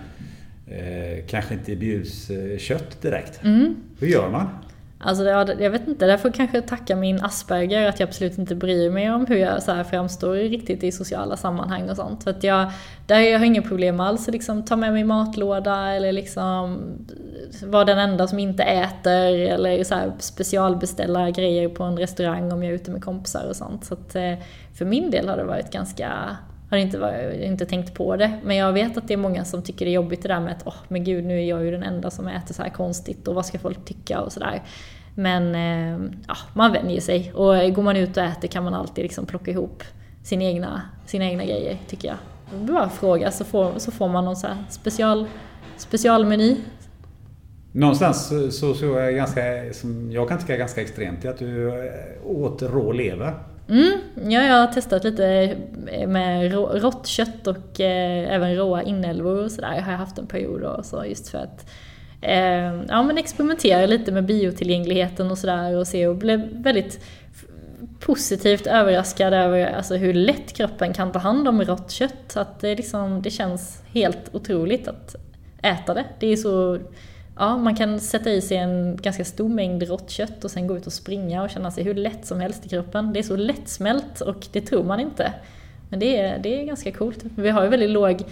[0.70, 3.44] eh, kanske inte bjuds eh, kött direkt.
[3.44, 3.76] Mm.
[3.98, 4.48] Hur gör man?
[5.02, 8.38] Alltså jag, jag vet inte, där får jag kanske tacka min Asperger att jag absolut
[8.38, 12.24] inte bryr mig om hur jag så här framstår riktigt i sociala sammanhang och sånt.
[12.24, 12.70] För att jag,
[13.06, 16.78] där jag har inga problem alls att liksom ta med mig matlåda eller liksom
[17.62, 22.62] vara den enda som inte äter eller så här specialbeställa grejer på en restaurang om
[22.62, 23.84] jag är ute med kompisar och sånt.
[23.84, 24.34] Så att eh,
[24.74, 26.36] för min del har det varit ganska
[26.70, 28.40] har inte, varit, inte tänkt på det.
[28.44, 30.52] Men jag vet att det är många som tycker det är jobbigt det där med
[30.52, 32.70] att åh, oh, men gud, nu är jag ju den enda som äter så här
[32.70, 34.62] konstigt och vad ska folk tycka och sådär.
[35.14, 39.02] Men eh, ja, man vänjer sig och går man ut och äter kan man alltid
[39.02, 39.82] liksom plocka ihop
[40.22, 42.16] sina egna, sina egna grejer, tycker jag.
[42.60, 45.26] Bara fråga så får, så får man någon så special,
[45.76, 46.56] specialmeny.
[47.72, 49.42] Någonstans så såg jag ganska,
[49.72, 51.84] som jag kan tycka är ganska extremt, att du eh,
[52.24, 53.34] åt rå lever.
[53.70, 53.98] Mm,
[54.30, 55.56] ja, jag har testat lite
[55.86, 56.52] eh, med
[56.82, 59.74] rått kött och eh, även råa inälvor och sådär.
[59.74, 61.70] Jag Har haft en period och så just för att
[62.20, 67.04] eh, ja, men experimentera lite med biotillgängligheten och sådär och se och blev väldigt
[68.00, 72.36] positivt överraskad över alltså, hur lätt kroppen kan ta hand om rått kött.
[72.36, 75.16] Att det, liksom, det känns helt otroligt att
[75.62, 76.04] äta det.
[76.20, 76.78] Det är så
[77.40, 80.76] Ja, man kan sätta i sig en ganska stor mängd rått kött och sen gå
[80.76, 83.12] ut och springa och känna sig hur lätt som helst i kroppen.
[83.12, 85.32] Det är så lättsmält och det tror man inte.
[85.88, 87.18] Men det är, det är ganska coolt.
[87.36, 88.22] Vi har ju väldigt låg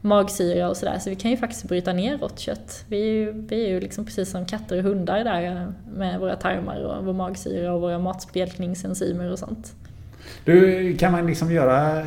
[0.00, 2.84] magsyra och sådär så vi kan ju faktiskt bryta ner rått kött.
[2.88, 6.36] Vi är ju, vi är ju liksom precis som katter och hundar där med våra
[6.36, 9.72] tarmar och vår magsyra och våra matspjälkningsenzymer och sånt.
[10.44, 12.04] Du, kan man liksom göra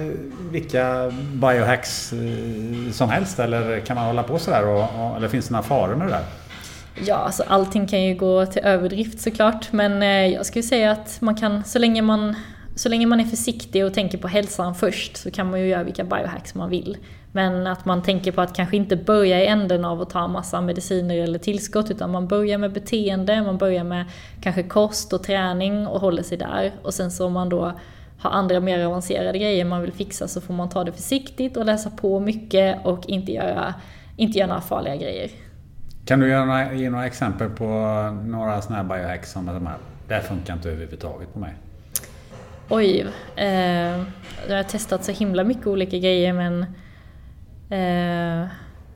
[0.51, 4.67] vilka biohacks eh, som helst eller kan man hålla på sådär?
[4.67, 6.40] Och, eller finns det några faror med det där?
[6.95, 11.17] Ja, alltså allting kan ju gå till överdrift såklart, men eh, jag skulle säga att
[11.21, 12.35] man kan, så länge man,
[12.75, 15.83] så länge man är försiktig och tänker på hälsan först, så kan man ju göra
[15.83, 16.97] vilka biohacks man vill.
[17.31, 20.61] Men att man tänker på att kanske inte börja i änden av att ta massa
[20.61, 24.05] mediciner eller tillskott, utan man börjar med beteende, man börjar med
[24.41, 26.71] kanske kost och träning och håller sig där.
[26.83, 27.73] Och sen så om man då
[28.19, 31.65] har andra mer avancerade grejer man vill fixa så får man ta det försiktigt och
[31.65, 33.73] läsa på mycket och inte göra,
[34.17, 35.29] inte göra några farliga grejer.
[36.11, 37.65] Kan du ge några, ge några exempel på
[38.25, 39.77] några sådana här biohacks som de här,
[40.07, 41.53] det här funkar inte överhuvudtaget på mig?
[42.69, 43.47] Oj, eh,
[44.47, 46.65] jag har testat så himla mycket olika grejer men
[47.69, 48.49] eh,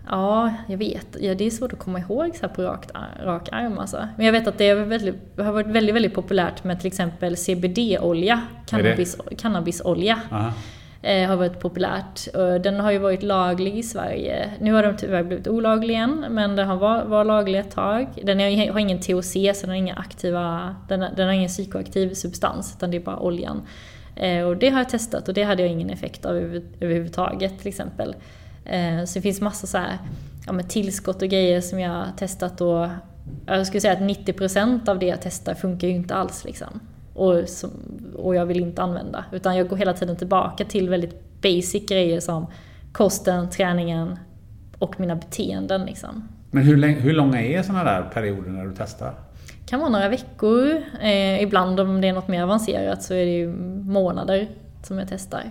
[0.10, 1.08] Ja, jag vet.
[1.20, 2.86] Ja, det är svårt att komma ihåg så på rak,
[3.24, 4.08] rak arm alltså.
[4.18, 8.42] Men jag vet att det väldigt, har varit väldigt, väldigt populärt med till exempel CBD-olja,
[8.66, 10.22] cannabis, cannabisolja.
[10.32, 10.54] Aha
[11.06, 12.34] eh, har varit populärt.
[12.64, 14.52] Den har ju varit laglig i Sverige.
[14.60, 18.07] Nu har den tyvärr blivit olaglig igen, men den har var, var laglig ett tag.
[18.23, 22.73] Den har ingen THC, så den har, inga aktiva, den, den har ingen psykoaktiv substans,
[22.77, 23.61] utan det är bara oljan.
[24.15, 27.60] Eh, och det har jag testat och det hade jag ingen effekt av över, överhuvudtaget
[27.60, 28.15] till exempel.
[28.65, 29.98] Eh, så det finns massa så här,
[30.45, 32.88] ja, med tillskott och grejer som jag har testat och
[33.45, 36.45] jag skulle säga att 90% av det jag testar funkar ju inte alls.
[36.45, 36.80] Liksom
[37.16, 37.72] och, som,
[38.16, 39.26] och jag vill inte använda.
[39.32, 42.48] Utan jag går hela tiden tillbaka till väldigt basic grejer som
[42.92, 44.20] kosten, träningen
[44.80, 45.86] och mina beteenden.
[45.86, 46.28] Liksom.
[46.52, 49.14] Men hur, hur långa är sådana där perioder när du testar?
[49.62, 50.82] Det kan vara några veckor.
[51.02, 53.48] Eh, ibland om det är något mer avancerat så är det ju
[53.84, 54.48] månader
[54.84, 55.44] som jag testar.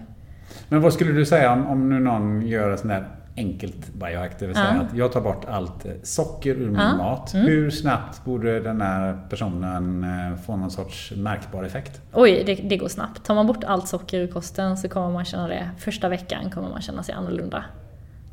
[0.69, 4.39] Men vad skulle du säga om, om nu någon gör en sån där enkelt biohack,
[4.39, 4.82] det vill säga ja.
[4.82, 6.97] att jag tar bort allt socker ur min ja.
[6.97, 7.35] mat.
[7.35, 7.47] Mm.
[7.47, 12.01] Hur snabbt borde den här personen eh, få någon sorts märkbar effekt?
[12.12, 13.24] Oj, det, det, går snabbt.
[13.24, 16.69] Tar man bort allt socker ur kosten så kommer man känna det, första veckan kommer
[16.69, 17.65] man känna sig annorlunda.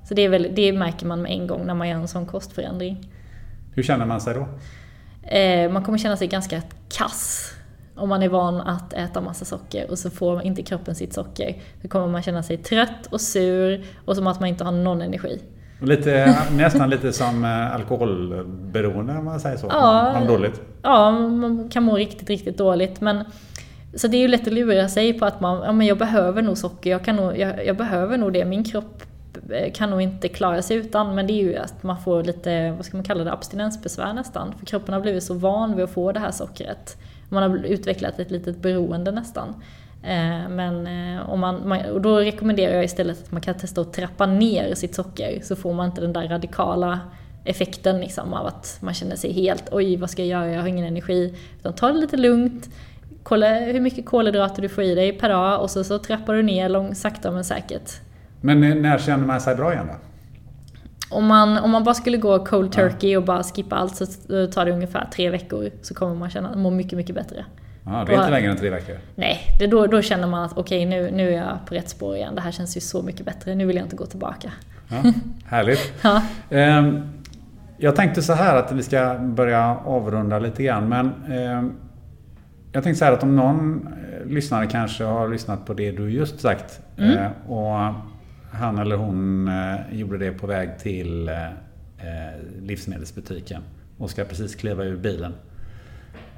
[0.07, 2.26] Så det, är väl, det märker man med en gång när man gör en sån
[2.26, 3.11] kostförändring.
[3.73, 4.48] Hur känner man sig då?
[5.28, 7.53] Eh, man kommer känna sig ganska kass
[7.95, 11.55] om man är van att äta massa socker och så får inte kroppen sitt socker,
[11.81, 15.01] då kommer man känna sig trött och sur och som att man inte har någon
[15.01, 15.41] energi.
[15.81, 19.68] Lite, nästan lite som eh, alkoholberoende om man säger så.
[19.69, 20.61] Ja, man dåligt.
[20.81, 23.01] ja, man kan må riktigt, riktigt dåligt.
[23.01, 23.23] Men,
[23.95, 26.41] så det är ju lätt att lura sig på att man, ja, men jag behöver
[26.41, 29.03] nog socker, jag, kan nog, jag, jag behöver nog det, min kropp
[29.49, 32.72] eh, kan nog inte klara sig utan, men det är ju att man får lite,
[32.72, 34.53] vad ska man kalla det, abstinensbesvär nästan.
[34.59, 36.97] För kroppen har blivit så van vid att få det här sockret.
[37.32, 39.56] Man har utvecklat ett litet beroende nästan.
[40.03, 43.94] Eh, men eh, om man, och då rekommenderar jag istället att man kan testa att
[43.94, 46.99] trappa ner sitt socker så får man inte den där radikala
[47.45, 50.68] effekten liksom av att man känner sig helt oj vad ska jag göra, jag har
[50.68, 51.36] ingen energi.
[51.60, 52.70] Utan ta det lite lugnt,
[53.24, 56.44] kolla hur mycket kolhydrater du får i dig per dag och så, så trappar du
[56.44, 57.91] ner lång, sakta men säkert.
[58.41, 60.11] Men eh, när känner man sig bra igen då?
[61.12, 64.06] Om man, om man bara skulle gå cold turkey och bara skippa allt så
[64.48, 67.46] tar det ungefär tre veckor så kommer man känna, må mycket, mycket bättre.
[67.86, 68.96] Ja, det är inte längre än tre veckor?
[69.16, 71.90] Nej, det då, då känner man att okej okay, nu, nu är jag på rätt
[71.90, 72.36] spår igen.
[72.36, 73.56] Det här känns ju så mycket bättre.
[73.56, 74.52] Nu vill jag inte gå tillbaka.
[74.90, 75.12] Ja,
[75.46, 75.94] härligt.
[76.02, 76.22] Ja.
[76.50, 77.02] Ehm,
[77.78, 81.74] Jag tänkte så här att vi ska börja avrunda lite grann men ehm,
[82.72, 86.10] jag tänkte så här att om någon eh, lyssnare kanske har lyssnat på det du
[86.12, 87.18] just sagt Mm.
[87.18, 87.94] eh, och
[88.52, 91.45] han eller hon eh, gjorde det på väg till eh,
[91.98, 93.61] eh, livsmedelsbutiken
[93.98, 95.34] och ska precis kliva ur bilen.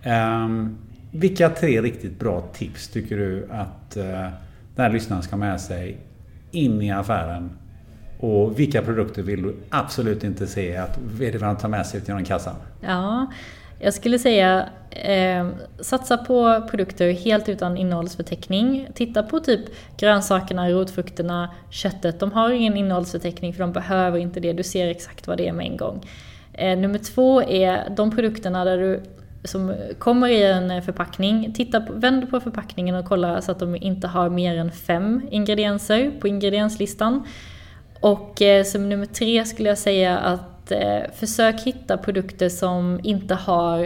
[0.03, 0.77] Ehm,
[1.11, 5.97] vilka tre riktigt bra tips tycker du att den här lyssnaren ska ha med sig
[6.51, 7.49] in i affären?
[8.19, 12.23] Och vilka produkter vill du absolut inte se att vederbörande tar med sig ut genom
[12.23, 12.55] kassan?
[12.81, 13.31] Ja,
[13.79, 15.47] jag skulle säga eh,
[15.79, 18.87] satsa på produkter helt utan innehållsförteckning.
[18.93, 19.61] Titta på typ
[19.97, 22.19] grönsakerna, rotfrukterna, köttet.
[22.19, 24.53] De har ingen innehållsförteckning för de behöver inte det.
[24.53, 26.05] Du ser exakt vad det är med en gång.
[26.53, 29.03] Eh, nummer två är de produkterna där du
[29.43, 31.53] som kommer i en förpackning.
[31.53, 35.21] Titta på, vänd på förpackningen och kolla så att de inte har mer än fem
[35.31, 37.27] ingredienser på ingredienslistan.
[37.99, 43.35] Och eh, som nummer tre skulle jag säga att eh, försök hitta produkter som inte
[43.35, 43.83] har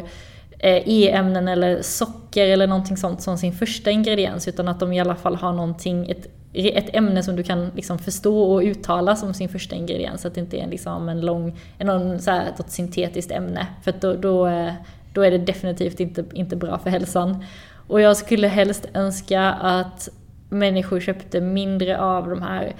[0.60, 5.00] eh, E-ämnen eller socker eller någonting sånt som sin första ingrediens utan att de i
[5.00, 9.34] alla fall har någonting, ett, ett ämne som du kan liksom förstå och uttala som
[9.34, 10.22] sin första ingrediens.
[10.22, 13.68] Så att det inte är liksom en lång, någon, så här, ett syntetiskt ämne.
[13.84, 14.74] För att då, då, eh,
[15.14, 17.46] då är det definitivt inte, inte bra för hälsan.
[17.88, 20.10] Och jag skulle helst önska att
[20.50, 22.76] människor köpte mindre av de här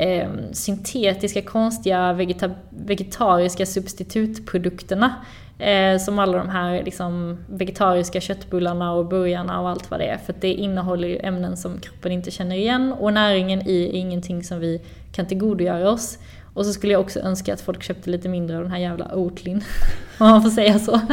[0.00, 5.14] eh, syntetiska, konstiga, vegeta vegetariska substitutprodukterna.
[5.58, 10.18] Eh, som alla de här liksom, vegetariska köttbullarna och burgarna och allt vad det är.
[10.18, 14.44] För det innehåller ju ämnen som kroppen inte känner igen och näringen i är ingenting
[14.44, 14.80] som vi
[15.12, 16.18] kan tillgodogöra oss.
[16.54, 19.14] Och så skulle jag också önska att folk köpte lite mindre av den här jävla
[19.14, 19.64] Oatlyn.
[20.18, 21.00] Om man får säga så.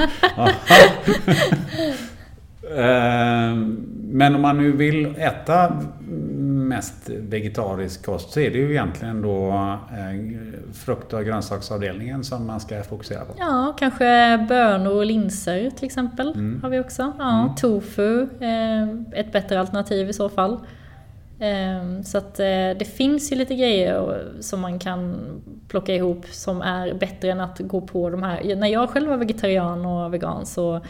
[2.75, 5.81] Ehm, Men om man nu vill äta
[6.67, 9.49] mest vegetarisk kost så är det ju egentligen då
[9.91, 13.33] eh, frukt och grönsaksavdelningen som man ska fokusera på.
[13.37, 16.27] Ja, kanske bönor och linser till exempel
[16.61, 17.13] har vi också.
[17.19, 18.83] Ja, Tofu, eh,
[19.19, 20.53] ett bättre alternativ i så fall.
[21.39, 22.45] Eh, Så att eh,
[22.79, 25.15] det finns ju lite grejer som man kan
[25.67, 28.55] plocka ihop som är bättre än att gå på de här.
[28.55, 30.81] När jag själv var vegetarian och vegan så,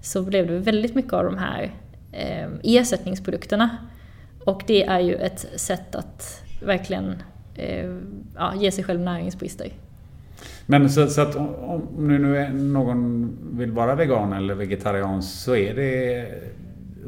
[0.00, 1.72] så blev det väldigt mycket av de här
[2.12, 3.76] eh, ersättningsprodukterna.
[4.44, 7.22] Och det är ju ett sätt att verkligen
[7.54, 7.90] eh,
[8.36, 9.72] ja, ge sig själv näringsbrister.
[10.66, 15.56] Men så, så att om, nu, nu är någon vill vara vegan eller vegetarian så
[15.56, 16.26] är det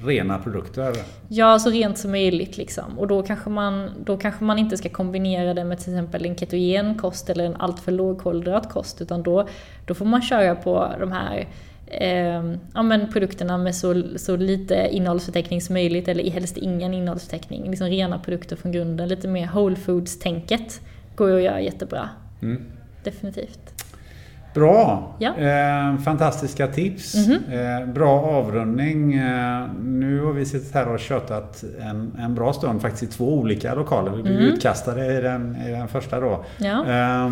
[0.00, 0.96] rena produkter.
[1.28, 2.98] Ja, så rent som möjligt liksom.
[2.98, 6.36] Och då kanske, man, då kanske man inte ska kombinera det med till exempel en
[6.36, 9.00] ketogen kost eller en alltför lågkolhydrat kost.
[9.00, 9.48] Utan då,
[9.86, 11.48] då får man köra på de här
[11.90, 16.08] eh, ja, men produkterna med så, så lite innehållsförteckning som möjligt.
[16.08, 17.70] Eller helst ingen innehållsförteckning.
[17.70, 19.08] Liksom rena produkter från grunden.
[19.08, 20.80] Lite mer whole foods-tänket
[21.16, 22.08] går ju att göra jättebra.
[23.04, 23.77] Definitivt.
[24.54, 25.14] Bra!
[25.18, 25.36] Ja.
[25.36, 27.14] Eh, fantastiska tips.
[27.28, 29.14] Eh, bra avrundning.
[29.14, 33.34] Eh, nu har vi suttit här och tjötat en, en bra stund faktiskt i två
[33.34, 34.10] olika lokaler.
[34.10, 36.44] Vi blev utkastade i den, i den första då.
[36.58, 36.86] Ja.
[36.86, 37.30] Eh,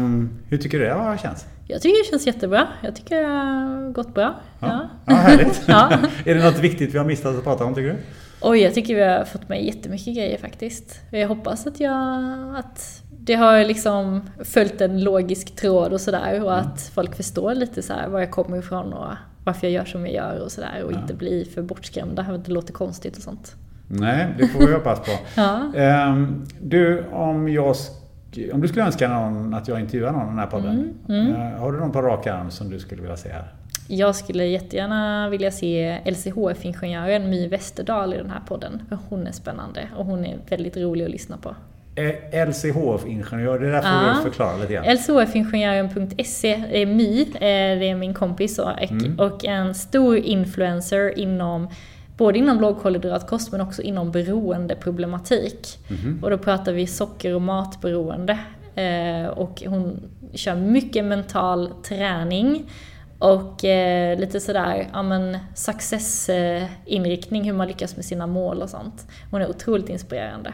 [0.49, 1.47] hur tycker du det har känts?
[1.69, 2.67] Jag tycker det känns jättebra.
[2.83, 4.35] Jag tycker det har gått bra.
[4.61, 4.89] Ja.
[5.07, 5.63] Ja, härligt.
[5.67, 5.91] Ja.
[6.25, 7.97] är det något viktigt vi har missat att prata om tycker du?
[8.41, 11.01] Oj, jag tycker vi har fått med jättemycket grejer faktiskt.
[11.11, 12.25] Jag hoppas att jag...
[12.57, 17.83] Att det har liksom följt en logisk tråd och sådär och att folk förstår lite
[17.83, 19.07] så här var jag kommer ifrån och
[19.45, 22.53] varför jag gör som jag gör och sådär och inte blir för bortskrämda, att det
[22.53, 23.57] låter konstigt och sånt.
[23.89, 25.13] Nej, det får vi hoppas på.
[25.41, 25.73] Ja.
[25.75, 27.77] Ehm, du, om jag
[28.53, 30.95] om du skulle önska någon att jag intervjuar någon i den här podden.
[31.09, 33.55] Mm, eh, har du någon på rak arm som du skulle vilja se här?
[33.89, 38.83] Jag skulle jättegärna vilja se LCHF-ingenjören My Westerdahl i den här podden.
[38.89, 41.55] För hon är spännande och hon är väldigt rolig att lyssna på.
[41.97, 44.15] Eh, LCHF-ingenjör, det där får Ja.
[44.17, 44.85] du förklara lite grann.
[44.85, 46.53] LCHFingenjören.se
[46.83, 47.29] är My, eh,
[47.79, 48.71] det är min kompis och,
[49.19, 51.69] och en stor influencer inom
[52.17, 55.79] Både inom lågkolhydratkost men också inom beroendeproblematik.
[56.23, 58.39] Och då pratar vi socker och matberoende.
[58.75, 60.03] Eh, och hon
[60.35, 62.71] kör mycket mental träning.
[63.19, 69.07] Och eh, lite sådär, ja men success-inriktning, hur man lyckas med sina mål och sånt.
[69.31, 70.53] Hon är otroligt inspirerande.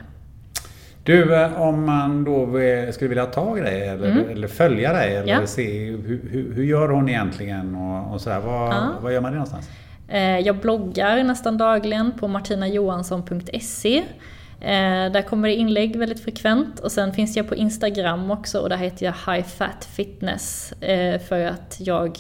[1.04, 2.46] Du, eh, om man då
[2.92, 5.40] skulle vilja ta dig eller, eller följa dig eller Mm.
[5.40, 5.46] Ja.
[5.46, 8.40] se hur, hur, hur gör hon egentligen och, och sådär.
[8.40, 8.88] Vad, Ja.
[9.02, 9.70] vad gör man det någonstans?
[10.08, 13.96] Eh, Jag bloggar nästan dagligen på martinajohansson.se.
[14.60, 16.80] Eh, Där kommer det inlägg väldigt frekvent.
[16.80, 20.74] Och sen finns jag på Instagram också och där heter jag High Fat Fitness.
[21.28, 22.18] För att jag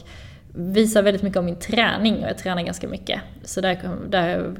[0.54, 3.20] visar väldigt mycket om min träning och jag tränar ganska mycket.
[3.44, 3.74] Så där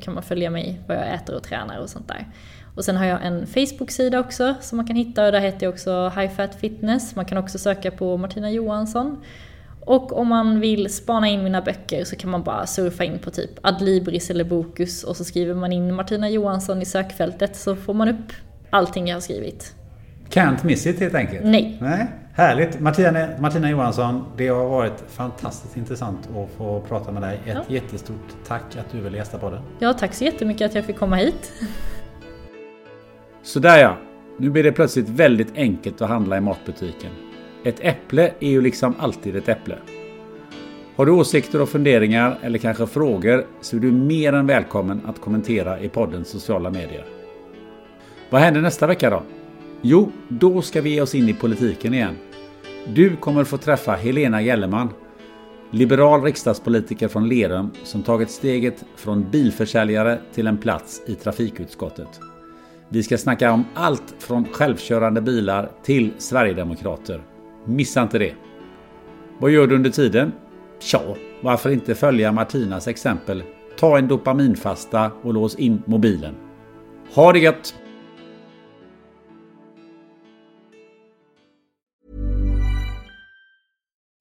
[0.01, 2.27] kan man följa mig, vad jag äter och tränar och sånt där.
[2.75, 5.73] Och sen har jag en Facebook-sida också som man kan hitta och där heter jag
[5.73, 7.17] också High Fat Fitness.
[7.17, 9.23] Man kan också söka på Martina Johansson.
[9.81, 13.31] Och om man vill spana in mina böcker så kan man bara surfa in på
[13.31, 17.95] typ Adlibris eller Bokus och så skriver man in Martina Johansson i sökfältet så får
[17.95, 18.33] man upp
[18.71, 19.75] allting jag har skrivit.
[20.31, 21.45] Can't miss it helt enkelt.
[21.45, 21.79] Nej.
[21.81, 22.07] Nej.
[22.35, 22.81] Härligt!
[22.81, 27.41] Martina, Martina Johansson, det har varit fantastiskt intressant att få prata med dig.
[27.47, 27.75] Ett ja.
[27.75, 29.63] jättestort tack att du ville gästa på det.
[29.79, 31.53] Ja, tack så jättemycket att jag fick komma hit.
[33.43, 33.97] Sådär ja.
[34.37, 37.11] Nu blir det plötsligt väldigt enkelt att handla i matbutiken.
[37.65, 39.79] Ett äpple är ju liksom alltid ett äpple.
[40.97, 45.21] Har du åsikter och funderingar eller kanske frågor så är du mer än välkommen att
[45.21, 47.05] kommentera i poddens sociala medier.
[48.31, 49.23] Vad händer nästa vecka då?
[49.83, 52.17] Jo, då ska vi ge oss in i politiken igen.
[52.87, 54.89] Du kommer få träffa Helena Gellerman,
[55.71, 62.21] liberal riksdagspolitiker från Lerum som tagit steget från bilförsäljare till en plats i trafikutskottet.
[62.93, 67.23] Vi ska snacka om allt från självkörande bilar till Sverigedemokrater.
[67.65, 68.35] Missa inte det!
[69.39, 70.33] Vad gör du under tiden?
[70.81, 73.43] Tja, varför inte följa Martinas exempel?
[73.79, 76.35] Ta en dopaminfasta och lås in mobilen.
[77.15, 77.75] Ha det gött!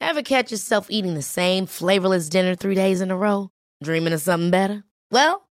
[0.02, 3.50] Have catch yourself eating the same flavorless dinner three days in a row?
[3.86, 4.84] Dreaming of something better?
[5.14, 5.51] Well,